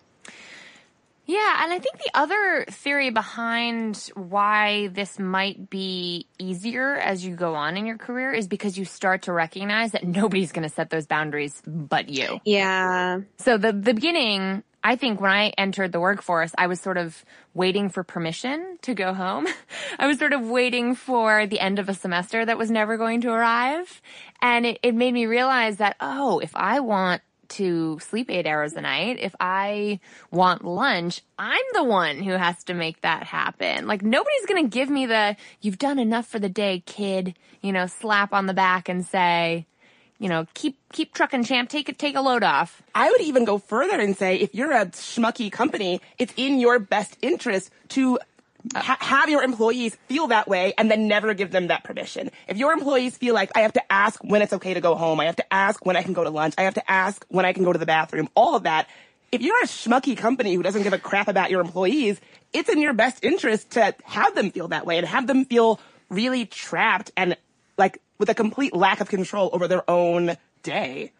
Yeah, 1.26 1.64
and 1.64 1.72
I 1.72 1.80
think 1.80 2.00
the 2.00 2.12
other 2.14 2.66
theory 2.70 3.10
behind 3.10 4.10
why 4.14 4.88
this 4.88 5.18
might 5.18 5.70
be 5.70 6.28
easier 6.38 6.96
as 6.96 7.26
you 7.26 7.36
go 7.36 7.56
on 7.56 7.78
in 7.78 7.86
your 7.86 7.98
career 7.98 8.34
is 8.34 8.48
because 8.48 8.78
you 8.78 8.84
start 8.84 9.24
to 9.24 9.34
recognize 9.34 9.94
that 9.94 10.06
nobody's 10.06 10.52
going 10.52 10.68
to 10.68 10.74
set 10.74 10.90
those 10.90 11.08
boundaries 11.08 11.62
but 11.66 12.10
you. 12.10 12.42
Yeah. 12.44 13.22
So 13.38 13.58
the 13.58 13.72
the 13.72 13.94
beginning, 13.94 14.64
I 14.84 14.98
think 14.98 15.22
when 15.22 15.32
I 15.32 15.50
entered 15.58 15.94
the 15.94 16.00
workforce, 16.02 16.52
I 16.58 16.68
was 16.68 16.82
sort 16.82 16.98
of 16.98 17.24
waiting 17.54 17.88
for 17.88 18.04
permission 18.04 18.78
to 18.82 18.94
go 18.94 19.14
home. 19.14 19.48
I 20.00 20.08
was 20.08 20.20
sort 20.20 20.34
of 20.34 20.50
waiting 20.50 20.94
for 20.94 21.48
the 21.48 21.62
end 21.62 21.80
of 21.80 21.88
a 21.88 21.94
semester 21.94 22.46
that 22.46 22.58
was 22.58 22.70
never 22.70 22.98
going 22.98 23.22
to 23.22 23.30
arrive. 23.30 24.02
And 24.42 24.66
it, 24.66 24.80
it 24.84 24.94
made 24.94 25.14
me 25.14 25.26
realize 25.26 25.78
that, 25.78 25.96
oh, 26.02 26.40
if 26.40 26.54
I 26.54 26.82
want 26.82 27.22
to 27.54 28.00
sleep 28.00 28.30
eight 28.30 28.46
hours 28.46 28.74
a 28.74 28.82
night, 28.82 29.18
if 29.20 29.36
I 29.40 30.00
want 30.32 30.64
lunch, 30.64 31.22
I'm 31.38 31.66
the 31.74 31.84
one 31.84 32.22
who 32.22 32.32
has 32.32 32.64
to 32.66 32.74
make 32.74 33.02
that 33.02 33.24
happen. 33.24 33.88
Like 33.88 34.02
nobody's 34.02 34.46
going 34.48 34.64
to 34.64 34.70
give 34.70 34.90
me 34.90 35.06
the, 35.06 35.36
you've 35.62 35.80
done 35.80 36.00
enough 36.00 36.28
for 36.28 36.40
the 36.40 36.50
day, 36.50 36.84
kid, 36.86 37.36
you 37.62 37.72
know, 37.72 37.88
slap 37.88 38.34
on 38.34 38.46
the 38.46 38.54
back 38.54 38.90
and 38.90 39.06
say, 39.06 39.66
you 40.20 40.30
know, 40.30 40.48
keep 40.54 40.78
keep 40.94 41.14
trucking, 41.14 41.44
champ. 41.44 41.70
Take 41.70 41.90
it, 41.90 42.00
take 42.00 42.16
a 42.16 42.22
load 42.22 42.44
off. 42.44 42.82
I 42.96 43.12
would 43.12 43.20
even 43.20 43.44
go 43.44 43.58
further 43.58 44.00
and 44.00 44.16
say 44.16 44.38
if 44.38 44.56
you're 44.56 44.72
a 44.72 44.86
schmucky 44.86 45.52
company, 45.52 46.00
it's 46.18 46.34
in 46.38 46.60
your 46.60 46.80
best 46.80 47.18
interest 47.22 47.72
to 47.90 48.20
ha- 48.76 48.98
have 49.00 49.30
your 49.30 49.44
employees 49.44 49.96
feel 50.08 50.28
that 50.28 50.48
way 50.48 50.74
and 50.78 50.90
then 50.90 51.08
never 51.08 51.34
give 51.34 51.52
them 51.52 51.68
that 51.68 51.84
permission. 51.84 52.30
If 52.48 52.58
your 52.58 52.72
employees 52.74 53.18
feel 53.18 53.34
like 53.34 53.52
I 53.56 53.62
have 53.62 53.74
to 53.74 53.92
ask 53.92 54.24
when 54.24 54.42
it's 54.42 54.54
okay 54.54 54.74
to 54.74 54.82
go 54.82 54.96
home, 54.96 55.20
I 55.20 55.26
have 55.26 55.36
to 55.38 55.54
ask 55.54 55.86
when 55.86 55.96
I 55.96 56.04
can 56.04 56.14
go 56.14 56.24
to 56.24 56.30
lunch, 56.30 56.54
I 56.58 56.64
have 56.64 56.76
to 56.76 56.92
ask 56.92 57.26
when 57.30 57.46
I 57.46 57.54
can 57.54 57.64
go 57.64 57.74
to 57.74 57.80
the 57.80 57.86
bathroom, 57.86 58.30
all 58.36 58.56
of 58.56 58.64
that. 58.64 58.88
If 59.32 59.42
you're 59.42 59.60
a 59.64 59.68
schmucky 59.68 60.16
company 60.16 60.54
who 60.54 60.62
doesn't 60.62 60.84
give 60.84 60.94
a 60.94 61.00
crap 61.00 61.28
about 61.28 61.50
your 61.50 61.62
employees, 61.62 62.22
it's 62.54 62.70
in 62.70 62.80
your 62.80 62.94
best 62.94 63.24
interest 63.24 63.72
to 63.72 63.96
have 64.04 64.36
them 64.36 64.52
feel 64.52 64.68
that 64.70 64.86
way 64.86 64.98
and 64.98 65.08
have 65.08 65.28
them 65.28 65.46
feel 65.46 65.80
really 66.10 66.46
trapped 66.46 67.12
and 67.18 67.36
like 67.78 67.98
with 68.20 68.30
a 68.30 68.36
complete 68.36 68.76
lack 68.76 69.02
of 69.02 69.10
control 69.10 69.50
over 69.54 69.68
their 69.68 69.90
own 69.90 70.38
day. 70.62 71.12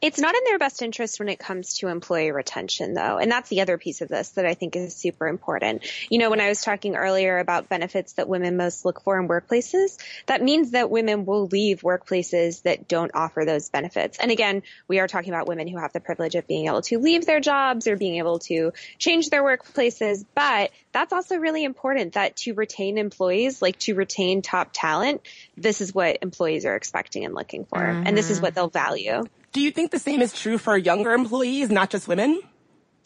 It's 0.00 0.18
not 0.18 0.34
in 0.34 0.40
their 0.44 0.58
best 0.58 0.82
interest 0.82 1.18
when 1.18 1.28
it 1.28 1.38
comes 1.38 1.78
to 1.78 1.88
employee 1.88 2.32
retention, 2.32 2.94
though. 2.94 3.18
And 3.18 3.30
that's 3.30 3.48
the 3.48 3.60
other 3.60 3.78
piece 3.78 4.00
of 4.00 4.08
this 4.08 4.30
that 4.30 4.46
I 4.46 4.54
think 4.54 4.76
is 4.76 4.94
super 4.94 5.26
important. 5.26 5.82
You 6.10 6.18
know, 6.18 6.30
when 6.30 6.40
I 6.40 6.48
was 6.48 6.62
talking 6.62 6.96
earlier 6.96 7.38
about 7.38 7.68
benefits 7.68 8.14
that 8.14 8.28
women 8.28 8.56
most 8.56 8.84
look 8.84 9.02
for 9.02 9.18
in 9.18 9.28
workplaces, 9.28 9.98
that 10.26 10.42
means 10.42 10.72
that 10.72 10.90
women 10.90 11.24
will 11.24 11.46
leave 11.46 11.82
workplaces 11.82 12.62
that 12.62 12.88
don't 12.88 13.12
offer 13.14 13.44
those 13.44 13.68
benefits. 13.70 14.18
And 14.18 14.30
again, 14.30 14.62
we 14.86 14.98
are 15.00 15.08
talking 15.08 15.32
about 15.32 15.46
women 15.46 15.68
who 15.68 15.78
have 15.78 15.92
the 15.92 16.00
privilege 16.00 16.34
of 16.34 16.46
being 16.46 16.66
able 16.66 16.82
to 16.82 16.98
leave 16.98 17.26
their 17.26 17.40
jobs 17.40 17.86
or 17.86 17.96
being 17.96 18.16
able 18.16 18.38
to 18.40 18.72
change 18.98 19.30
their 19.30 19.42
workplaces. 19.42 20.24
But 20.34 20.70
that's 20.92 21.12
also 21.12 21.36
really 21.36 21.64
important 21.64 22.14
that 22.14 22.36
to 22.36 22.54
retain 22.54 22.98
employees, 22.98 23.62
like 23.62 23.78
to 23.80 23.94
retain 23.94 24.42
top 24.42 24.70
talent, 24.72 25.22
this 25.56 25.80
is 25.80 25.94
what 25.94 26.18
employees 26.22 26.64
are 26.64 26.76
expecting 26.76 27.24
and 27.24 27.34
looking 27.34 27.64
for. 27.64 27.78
Mm-hmm. 27.78 28.06
And 28.06 28.16
this 28.16 28.30
is 28.30 28.40
what 28.40 28.54
they'll 28.54 28.68
value. 28.68 29.24
Do 29.52 29.60
you 29.60 29.70
think 29.70 29.90
the 29.90 29.98
same 29.98 30.20
is 30.20 30.32
true 30.32 30.58
for 30.58 30.76
younger 30.76 31.12
employees, 31.12 31.70
not 31.70 31.90
just 31.90 32.06
women? 32.06 32.40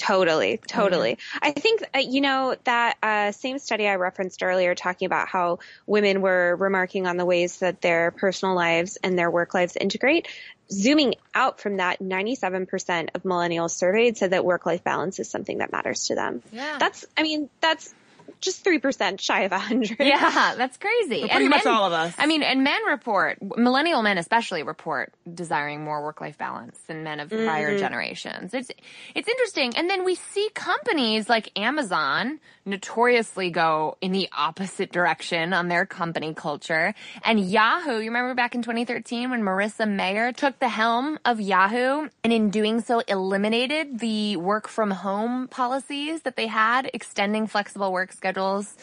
Totally, 0.03 0.59
totally. 0.66 1.12
Mm-hmm. 1.12 1.38
I 1.43 1.53
think, 1.53 1.84
uh, 1.95 1.99
you 1.99 2.20
know, 2.20 2.57
that 2.64 2.97
uh, 3.03 3.30
same 3.30 3.61
study 3.61 3.86
I 3.86 3.95
referenced 3.97 4.43
earlier 4.43 4.74
talking 4.74 5.07
about 5.07 5.28
how 5.28 5.61
women 5.86 6.20
were 6.20 6.57
remarking 6.57 7.07
on 7.07 7.16
the 7.16 7.24
ways 7.24 7.59
that 7.59 7.80
their 7.80 8.11
personal 8.11 8.57
lives 8.57 8.97
and 8.97 9.16
their 9.16 9.30
work 9.30 9.55
lives 9.55 9.76
integrate. 9.76 10.26
Zooming 10.70 11.14
out 11.34 11.61
from 11.61 11.76
that, 11.76 12.01
97% 12.01 13.11
of 13.14 13.22
millennials 13.22 13.70
surveyed 13.70 14.16
said 14.16 14.30
that 14.30 14.45
work 14.45 14.66
life 14.66 14.82
balance 14.82 15.20
is 15.20 15.30
something 15.30 15.59
that 15.59 15.70
matters 15.70 16.07
to 16.07 16.16
them. 16.16 16.43
Yeah. 16.51 16.78
That's, 16.78 17.05
I 17.16 17.22
mean, 17.22 17.49
that's 17.61 17.95
just 18.43 18.64
3% 18.64 19.20
shy 19.20 19.43
of 19.43 19.53
100. 19.53 19.99
Yeah, 20.12 20.55
that's 20.57 20.76
crazy. 20.76 21.20
Well, 21.20 21.28
pretty 21.28 21.45
and 21.45 21.51
much 21.51 21.64
men, 21.64 21.74
all 21.74 21.86
of 21.86 21.93
us. 21.93 22.14
I 22.18 22.26
mean, 22.26 22.43
and 22.43 22.62
men 22.62 22.80
report, 22.88 23.38
millennial 23.57 24.03
men 24.03 24.18
especially 24.18 24.62
report 24.62 25.14
desiring 25.32 25.84
more 25.84 26.03
work-life 26.03 26.36
balance 26.36 26.78
than 26.86 27.05
men 27.05 27.20
of 27.20 27.30
mm-hmm. 27.30 27.47
prior 27.47 27.78
generations. 27.78 28.53
It's, 28.53 28.70
it's 29.14 29.28
interesting. 29.28 29.72
And 29.76 29.88
then 29.88 30.05
we 30.05 30.16
see 30.16 30.51
companies 30.55 31.28
like 31.28 31.57
Amazon 31.59 32.40
notoriously 32.64 33.50
go 33.50 33.96
in 34.00 34.12
the 34.12 34.28
opposite 34.36 34.92
direction 34.92 35.52
on 35.52 35.68
their 35.68 35.86
company 35.86 36.34
culture. 36.34 36.94
And 37.24 37.40
Yahoo, 37.40 37.98
you 37.98 38.10
remember 38.10 38.34
back 38.34 38.54
in 38.54 38.62
2013 38.62 39.30
when 39.30 39.42
Marissa 39.42 39.88
Mayer 39.88 40.32
took 40.32 40.58
the 40.58 40.68
helm 40.68 41.18
of 41.24 41.40
Yahoo 41.40 42.08
and 42.22 42.32
in 42.32 42.50
doing 42.50 42.80
so 42.80 43.00
eliminated 43.00 43.98
the 43.98 44.36
work 44.36 44.68
from 44.68 44.90
home 44.90 45.48
policies 45.48 46.22
that 46.22 46.36
they 46.36 46.46
had, 46.46 46.90
extending 46.94 47.46
flexible 47.46 47.92
work 47.92 48.12
schedules. 48.12 48.76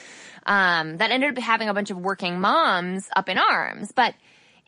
Um, 0.45 0.97
that 0.97 1.11
ended 1.11 1.37
up 1.37 1.43
having 1.43 1.69
a 1.69 1.73
bunch 1.73 1.91
of 1.91 1.97
working 1.97 2.39
moms 2.39 3.09
up 3.15 3.29
in 3.29 3.37
arms. 3.37 3.91
But 3.91 4.15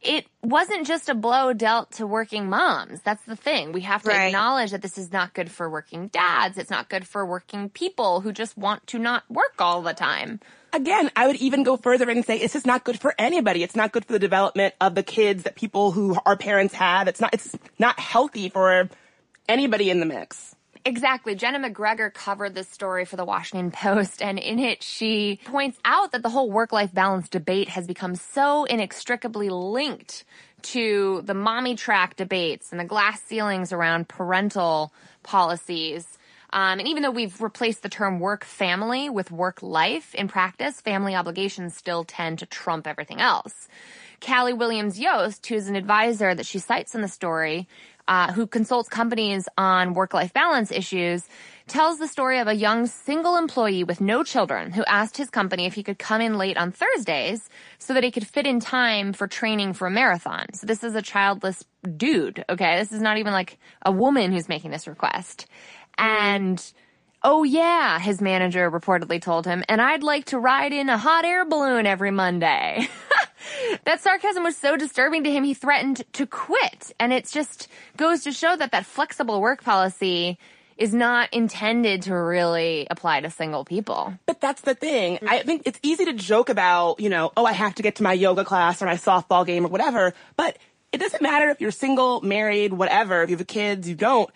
it 0.01 0.25
wasn't 0.41 0.87
just 0.87 1.09
a 1.09 1.15
blow 1.15 1.53
dealt 1.53 1.91
to 1.93 2.07
working 2.07 2.49
moms. 2.49 3.01
That's 3.01 3.23
the 3.25 3.35
thing. 3.35 3.71
We 3.71 3.81
have 3.81 4.01
to 4.03 4.09
right. 4.09 4.27
acknowledge 4.27 4.71
that 4.71 4.81
this 4.81 4.97
is 4.97 5.11
not 5.11 5.33
good 5.33 5.51
for 5.51 5.69
working 5.69 6.07
dads. 6.07 6.57
It's 6.57 6.71
not 6.71 6.89
good 6.89 7.07
for 7.07 7.25
working 7.25 7.69
people 7.69 8.21
who 8.21 8.31
just 8.31 8.57
want 8.57 8.87
to 8.87 8.99
not 8.99 9.23
work 9.29 9.59
all 9.59 9.81
the 9.81 9.93
time. 9.93 10.39
Again, 10.73 11.11
I 11.15 11.27
would 11.27 11.35
even 11.35 11.63
go 11.63 11.77
further 11.77 12.09
and 12.09 12.25
say 12.25 12.37
it's 12.37 12.53
just 12.53 12.65
not 12.65 12.83
good 12.83 12.99
for 12.99 13.13
anybody. 13.19 13.61
It's 13.61 13.75
not 13.75 13.91
good 13.91 14.05
for 14.05 14.13
the 14.13 14.19
development 14.19 14.73
of 14.81 14.95
the 14.95 15.03
kids 15.03 15.43
that 15.43 15.55
people 15.55 15.91
who 15.91 16.17
our 16.25 16.37
parents 16.37 16.73
have. 16.73 17.07
It's 17.07 17.21
not, 17.21 17.33
it's 17.33 17.55
not 17.77 17.99
healthy 17.99 18.49
for 18.49 18.89
anybody 19.47 19.89
in 19.89 19.99
the 19.99 20.05
mix. 20.05 20.55
Exactly. 20.83 21.35
Jena 21.35 21.59
McGregor 21.59 22.11
covered 22.11 22.55
this 22.55 22.67
story 22.67 23.05
for 23.05 23.15
the 23.15 23.25
Washington 23.25 23.71
Post, 23.71 24.21
and 24.21 24.39
in 24.39 24.59
it, 24.59 24.81
she 24.81 25.39
points 25.45 25.79
out 25.85 26.11
that 26.11 26.23
the 26.23 26.29
whole 26.29 26.49
work 26.49 26.71
life 26.71 26.93
balance 26.93 27.29
debate 27.29 27.69
has 27.69 27.85
become 27.85 28.15
so 28.15 28.65
inextricably 28.65 29.49
linked 29.49 30.23
to 30.63 31.21
the 31.25 31.33
mommy 31.33 31.75
track 31.75 32.15
debates 32.15 32.71
and 32.71 32.79
the 32.79 32.85
glass 32.85 33.21
ceilings 33.21 33.71
around 33.71 34.07
parental 34.07 34.93
policies. 35.23 36.17
Um, 36.53 36.79
and 36.79 36.87
even 36.87 37.01
though 37.01 37.11
we've 37.11 37.41
replaced 37.41 37.81
the 37.81 37.89
term 37.89 38.19
work 38.19 38.43
family 38.43 39.09
with 39.09 39.31
work 39.31 39.63
life, 39.63 40.13
in 40.13 40.27
practice, 40.27 40.81
family 40.81 41.15
obligations 41.15 41.75
still 41.75 42.03
tend 42.03 42.39
to 42.39 42.45
trump 42.45 42.87
everything 42.87 43.21
else. 43.21 43.69
Cali 44.19 44.53
Williams 44.53 44.99
Yost, 44.99 45.47
who's 45.47 45.67
an 45.67 45.75
advisor 45.75 46.35
that 46.35 46.45
she 46.45 46.59
cites 46.59 46.93
in 46.93 47.01
the 47.01 47.07
story, 47.07 47.67
uh, 48.11 48.29
who 48.33 48.45
consults 48.45 48.89
companies 48.89 49.47
on 49.57 49.93
work-life 49.93 50.33
balance 50.33 50.69
issues, 50.69 51.23
tells 51.67 51.97
the 51.97 52.09
story 52.09 52.39
of 52.39 52.47
a 52.49 52.53
young 52.53 52.85
single 52.85 53.37
employee 53.37 53.85
with 53.85 54.01
no 54.01 54.21
children 54.21 54.69
who 54.73 54.83
asked 54.83 55.15
his 55.15 55.29
company 55.29 55.65
if 55.65 55.73
he 55.73 55.81
could 55.81 55.97
come 55.97 56.19
in 56.19 56.37
late 56.37 56.57
on 56.57 56.73
Thursdays 56.73 57.47
so 57.79 57.93
that 57.93 58.03
he 58.03 58.11
could 58.11 58.27
fit 58.27 58.45
in 58.45 58.59
time 58.59 59.13
for 59.13 59.27
training 59.27 59.71
for 59.71 59.87
a 59.87 59.89
marathon. 59.89 60.45
So 60.53 60.67
this 60.67 60.83
is 60.83 60.93
a 60.93 61.01
childless 61.01 61.63
dude, 61.95 62.43
okay? 62.49 62.79
This 62.79 62.91
is 62.91 63.01
not 63.01 63.17
even 63.17 63.31
like 63.31 63.57
a 63.85 63.93
woman 63.93 64.33
who's 64.33 64.49
making 64.49 64.71
this 64.71 64.89
request. 64.89 65.45
And 65.97 66.61
Oh 67.23 67.43
yeah, 67.43 67.99
his 67.99 68.19
manager 68.19 68.69
reportedly 68.71 69.21
told 69.21 69.45
him, 69.45 69.63
and 69.69 69.79
I'd 69.79 70.01
like 70.01 70.25
to 70.25 70.39
ride 70.39 70.73
in 70.73 70.89
a 70.89 70.97
hot 70.97 71.23
air 71.23 71.45
balloon 71.45 71.85
every 71.85 72.09
Monday. 72.09 72.87
that 73.85 74.01
sarcasm 74.01 74.43
was 74.43 74.57
so 74.57 74.75
disturbing 74.75 75.23
to 75.25 75.31
him, 75.31 75.43
he 75.43 75.53
threatened 75.53 76.03
to 76.13 76.25
quit. 76.25 76.91
And 76.99 77.13
it 77.13 77.29
just 77.29 77.67
goes 77.95 78.23
to 78.23 78.31
show 78.31 78.55
that 78.55 78.71
that 78.71 78.87
flexible 78.87 79.39
work 79.39 79.63
policy 79.63 80.39
is 80.77 80.95
not 80.95 81.31
intended 81.31 82.01
to 82.03 82.15
really 82.15 82.87
apply 82.89 83.21
to 83.21 83.29
single 83.29 83.65
people. 83.65 84.15
But 84.25 84.41
that's 84.41 84.61
the 84.61 84.73
thing. 84.73 85.19
I 85.27 85.43
think 85.43 85.63
it's 85.65 85.79
easy 85.83 86.05
to 86.05 86.13
joke 86.13 86.49
about, 86.49 86.99
you 86.99 87.09
know, 87.09 87.31
oh, 87.37 87.45
I 87.45 87.51
have 87.51 87.75
to 87.75 87.83
get 87.83 87.97
to 87.97 88.03
my 88.03 88.13
yoga 88.13 88.43
class 88.43 88.81
or 88.81 88.87
my 88.87 88.95
softball 88.95 89.45
game 89.45 89.63
or 89.63 89.69
whatever, 89.69 90.15
but 90.37 90.57
it 90.91 90.99
doesn't 90.99 91.21
matter 91.21 91.49
if 91.49 91.61
you're 91.61 91.69
single, 91.69 92.21
married, 92.21 92.73
whatever, 92.73 93.21
if 93.21 93.29
you 93.29 93.37
have 93.37 93.45
kids, 93.45 93.87
you 93.87 93.93
don't 93.93 94.31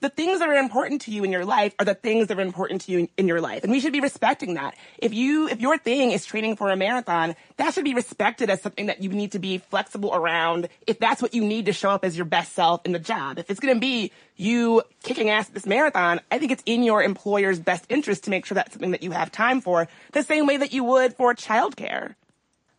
the 0.00 0.08
things 0.08 0.38
that 0.40 0.48
are 0.48 0.54
important 0.54 1.02
to 1.02 1.10
you 1.10 1.24
in 1.24 1.30
your 1.30 1.44
life 1.44 1.74
are 1.78 1.84
the 1.84 1.94
things 1.94 2.28
that 2.28 2.38
are 2.38 2.42
important 2.42 2.82
to 2.82 2.92
you 2.92 2.98
in, 3.00 3.08
in, 3.18 3.28
your 3.28 3.40
life. 3.40 3.62
And 3.62 3.70
we 3.70 3.80
should 3.80 3.92
be 3.92 4.00
respecting 4.00 4.54
that. 4.54 4.74
If 4.98 5.12
you, 5.12 5.46
if 5.48 5.60
your 5.60 5.76
thing 5.78 6.10
is 6.10 6.24
training 6.24 6.56
for 6.56 6.70
a 6.70 6.76
marathon, 6.76 7.36
that 7.58 7.74
should 7.74 7.84
be 7.84 7.94
respected 7.94 8.48
as 8.50 8.62
something 8.62 8.86
that 8.86 9.02
you 9.02 9.10
need 9.10 9.32
to 9.32 9.38
be 9.38 9.58
flexible 9.58 10.14
around 10.14 10.68
if 10.86 10.98
that's 10.98 11.20
what 11.20 11.34
you 11.34 11.44
need 11.44 11.66
to 11.66 11.72
show 11.72 11.90
up 11.90 12.04
as 12.04 12.16
your 12.16 12.24
best 12.24 12.54
self 12.54 12.84
in 12.86 12.92
the 12.92 12.98
job. 12.98 13.38
If 13.38 13.50
it's 13.50 13.60
going 13.60 13.74
to 13.74 13.80
be 13.80 14.10
you 14.36 14.82
kicking 15.02 15.28
ass 15.28 15.48
at 15.48 15.54
this 15.54 15.66
marathon, 15.66 16.20
I 16.30 16.38
think 16.38 16.50
it's 16.50 16.62
in 16.64 16.82
your 16.82 17.02
employer's 17.02 17.60
best 17.60 17.84
interest 17.90 18.24
to 18.24 18.30
make 18.30 18.46
sure 18.46 18.54
that's 18.54 18.72
something 18.72 18.92
that 18.92 19.02
you 19.02 19.10
have 19.10 19.30
time 19.30 19.60
for 19.60 19.86
the 20.12 20.22
same 20.22 20.46
way 20.46 20.56
that 20.56 20.72
you 20.72 20.82
would 20.84 21.14
for 21.14 21.34
childcare. 21.34 22.14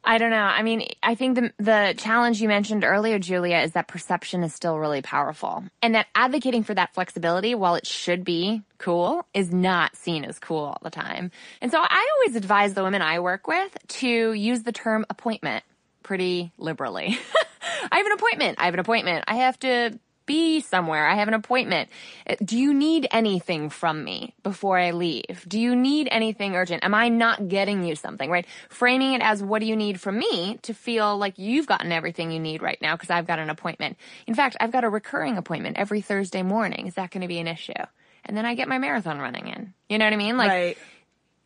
I 0.03 0.17
don't 0.17 0.31
know. 0.31 0.37
I 0.37 0.63
mean, 0.63 0.87
I 1.03 1.15
think 1.15 1.35
the 1.35 1.53
the 1.57 1.93
challenge 1.97 2.41
you 2.41 2.47
mentioned 2.47 2.83
earlier, 2.83 3.19
Julia, 3.19 3.57
is 3.59 3.73
that 3.73 3.87
perception 3.87 4.43
is 4.43 4.53
still 4.53 4.79
really 4.79 5.01
powerful, 5.01 5.63
and 5.81 5.93
that 5.95 6.07
advocating 6.15 6.63
for 6.63 6.73
that 6.73 6.93
flexibility, 6.93 7.53
while 7.53 7.75
it 7.75 7.85
should 7.85 8.23
be 8.23 8.63
cool, 8.79 9.25
is 9.33 9.53
not 9.53 9.95
seen 9.95 10.25
as 10.25 10.39
cool 10.39 10.65
all 10.65 10.79
the 10.81 10.89
time. 10.89 11.31
And 11.61 11.71
so, 11.71 11.79
I 11.79 12.09
always 12.17 12.35
advise 12.35 12.73
the 12.73 12.83
women 12.83 13.01
I 13.01 13.19
work 13.19 13.47
with 13.47 13.77
to 13.99 14.33
use 14.33 14.63
the 14.63 14.71
term 14.71 15.05
appointment 15.09 15.63
pretty 16.01 16.51
liberally. 16.57 17.17
I 17.91 17.97
have 17.97 18.05
an 18.05 18.11
appointment. 18.13 18.59
I 18.59 18.65
have 18.65 18.73
an 18.73 18.79
appointment. 18.79 19.25
I 19.27 19.35
have 19.35 19.59
to 19.59 19.99
be 20.31 20.61
somewhere. 20.61 21.05
I 21.05 21.15
have 21.15 21.27
an 21.27 21.33
appointment. 21.33 21.89
Uh, 22.25 22.35
do 22.43 22.57
you 22.57 22.73
need 22.73 23.05
anything 23.11 23.69
from 23.69 24.03
me 24.03 24.33
before 24.43 24.79
I 24.79 24.91
leave? 24.91 25.43
Do 25.45 25.59
you 25.59 25.75
need 25.75 26.07
anything 26.09 26.55
urgent? 26.55 26.85
Am 26.85 26.93
I 26.93 27.09
not 27.09 27.49
getting 27.49 27.83
you 27.83 27.95
something, 27.95 28.29
right? 28.31 28.45
Framing 28.69 29.13
it 29.13 29.21
as 29.21 29.43
what 29.43 29.59
do 29.59 29.65
you 29.65 29.75
need 29.75 29.99
from 29.99 30.17
me 30.17 30.57
to 30.61 30.73
feel 30.73 31.17
like 31.17 31.37
you've 31.37 31.67
gotten 31.67 31.91
everything 31.91 32.31
you 32.31 32.39
need 32.39 32.61
right 32.61 32.81
now 32.81 32.95
because 32.95 33.09
I've 33.09 33.27
got 33.27 33.39
an 33.39 33.49
appointment. 33.49 33.97
In 34.25 34.35
fact, 34.35 34.55
I've 34.61 34.71
got 34.71 34.85
a 34.85 34.89
recurring 34.89 35.37
appointment 35.37 35.77
every 35.77 35.99
Thursday 35.99 36.43
morning. 36.43 36.87
Is 36.87 36.95
that 36.95 37.11
going 37.11 37.21
to 37.21 37.27
be 37.27 37.39
an 37.39 37.47
issue? 37.47 37.83
And 38.23 38.37
then 38.37 38.45
I 38.45 38.55
get 38.55 38.69
my 38.69 38.77
marathon 38.77 39.19
running 39.19 39.47
in. 39.47 39.73
You 39.89 39.97
know 39.97 40.05
what 40.05 40.13
I 40.13 40.17
mean? 40.17 40.37
Like, 40.37 40.49
right. 40.49 40.77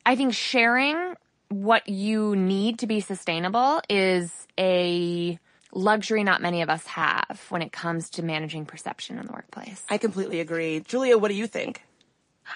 I 0.05 0.15
think 0.15 0.36
sharing 0.36 1.15
what 1.49 1.89
you 1.89 2.36
need 2.36 2.79
to 2.79 2.88
be 2.88 2.99
sustainable 2.99 3.81
is 3.89 4.31
a 4.59 5.39
luxury 5.76 6.23
not 6.23 6.41
many 6.41 6.61
of 6.61 6.69
us 6.69 6.86
have 6.88 7.45
when 7.49 7.61
it 7.61 7.71
comes 7.71 8.09
to 8.11 8.23
managing 8.23 8.65
perception 8.65 9.19
in 9.19 9.28
the 9.28 9.34
workplace. 9.34 9.84
I 9.89 9.97
completely 9.97 10.39
agree. 10.39 10.80
Julia, 10.80 11.17
what 11.17 11.28
do 11.28 11.36
you 11.36 11.45
think? 11.45 11.84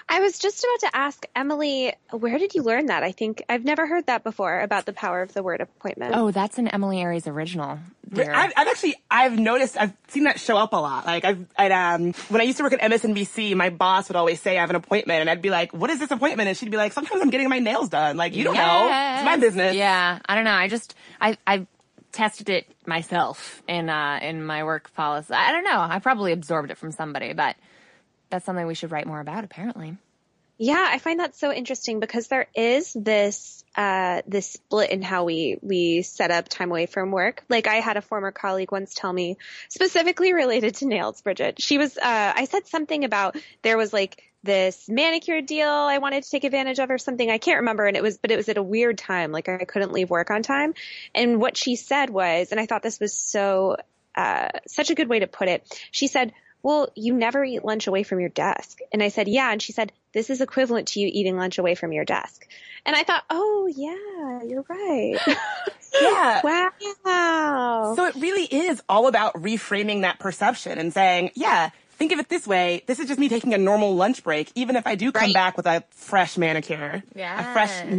I 0.08 0.20
was 0.20 0.38
just 0.38 0.64
about 0.64 0.90
to 0.90 0.96
ask 0.96 1.26
Emily, 1.34 1.92
where 2.10 2.38
did 2.38 2.54
you 2.54 2.62
learn 2.62 2.86
that? 2.86 3.02
I 3.02 3.12
think 3.12 3.42
I've 3.48 3.64
never 3.64 3.86
heard 3.86 4.06
that 4.06 4.22
before 4.22 4.60
about 4.60 4.86
the 4.86 4.92
power 4.92 5.20
of 5.20 5.32
the 5.32 5.42
word 5.42 5.60
appointment. 5.60 6.14
Oh, 6.14 6.30
that's 6.30 6.58
an 6.58 6.68
Emily 6.68 7.00
Aries 7.00 7.26
original. 7.26 7.78
I've, 8.16 8.52
I've, 8.56 8.68
actually, 8.68 8.96
I've 9.10 9.38
noticed, 9.38 9.76
I've 9.76 9.92
seen 10.08 10.24
that 10.24 10.40
show 10.40 10.56
up 10.56 10.72
a 10.72 10.76
lot. 10.76 11.06
Like 11.06 11.24
I've, 11.24 11.44
I'd, 11.56 11.72
um, 11.72 12.12
when 12.28 12.40
I 12.40 12.44
used 12.44 12.58
to 12.58 12.64
work 12.64 12.72
at 12.72 12.80
MSNBC, 12.80 13.54
my 13.54 13.70
boss 13.70 14.08
would 14.08 14.16
always 14.16 14.40
say 14.40 14.58
I 14.58 14.60
have 14.60 14.70
an 14.70 14.76
appointment 14.76 15.20
and 15.20 15.30
I'd 15.30 15.42
be 15.42 15.50
like, 15.50 15.72
what 15.72 15.90
is 15.90 15.98
this 15.98 16.10
appointment? 16.10 16.48
And 16.48 16.56
she'd 16.56 16.70
be 16.70 16.76
like, 16.76 16.92
sometimes 16.92 17.20
I'm 17.20 17.30
getting 17.30 17.48
my 17.48 17.58
nails 17.58 17.88
done. 17.88 18.16
Like, 18.16 18.34
you 18.34 18.44
don't 18.44 18.54
yes. 18.54 18.66
know. 18.66 19.16
It's 19.16 19.24
my 19.24 19.36
business. 19.36 19.76
Yeah. 19.76 20.18
I 20.24 20.34
don't 20.34 20.44
know. 20.44 20.52
I 20.52 20.68
just, 20.68 20.94
I, 21.20 21.36
I 21.46 21.66
tested 22.12 22.48
it 22.48 22.66
myself 22.86 23.62
in 23.68 23.88
uh, 23.88 24.18
in 24.22 24.44
my 24.44 24.64
work 24.64 24.92
policy. 24.94 25.32
I 25.32 25.52
don't 25.52 25.64
know. 25.64 25.80
I 25.80 25.98
probably 25.98 26.32
absorbed 26.32 26.70
it 26.70 26.78
from 26.78 26.92
somebody, 26.92 27.32
but 27.32 27.56
that's 28.30 28.44
something 28.44 28.66
we 28.66 28.74
should 28.74 28.90
write 28.90 29.06
more 29.06 29.20
about. 29.20 29.44
Apparently. 29.44 29.96
Yeah, 30.62 30.86
I 30.90 30.98
find 30.98 31.20
that 31.20 31.34
so 31.34 31.50
interesting 31.50 32.00
because 32.00 32.26
there 32.28 32.46
is 32.54 32.92
this 32.92 33.64
uh, 33.76 34.20
this 34.26 34.50
split 34.50 34.90
in 34.90 35.00
how 35.00 35.24
we 35.24 35.56
we 35.62 36.02
set 36.02 36.30
up 36.30 36.48
time 36.50 36.70
away 36.70 36.84
from 36.84 37.12
work. 37.12 37.42
Like 37.48 37.66
I 37.66 37.76
had 37.76 37.96
a 37.96 38.02
former 38.02 38.30
colleague 38.30 38.70
once 38.70 38.94
tell 38.94 39.10
me, 39.10 39.38
specifically 39.70 40.34
related 40.34 40.74
to 40.76 40.86
nails, 40.86 41.22
Bridget. 41.22 41.62
She 41.62 41.78
was 41.78 41.96
uh, 41.96 42.32
I 42.36 42.44
said 42.44 42.66
something 42.66 43.04
about 43.04 43.36
there 43.62 43.78
was 43.78 43.92
like 43.92 44.29
this 44.42 44.88
manicure 44.88 45.40
deal 45.42 45.68
I 45.68 45.98
wanted 45.98 46.22
to 46.24 46.30
take 46.30 46.44
advantage 46.44 46.78
of 46.78 46.90
or 46.90 46.98
something. 46.98 47.30
I 47.30 47.38
can't 47.38 47.60
remember. 47.60 47.86
And 47.86 47.96
it 47.96 48.02
was, 48.02 48.18
but 48.18 48.30
it 48.30 48.36
was 48.36 48.48
at 48.48 48.56
a 48.56 48.62
weird 48.62 48.98
time. 48.98 49.32
Like 49.32 49.48
I 49.48 49.64
couldn't 49.64 49.92
leave 49.92 50.10
work 50.10 50.30
on 50.30 50.42
time. 50.42 50.74
And 51.14 51.40
what 51.40 51.56
she 51.56 51.76
said 51.76 52.10
was, 52.10 52.50
and 52.50 52.60
I 52.60 52.66
thought 52.66 52.82
this 52.82 53.00
was 53.00 53.12
so, 53.16 53.76
uh, 54.14 54.48
such 54.66 54.90
a 54.90 54.94
good 54.94 55.08
way 55.08 55.20
to 55.20 55.26
put 55.26 55.48
it. 55.48 55.66
She 55.90 56.06
said, 56.06 56.32
well, 56.62 56.90
you 56.94 57.14
never 57.14 57.42
eat 57.44 57.64
lunch 57.64 57.86
away 57.86 58.02
from 58.02 58.20
your 58.20 58.28
desk. 58.28 58.78
And 58.92 59.02
I 59.02 59.08
said, 59.08 59.28
yeah. 59.28 59.50
And 59.50 59.62
she 59.62 59.72
said, 59.72 59.92
this 60.12 60.28
is 60.30 60.40
equivalent 60.40 60.88
to 60.88 61.00
you 61.00 61.08
eating 61.10 61.36
lunch 61.36 61.58
away 61.58 61.74
from 61.74 61.92
your 61.92 62.04
desk. 62.04 62.46
And 62.84 62.96
I 62.96 63.02
thought, 63.02 63.24
oh 63.30 63.68
yeah, 63.74 64.42
you're 64.48 64.64
right. 64.68 65.18
Yeah. 66.00 66.40
wow. 67.04 67.94
So 67.96 68.06
it 68.06 68.14
really 68.14 68.44
is 68.44 68.80
all 68.88 69.08
about 69.08 69.34
reframing 69.34 70.02
that 70.02 70.20
perception 70.20 70.78
and 70.78 70.92
saying, 70.92 71.32
yeah, 71.34 71.70
think 72.00 72.12
of 72.12 72.18
it 72.18 72.30
this 72.30 72.46
way. 72.46 72.82
This 72.86 72.98
is 72.98 73.06
just 73.08 73.20
me 73.20 73.28
taking 73.28 73.52
a 73.52 73.58
normal 73.58 73.94
lunch 73.94 74.24
break, 74.24 74.50
even 74.54 74.74
if 74.74 74.86
I 74.86 74.94
do 74.94 75.12
come 75.12 75.24
Right. 75.26 75.34
back 75.34 75.56
with 75.58 75.66
a 75.66 75.84
fresh 75.90 76.38
manicure, 76.38 77.02
a 77.14 77.52
fresh 77.52 77.84
Yes. 77.84 77.94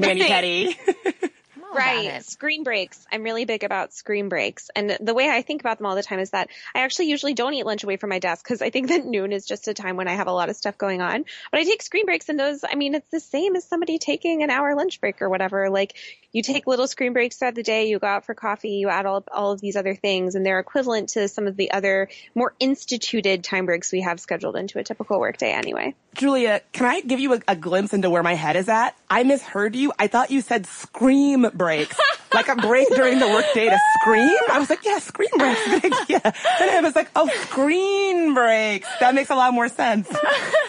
mani 1.73 1.83
pedi. 1.85 1.91
about 1.91 2.05
Right. 2.11 2.15
it. 2.21 2.25
Screen 2.25 2.63
breaks. 2.63 3.05
I'm 3.11 3.23
really 3.23 3.45
big 3.45 3.63
about 3.63 3.93
screen 3.93 4.29
breaks. 4.29 4.69
And 4.75 4.97
the 4.99 5.13
way 5.13 5.29
I 5.29 5.41
think 5.41 5.61
about 5.61 5.77
them 5.77 5.87
all 5.87 5.95
the 5.95 6.03
time 6.03 6.19
is 6.19 6.31
that 6.31 6.49
I 6.75 6.79
actually 6.81 7.07
usually 7.09 7.33
don't 7.33 7.53
eat 7.53 7.65
lunch 7.65 7.83
away 7.83 7.97
from 7.97 8.09
my 8.09 8.19
desk 8.19 8.43
because 8.43 8.61
I 8.61 8.69
think 8.69 8.89
that 8.89 9.05
noon 9.05 9.31
is 9.31 9.45
just 9.45 9.67
a 9.67 9.73
time 9.73 9.95
when 9.97 10.07
I 10.07 10.13
have 10.13 10.27
a 10.27 10.31
lot 10.31 10.49
of 10.49 10.55
stuff 10.55 10.77
going 10.77 11.01
on. 11.01 11.25
But 11.51 11.59
I 11.59 11.63
take 11.63 11.81
screen 11.81 12.05
breaks 12.05 12.29
and 12.29 12.39
those, 12.39 12.63
I 12.69 12.75
mean, 12.75 12.95
it's 12.95 13.09
the 13.09 13.19
same 13.19 13.55
as 13.55 13.63
somebody 13.65 13.97
taking 13.97 14.43
an 14.43 14.49
hour 14.49 14.75
lunch 14.75 14.99
break 15.01 15.21
or 15.21 15.29
whatever. 15.29 15.69
Like 15.69 15.95
you 16.31 16.43
take 16.43 16.67
little 16.67 16.87
screen 16.87 17.13
breaks 17.13 17.37
throughout 17.37 17.55
the 17.55 17.63
day, 17.63 17.87
you 17.89 17.99
go 17.99 18.07
out 18.07 18.25
for 18.25 18.33
coffee, 18.33 18.71
you 18.71 18.89
add 18.89 19.05
all, 19.05 19.23
all 19.31 19.51
of 19.51 19.61
these 19.61 19.75
other 19.75 19.95
things 19.95 20.35
and 20.35 20.45
they're 20.45 20.59
equivalent 20.59 21.09
to 21.09 21.27
some 21.27 21.47
of 21.47 21.57
the 21.57 21.71
other 21.71 22.09
more 22.35 22.53
instituted 22.59 23.43
time 23.43 23.65
breaks 23.65 23.91
we 23.91 24.01
have 24.01 24.19
scheduled 24.19 24.55
into 24.55 24.79
a 24.79 24.83
typical 24.83 25.19
workday 25.19 25.51
anyway. 25.51 25.93
Julia, 26.15 26.61
can 26.73 26.85
I 26.85 27.01
give 27.01 27.19
you 27.19 27.33
a, 27.35 27.39
a 27.47 27.55
glimpse 27.55 27.93
into 27.93 28.09
where 28.09 28.23
my 28.23 28.35
head 28.35 28.55
is 28.55 28.67
at? 28.69 28.95
I 29.09 29.23
misheard 29.23 29.75
you. 29.75 29.93
I 29.97 30.07
thought 30.07 30.31
you 30.31 30.41
said 30.41 30.65
scream 30.65 31.45
breaks. 31.61 31.97
like 32.33 32.47
a 32.47 32.55
break 32.55 32.87
during 32.95 33.19
the 33.19 33.27
workday 33.27 33.69
to 33.69 33.79
scream? 33.99 34.37
I 34.51 34.59
was 34.59 34.69
like, 34.69 34.83
yeah, 34.83 34.99
scream 34.99 35.29
breaks. 35.37 35.65
Good 35.65 35.93
idea. 35.93 36.21
And 36.23 36.69
I 36.71 36.81
was 36.81 36.95
like, 36.95 37.09
oh, 37.15 37.27
screen 37.43 38.33
breaks. 38.33 38.87
That 38.99 39.13
makes 39.13 39.29
a 39.29 39.35
lot 39.35 39.53
more 39.53 39.69
sense. 39.69 40.07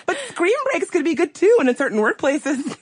But 0.06 0.18
screen 0.28 0.54
breaks 0.70 0.90
could 0.90 1.04
be 1.04 1.14
good 1.14 1.34
too 1.34 1.56
in 1.60 1.74
certain 1.76 1.98
workplaces. 1.98 2.76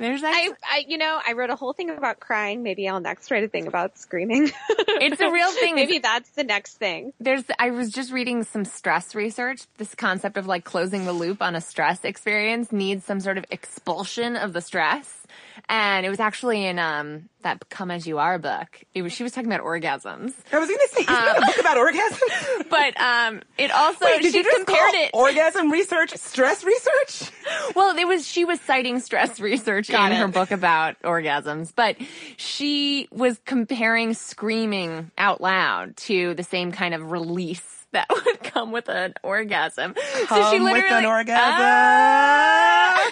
There's 0.00 0.22
that. 0.22 0.32
I, 0.34 0.50
I, 0.62 0.84
you 0.88 0.96
know, 0.96 1.20
I 1.26 1.34
wrote 1.34 1.50
a 1.50 1.56
whole 1.56 1.74
thing 1.74 1.90
about 1.90 2.20
crying. 2.20 2.62
Maybe 2.62 2.88
I'll 2.88 3.00
next 3.00 3.30
write 3.30 3.44
a 3.44 3.48
thing 3.48 3.66
about 3.66 3.98
screaming. 3.98 4.50
It's 5.02 5.20
a 5.20 5.30
real 5.30 5.50
thing. 5.52 5.76
Maybe 5.76 5.98
that's 5.98 6.28
the 6.30 6.44
next 6.44 6.76
thing. 6.76 7.14
There's, 7.20 7.44
I 7.58 7.70
was 7.70 7.90
just 7.90 8.12
reading 8.12 8.44
some 8.44 8.66
stress 8.66 9.14
research. 9.14 9.62
This 9.78 9.94
concept 9.94 10.36
of 10.36 10.46
like 10.46 10.62
closing 10.64 11.06
the 11.06 11.12
loop 11.12 11.40
on 11.40 11.56
a 11.56 11.60
stress 11.60 12.04
experience 12.04 12.70
needs 12.70 13.04
some 13.06 13.18
sort 13.18 13.38
of 13.38 13.46
expulsion 13.50 14.36
of 14.36 14.52
the 14.52 14.60
stress. 14.60 15.19
And 15.68 16.04
it 16.04 16.08
was 16.08 16.20
actually 16.20 16.64
in, 16.66 16.78
um, 16.78 17.28
that 17.42 17.68
Come 17.68 17.90
As 17.90 18.06
You 18.06 18.18
Are 18.18 18.38
book. 18.38 18.82
It 18.94 19.02
was, 19.02 19.12
she 19.12 19.22
was 19.22 19.32
talking 19.32 19.50
about 19.52 19.64
orgasms. 19.64 20.32
I 20.52 20.58
was 20.58 20.68
going 20.68 20.78
to 20.80 20.88
say, 20.90 21.00
isn't 21.02 21.06
that 21.06 21.38
a 21.38 21.46
book 21.46 21.58
about 21.60 21.76
orgasms? 21.76 22.66
But, 22.70 23.00
um, 23.00 23.42
it 23.58 23.70
also, 23.70 24.04
Wait, 24.04 24.22
did 24.22 24.32
she 24.32 24.38
you 24.38 24.44
just 24.44 24.56
compared 24.56 24.94
it. 24.94 25.10
orgasm 25.12 25.70
research 25.70 26.14
stress 26.16 26.64
research? 26.64 27.30
Well, 27.74 27.96
it 27.96 28.06
was 28.06 28.26
she 28.26 28.44
was 28.44 28.60
citing 28.62 29.00
stress 29.00 29.38
research 29.40 29.88
Got 29.88 30.12
in 30.12 30.16
it. 30.16 30.20
her 30.20 30.28
book 30.28 30.50
about 30.50 31.00
orgasms, 31.02 31.72
but 31.74 31.96
she 32.36 33.08
was 33.10 33.40
comparing 33.44 34.14
screaming 34.14 35.10
out 35.18 35.40
loud 35.40 35.96
to 35.98 36.34
the 36.34 36.42
same 36.44 36.72
kind 36.72 36.94
of 36.94 37.10
release 37.10 37.62
that 37.92 38.06
would 38.24 38.42
come 38.44 38.70
with 38.72 38.88
an 38.88 39.14
orgasm. 39.24 39.94
so 39.96 40.50
she 40.50 40.58
Come 40.58 40.64
with 40.64 40.84
an 40.90 41.04
orgasm. 41.06 41.36
Ah! 41.44 43.10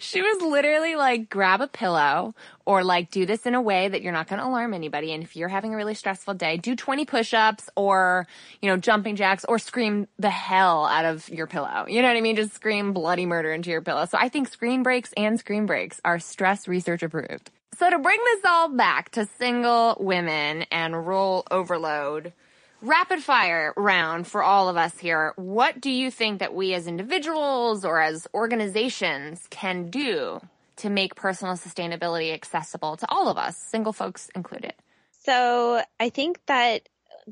She 0.00 0.22
was 0.22 0.42
literally 0.42 0.96
like 0.96 1.28
grab 1.28 1.60
a 1.60 1.68
pillow 1.68 2.34
or 2.64 2.84
like 2.84 3.10
do 3.10 3.26
this 3.26 3.46
in 3.46 3.54
a 3.54 3.60
way 3.60 3.88
that 3.88 4.02
you're 4.02 4.12
not 4.12 4.28
going 4.28 4.40
to 4.40 4.46
alarm 4.46 4.74
anybody. 4.74 5.12
And 5.12 5.22
if 5.22 5.36
you're 5.36 5.48
having 5.48 5.74
a 5.74 5.76
really 5.76 5.94
stressful 5.94 6.34
day 6.34 6.56
do 6.56 6.74
20 6.74 7.04
push-ups 7.04 7.68
or 7.76 8.26
you 8.60 8.68
know 8.68 8.76
jumping 8.76 9.16
jacks 9.16 9.44
or 9.48 9.58
scream 9.58 10.08
the 10.18 10.30
hell 10.30 10.86
out 10.86 11.04
of 11.04 11.28
your 11.28 11.46
pillow. 11.46 11.86
You 11.88 12.02
know 12.02 12.08
what 12.08 12.16
i 12.16 12.20
mean? 12.20 12.36
Just 12.36 12.54
scream 12.54 12.92
bloody 12.92 13.26
murder 13.26 13.52
into 13.52 13.70
your 13.70 13.82
pillow. 13.82 14.06
So 14.06 14.18
i 14.18 14.28
think 14.28 14.48
screen 14.48 14.82
breaks 14.82 15.12
and 15.16 15.38
screen 15.38 15.66
breaks 15.66 16.00
are 16.04 16.18
stress 16.18 16.68
research 16.68 17.02
approved. 17.02 17.50
So 17.78 17.90
to 17.90 17.98
bring 17.98 18.18
this 18.24 18.40
all 18.46 18.70
back 18.70 19.10
to 19.10 19.26
single 19.38 19.96
women 20.00 20.62
and 20.72 21.06
role 21.06 21.44
overload 21.50 22.32
rapid 22.86 23.20
fire 23.20 23.74
round 23.76 24.26
for 24.26 24.42
all 24.42 24.68
of 24.68 24.76
us 24.76 24.96
here. 24.98 25.32
What 25.36 25.80
do 25.80 25.90
you 25.90 26.10
think 26.10 26.38
that 26.38 26.54
we 26.54 26.72
as 26.74 26.86
individuals 26.86 27.84
or 27.84 28.00
as 28.00 28.28
organizations 28.32 29.46
can 29.50 29.90
do 29.90 30.40
to 30.76 30.90
make 30.90 31.14
personal 31.14 31.54
sustainability 31.54 32.32
accessible 32.32 32.96
to 32.98 33.06
all 33.10 33.28
of 33.28 33.36
us, 33.36 33.56
single 33.56 33.92
folks 33.92 34.30
included? 34.34 34.74
So 35.24 35.82
I 35.98 36.10
think 36.10 36.38
that 36.46 36.88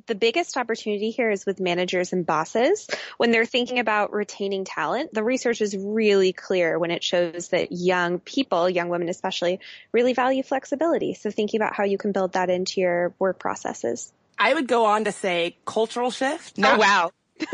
the 0.06 0.16
biggest 0.16 0.56
opportunity 0.56 1.10
here 1.10 1.30
is 1.30 1.46
with 1.46 1.60
managers 1.60 2.12
and 2.12 2.26
bosses. 2.26 2.88
When 3.16 3.30
they're 3.30 3.46
thinking 3.46 3.78
about 3.78 4.12
retaining 4.12 4.64
talent, 4.64 5.14
the 5.14 5.22
research 5.22 5.60
is 5.60 5.76
really 5.76 6.32
clear 6.32 6.80
when 6.80 6.90
it 6.90 7.04
shows 7.04 7.50
that 7.50 7.70
young 7.70 8.18
people, 8.18 8.68
young 8.68 8.88
women 8.88 9.08
especially, 9.08 9.60
really 9.92 10.12
value 10.12 10.42
flexibility. 10.42 11.14
So 11.14 11.30
thinking 11.30 11.60
about 11.60 11.76
how 11.76 11.84
you 11.84 11.96
can 11.96 12.10
build 12.10 12.32
that 12.32 12.50
into 12.50 12.80
your 12.80 13.14
work 13.20 13.38
processes. 13.38 14.12
I 14.38 14.54
would 14.54 14.66
go 14.66 14.84
on 14.86 15.04
to 15.04 15.12
say 15.12 15.56
cultural 15.64 16.10
shift. 16.10 16.54
Oh, 16.62 16.76
wow. 16.78 17.10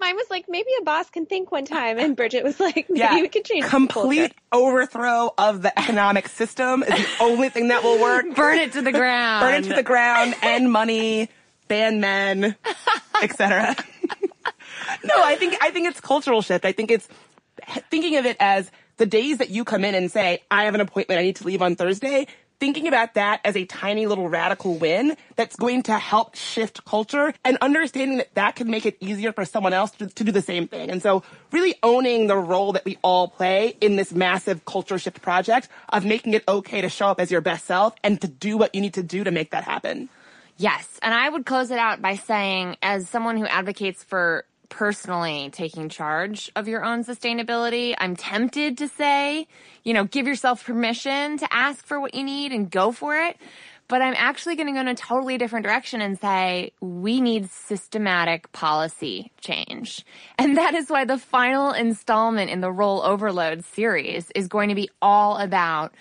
Mine 0.00 0.16
was 0.16 0.30
like, 0.30 0.46
maybe 0.48 0.68
a 0.80 0.84
boss 0.84 1.10
can 1.10 1.26
think 1.26 1.52
one 1.52 1.64
time. 1.64 1.98
And 1.98 2.16
Bridget 2.16 2.42
was 2.44 2.58
like, 2.58 2.74
maybe 2.88 3.00
Yeah, 3.00 3.20
we 3.20 3.28
can 3.28 3.42
change 3.42 3.64
the 3.64 3.70
complete 3.70 4.18
culture. 4.18 4.34
overthrow 4.52 5.34
of 5.36 5.62
the 5.62 5.78
economic 5.78 6.28
system 6.28 6.82
is 6.82 6.88
the 6.88 7.06
only 7.24 7.48
thing 7.50 7.68
that 7.68 7.82
will 7.82 8.00
work. 8.00 8.24
Burn 8.34 8.58
it 8.58 8.72
to 8.72 8.82
the 8.82 8.92
ground. 8.92 9.42
Burn 9.44 9.54
it 9.64 9.68
to 9.68 9.74
the 9.74 9.82
ground, 9.82 10.34
end 10.42 10.70
money, 10.72 11.28
ban 11.68 12.00
men, 12.00 12.56
etc. 13.22 13.76
no, 15.04 15.14
I 15.22 15.36
think 15.36 15.56
I 15.60 15.70
think 15.70 15.88
it's 15.88 16.00
cultural 16.00 16.42
shift. 16.42 16.64
I 16.64 16.72
think 16.72 16.90
it's 16.90 17.08
thinking 17.90 18.16
of 18.16 18.26
it 18.26 18.36
as 18.40 18.70
the 18.96 19.06
days 19.06 19.38
that 19.38 19.50
you 19.50 19.64
come 19.64 19.84
in 19.84 19.94
and 19.94 20.10
say, 20.10 20.42
I 20.50 20.64
have 20.64 20.74
an 20.74 20.80
appointment, 20.80 21.18
I 21.20 21.22
need 21.22 21.36
to 21.36 21.44
leave 21.44 21.62
on 21.62 21.76
Thursday. 21.76 22.26
Thinking 22.60 22.86
about 22.86 23.14
that 23.14 23.40
as 23.42 23.56
a 23.56 23.64
tiny 23.64 24.06
little 24.06 24.28
radical 24.28 24.76
win 24.76 25.16
that's 25.34 25.56
going 25.56 25.82
to 25.84 25.98
help 25.98 26.34
shift 26.34 26.84
culture 26.84 27.32
and 27.42 27.56
understanding 27.62 28.18
that 28.18 28.34
that 28.34 28.54
can 28.54 28.70
make 28.70 28.84
it 28.84 28.98
easier 29.00 29.32
for 29.32 29.46
someone 29.46 29.72
else 29.72 29.92
to, 29.92 30.06
to 30.08 30.24
do 30.24 30.30
the 30.30 30.42
same 30.42 30.68
thing. 30.68 30.90
And 30.90 31.02
so 31.02 31.22
really 31.52 31.76
owning 31.82 32.26
the 32.26 32.36
role 32.36 32.72
that 32.72 32.84
we 32.84 32.98
all 33.00 33.28
play 33.28 33.78
in 33.80 33.96
this 33.96 34.12
massive 34.12 34.66
culture 34.66 34.98
shift 34.98 35.22
project 35.22 35.70
of 35.88 36.04
making 36.04 36.34
it 36.34 36.44
okay 36.46 36.82
to 36.82 36.90
show 36.90 37.06
up 37.06 37.18
as 37.18 37.30
your 37.30 37.40
best 37.40 37.64
self 37.64 37.94
and 38.04 38.20
to 38.20 38.28
do 38.28 38.58
what 38.58 38.74
you 38.74 38.82
need 38.82 38.94
to 38.94 39.02
do 39.02 39.24
to 39.24 39.30
make 39.30 39.52
that 39.52 39.64
happen. 39.64 40.10
Yes. 40.58 40.98
And 41.00 41.14
I 41.14 41.30
would 41.30 41.46
close 41.46 41.70
it 41.70 41.78
out 41.78 42.02
by 42.02 42.16
saying, 42.16 42.76
as 42.82 43.08
someone 43.08 43.38
who 43.38 43.46
advocates 43.46 44.04
for 44.04 44.44
personally 44.70 45.50
taking 45.52 45.90
charge 45.90 46.50
of 46.56 46.66
your 46.66 46.82
own 46.82 47.04
sustainability, 47.04 47.94
I'm 47.98 48.16
tempted 48.16 48.78
to 48.78 48.88
say, 48.88 49.46
you 49.84 49.92
know, 49.92 50.04
give 50.04 50.26
yourself 50.26 50.64
permission 50.64 51.36
to 51.38 51.52
ask 51.52 51.84
for 51.84 52.00
what 52.00 52.14
you 52.14 52.24
need 52.24 52.52
and 52.52 52.70
go 52.70 52.92
for 52.92 53.14
it. 53.14 53.36
But 53.88 54.02
I'm 54.02 54.14
actually 54.16 54.54
going 54.54 54.68
to 54.68 54.72
go 54.72 54.80
in 54.80 54.88
a 54.88 54.94
totally 54.94 55.36
different 55.36 55.66
direction 55.66 56.00
and 56.00 56.18
say 56.18 56.72
we 56.80 57.20
need 57.20 57.50
systematic 57.50 58.50
policy 58.52 59.32
change. 59.40 60.06
And 60.38 60.56
that 60.56 60.74
is 60.74 60.88
why 60.88 61.04
the 61.04 61.18
final 61.18 61.72
installment 61.72 62.50
in 62.50 62.60
the 62.60 62.70
Role 62.70 63.02
Overload 63.02 63.64
series 63.64 64.30
is 64.34 64.46
going 64.46 64.68
to 64.68 64.76
be 64.76 64.88
all 65.02 65.38
about 65.38 65.92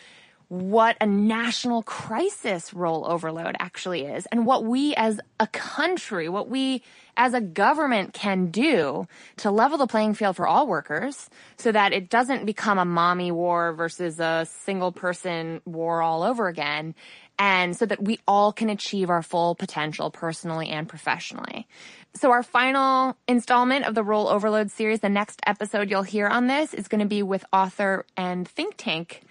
what 0.49 0.97
a 0.99 1.05
national 1.05 1.83
crisis 1.83 2.73
role 2.73 3.05
overload 3.07 3.55
actually 3.59 4.03
is 4.03 4.25
and 4.31 4.47
what 4.47 4.65
we 4.65 4.95
as 4.95 5.21
a 5.39 5.45
country, 5.45 6.27
what 6.27 6.49
we 6.49 6.81
as 7.15 7.35
a 7.35 7.41
government 7.41 8.13
can 8.13 8.47
do 8.47 9.07
to 9.37 9.51
level 9.51 9.77
the 9.77 9.85
playing 9.85 10.15
field 10.15 10.35
for 10.35 10.47
all 10.47 10.65
workers 10.65 11.29
so 11.57 11.71
that 11.71 11.93
it 11.93 12.09
doesn't 12.09 12.45
become 12.45 12.79
a 12.79 12.85
mommy 12.85 13.31
war 13.31 13.73
versus 13.73 14.19
a 14.19 14.47
single 14.49 14.91
person 14.91 15.61
war 15.65 16.01
all 16.01 16.23
over 16.23 16.47
again. 16.47 16.95
And 17.37 17.77
so 17.77 17.85
that 17.85 18.03
we 18.03 18.19
all 18.27 18.51
can 18.51 18.69
achieve 18.69 19.09
our 19.09 19.21
full 19.21 19.53
potential 19.55 20.09
personally 20.09 20.69
and 20.69 20.89
professionally. 20.89 21.67
So 22.15 22.31
our 22.31 22.43
final 22.43 23.15
installment 23.27 23.85
of 23.85 23.95
the 23.95 24.03
Role 24.03 24.27
Overload 24.27 24.71
series, 24.71 24.99
the 24.99 25.09
next 25.09 25.41
episode 25.45 25.89
you'll 25.89 26.03
hear 26.03 26.27
on 26.27 26.47
this 26.47 26.73
is 26.73 26.87
going 26.87 26.99
to 26.99 27.07
be 27.07 27.21
with 27.21 27.45
author 27.53 28.05
and 28.17 28.47
think 28.47 28.75
tank 28.77 29.21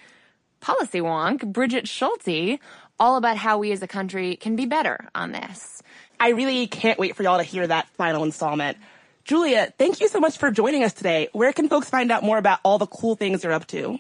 policy 0.61 1.01
wonk, 1.01 1.45
Brigid 1.53 1.89
Schulte, 1.89 2.59
all 2.99 3.17
about 3.17 3.37
how 3.37 3.59
we 3.59 3.73
as 3.73 3.83
a 3.83 3.89
country 3.89 4.37
can 4.37 4.57
be 4.57 4.67
better 4.67 5.09
on 5.15 5.33
this. 5.33 5.83
I 6.21 6.31
really 6.31 6.67
can't 6.67 6.99
wait 6.99 7.17
for 7.17 7.23
y'all 7.23 7.39
to 7.39 7.45
hear 7.45 7.67
that 7.67 7.89
final 7.91 8.25
installment. 8.25 8.77
Julia, 9.25 9.73
thank 9.79 10.01
you 10.01 10.09
so 10.09 10.21
much 10.21 10.39
for 10.39 10.51
joining 10.51 10.85
us 10.85 10.93
today. 10.93 11.29
Where 11.33 11.53
can 11.53 11.69
folks 11.69 11.91
find 11.91 12.11
out 12.11 12.23
more 12.23 12.39
about 12.39 12.61
all 12.63 12.79
the 12.79 12.87
cool 12.87 13.15
things 13.15 13.45
you're 13.45 13.53
up 13.53 13.67
to? 13.69 13.99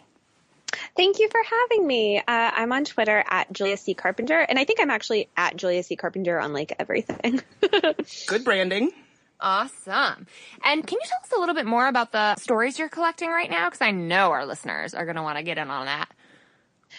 Thank 0.97 1.19
you 1.19 1.29
for 1.31 1.41
having 1.43 1.87
me. 1.87 2.19
Uh, 2.19 2.23
I'm 2.27 2.73
on 2.73 2.85
Twitter 2.85 3.25
at 3.29 3.53
Julia 3.53 3.77
C. 3.77 3.95
Carpenter, 3.95 4.39
and 4.39 4.59
I 4.59 4.65
think 4.65 4.81
I'm 4.81 4.91
actually 4.91 5.29
at 5.37 5.57
Julia 5.57 5.83
C. 5.83 5.97
Carpenter 5.97 6.41
on 6.41 6.53
like 6.53 6.75
everything. 6.79 7.41
Good 8.27 8.45
branding. 8.45 8.91
Awesome. 9.41 10.27
And 10.65 10.87
can 10.87 10.99
you 11.01 11.07
tell 11.07 11.19
us 11.23 11.33
a 11.37 11.39
little 11.39 11.55
bit 11.55 11.67
more 11.67 11.87
about 11.87 12.11
the 12.11 12.35
stories 12.37 12.79
you're 12.79 12.89
collecting 12.89 13.31
right 13.31 13.51
now? 13.51 13.67
Because 13.67 13.81
I 13.81 13.93
know 13.93 14.33
our 14.33 14.45
listeners 14.45 14.95
are 14.95 15.05
going 15.05 15.17
to 15.17 15.23
want 15.23 15.39
to 15.39 15.45
get 15.45 15.59
in 15.59 15.71
on 15.71 15.87
that. 15.87 16.09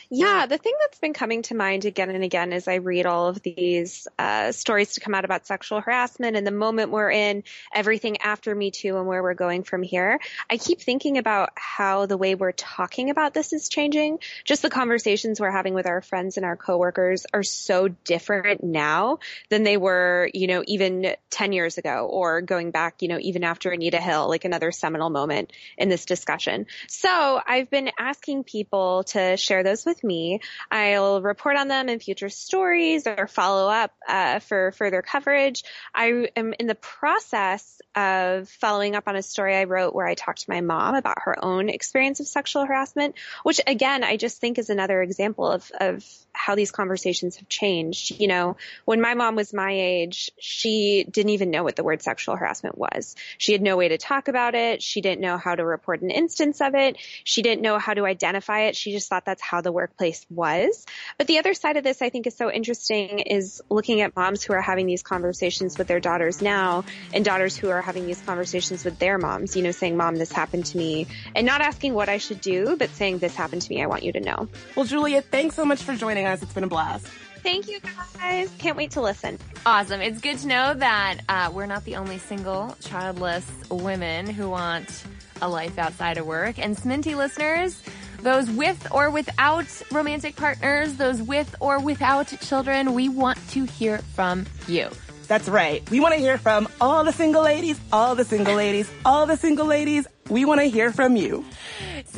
Yeah, 0.09 0.45
the 0.45 0.57
thing 0.57 0.73
that's 0.79 0.99
been 0.99 1.13
coming 1.13 1.43
to 1.43 1.55
mind 1.55 1.85
again 1.85 2.09
and 2.09 2.23
again 2.23 2.53
as 2.53 2.67
I 2.67 2.75
read 2.75 3.05
all 3.05 3.27
of 3.27 3.41
these 3.41 4.07
uh, 4.17 4.51
stories 4.51 4.93
to 4.93 5.01
come 5.01 5.13
out 5.13 5.25
about 5.25 5.45
sexual 5.45 5.81
harassment 5.81 6.35
and 6.35 6.45
the 6.45 6.51
moment 6.51 6.91
we're 6.91 7.11
in, 7.11 7.43
everything 7.73 8.17
after 8.21 8.53
Me 8.55 8.71
Too 8.71 8.97
and 8.97 9.07
where 9.07 9.21
we're 9.21 9.33
going 9.33 9.63
from 9.63 9.83
here, 9.83 10.19
I 10.49 10.57
keep 10.57 10.81
thinking 10.81 11.17
about 11.17 11.51
how 11.55 12.05
the 12.05 12.17
way 12.17 12.35
we're 12.35 12.51
talking 12.51 13.09
about 13.09 13.33
this 13.33 13.53
is 13.53 13.69
changing. 13.69 14.19
Just 14.45 14.61
the 14.61 14.69
conversations 14.69 15.39
we're 15.39 15.51
having 15.51 15.73
with 15.73 15.85
our 15.85 16.01
friends 16.01 16.37
and 16.37 16.45
our 16.45 16.57
coworkers 16.57 17.25
are 17.33 17.43
so 17.43 17.87
different 17.87 18.63
now 18.63 19.19
than 19.49 19.63
they 19.63 19.77
were, 19.77 20.29
you 20.33 20.47
know, 20.47 20.63
even 20.67 21.15
10 21.29 21.53
years 21.53 21.77
ago 21.77 22.07
or 22.11 22.41
going 22.41 22.71
back, 22.71 23.01
you 23.01 23.07
know, 23.07 23.19
even 23.19 23.43
after 23.43 23.71
Anita 23.71 23.99
Hill, 23.99 24.27
like 24.27 24.45
another 24.45 24.71
seminal 24.71 25.09
moment 25.09 25.51
in 25.77 25.89
this 25.89 26.05
discussion. 26.05 26.65
So 26.87 27.41
I've 27.45 27.69
been 27.69 27.91
asking 27.99 28.43
people 28.43 29.03
to 29.05 29.37
share 29.37 29.63
those 29.63 29.78
with 29.85 30.03
me. 30.03 30.41
I'll 30.71 31.21
report 31.21 31.57
on 31.57 31.67
them 31.67 31.89
in 31.89 31.99
future 31.99 32.29
stories 32.29 33.07
or 33.07 33.27
follow 33.27 33.69
up 33.69 33.93
uh, 34.07 34.39
for 34.39 34.71
further 34.73 35.01
coverage. 35.01 35.63
I 35.93 36.29
am 36.35 36.53
in 36.59 36.67
the 36.67 36.75
process 36.75 37.81
of 37.95 38.47
following 38.49 38.95
up 38.95 39.07
on 39.07 39.15
a 39.15 39.21
story 39.21 39.55
I 39.55 39.63
wrote 39.65 39.95
where 39.95 40.07
I 40.07 40.13
talked 40.13 40.41
to 40.41 40.49
my 40.49 40.61
mom 40.61 40.95
about 40.95 41.23
her 41.23 41.43
own 41.43 41.69
experience 41.69 42.19
of 42.19 42.27
sexual 42.27 42.65
harassment, 42.65 43.15
which 43.43 43.59
again, 43.65 44.03
I 44.03 44.17
just 44.17 44.39
think 44.39 44.57
is 44.57 44.69
another 44.69 45.01
example 45.01 45.49
of, 45.49 45.69
of 45.79 46.05
how 46.31 46.55
these 46.55 46.71
conversations 46.71 47.37
have 47.37 47.49
changed. 47.49 48.19
You 48.19 48.27
know, 48.27 48.57
when 48.85 49.01
my 49.01 49.15
mom 49.15 49.35
was 49.35 49.53
my 49.53 49.71
age, 49.71 50.31
she 50.39 51.03
didn't 51.09 51.31
even 51.31 51.49
know 51.49 51.63
what 51.63 51.75
the 51.75 51.83
word 51.83 52.01
sexual 52.01 52.35
harassment 52.35 52.77
was. 52.77 53.15
She 53.37 53.51
had 53.51 53.61
no 53.61 53.75
way 53.75 53.89
to 53.89 53.97
talk 53.97 54.27
about 54.27 54.55
it. 54.55 54.81
She 54.81 55.01
didn't 55.01 55.21
know 55.21 55.37
how 55.37 55.55
to 55.55 55.65
report 55.65 56.01
an 56.01 56.11
instance 56.11 56.61
of 56.61 56.75
it. 56.75 56.97
She 57.23 57.41
didn't 57.41 57.61
know 57.61 57.79
how 57.79 57.93
to 57.93 58.05
identify 58.05 58.61
it. 58.61 58.75
She 58.75 58.91
just 58.91 59.09
thought 59.09 59.25
that's 59.25 59.41
how 59.41 59.61
the 59.61 59.68
workplace 59.71 60.25
was. 60.29 60.85
But 61.17 61.27
the 61.27 61.39
other 61.39 61.53
side 61.53 61.77
of 61.77 61.83
this 61.83 62.01
I 62.01 62.09
think 62.09 62.27
is 62.27 62.35
so 62.35 62.51
interesting 62.51 63.19
is 63.19 63.61
looking 63.69 64.01
at 64.01 64.15
moms 64.15 64.43
who 64.43 64.53
are 64.53 64.61
having 64.61 64.85
these 64.85 65.03
conversations 65.03 65.77
with 65.77 65.87
their 65.87 65.99
daughters 65.99 66.41
now 66.41 66.85
and 67.13 67.23
daughters 67.23 67.55
who 67.55 67.69
are 67.69 67.81
having 67.81 68.05
these 68.05 68.21
conversations 68.21 68.85
with 68.85 68.99
their 68.99 69.17
moms, 69.17 69.55
you 69.55 69.63
know, 69.63 69.71
saying, 69.71 69.97
mom, 69.97 70.15
this 70.15 70.31
happened 70.31 70.65
to 70.67 70.77
me 70.77 71.07
and 71.35 71.45
not 71.45 71.61
asking 71.61 71.93
what 71.93 72.09
I 72.09 72.17
should 72.17 72.41
do, 72.41 72.75
but 72.77 72.89
saying 72.91 73.19
this 73.19 73.35
happened 73.35 73.61
to 73.63 73.69
me. 73.69 73.81
I 73.81 73.87
want 73.87 74.03
you 74.03 74.11
to 74.13 74.19
know. 74.19 74.47
Well, 74.75 74.85
Julia, 74.85 75.21
thanks 75.21 75.55
so 75.55 75.65
much 75.65 75.83
for 75.83 75.95
joining 75.95 76.25
us. 76.25 76.41
It's 76.41 76.53
been 76.53 76.63
a 76.63 76.67
blast. 76.67 77.07
Thank 77.41 77.69
you 77.69 77.79
guys. 78.19 78.51
Can't 78.57 78.75
wait 78.75 78.91
to 78.91 79.01
listen. 79.01 79.39
Awesome. 79.65 80.01
It's 80.01 80.19
good 80.19 80.37
to 80.39 80.47
know 80.47 80.73
that 80.73 81.19
uh, 81.29 81.51
we're 81.53 81.67
not 81.67 81.85
the 81.85 81.95
only 81.95 82.17
single, 82.17 82.75
childless 82.81 83.49
women 83.69 84.27
who 84.27 84.49
want 84.49 85.03
a 85.41 85.47
life 85.47 85.77
outside 85.77 86.17
of 86.17 86.25
work. 86.25 86.59
And 86.59 86.75
Sminty 86.75 87.15
listeners, 87.15 87.81
those 88.21 88.49
with 88.49 88.87
or 88.91 89.09
without 89.09 89.67
romantic 89.91 90.35
partners, 90.35 90.95
those 90.95 91.21
with 91.21 91.55
or 91.59 91.79
without 91.79 92.27
children, 92.41 92.93
we 92.93 93.09
want 93.09 93.37
to 93.49 93.65
hear 93.65 93.99
from 94.15 94.45
you. 94.67 94.89
That's 95.27 95.47
right. 95.47 95.87
We 95.91 95.99
want 95.99 96.15
to 96.15 96.19
hear 96.19 96.39
from 96.39 96.67
all 96.81 97.03
the 97.03 97.11
single 97.13 97.43
ladies, 97.43 97.79
all 97.93 98.15
the 98.15 98.25
single 98.25 98.55
ladies, 98.55 98.91
all 99.05 99.27
the 99.27 99.37
single 99.37 99.67
ladies. 99.67 100.07
We 100.27 100.43
want 100.43 100.59
to 100.61 100.65
hear 100.65 100.91
from 100.91 101.15
you. 101.15 101.45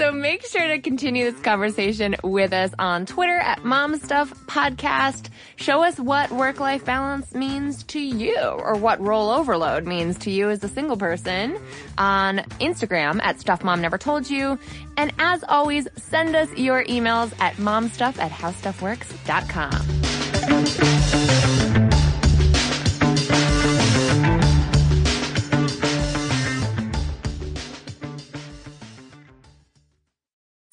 So 0.02 0.12
make 0.12 0.44
sure 0.48 0.68
to 0.68 0.80
continue 0.80 1.30
this 1.30 1.40
conversation 1.42 2.16
with 2.24 2.54
us 2.54 2.72
on 2.80 3.06
Twitter 3.06 3.38
at 3.38 3.64
Mom 3.64 4.00
Stuff 4.00 4.34
Podcast. 4.48 5.30
Show 5.58 5.84
us 5.84 6.00
what 6.00 6.32
work-life 6.32 6.84
balance 6.84 7.36
means 7.36 7.84
to 7.84 8.00
you 8.00 8.36
or 8.36 8.74
what 8.74 9.00
role 9.00 9.30
overload 9.30 9.86
means 9.86 10.18
to 10.20 10.32
you 10.32 10.50
as 10.50 10.64
a 10.64 10.68
single 10.68 10.98
person 10.98 11.56
on 12.00 12.40
Instagram 12.60 13.22
at 13.22 13.40
Stuff 13.40 13.64
Mom 13.64 13.80
Never 13.80 14.00
Told 14.00 14.28
You. 14.28 14.58
And 14.98 15.14
as 15.20 15.44
always, 15.48 15.88
send 15.98 16.36
us 16.36 16.52
your 16.58 16.84
emails 16.86 17.40
at 17.40 17.58
momstuff 17.58 18.18
at 18.18 18.32
howstuffworks.com. 18.32 20.01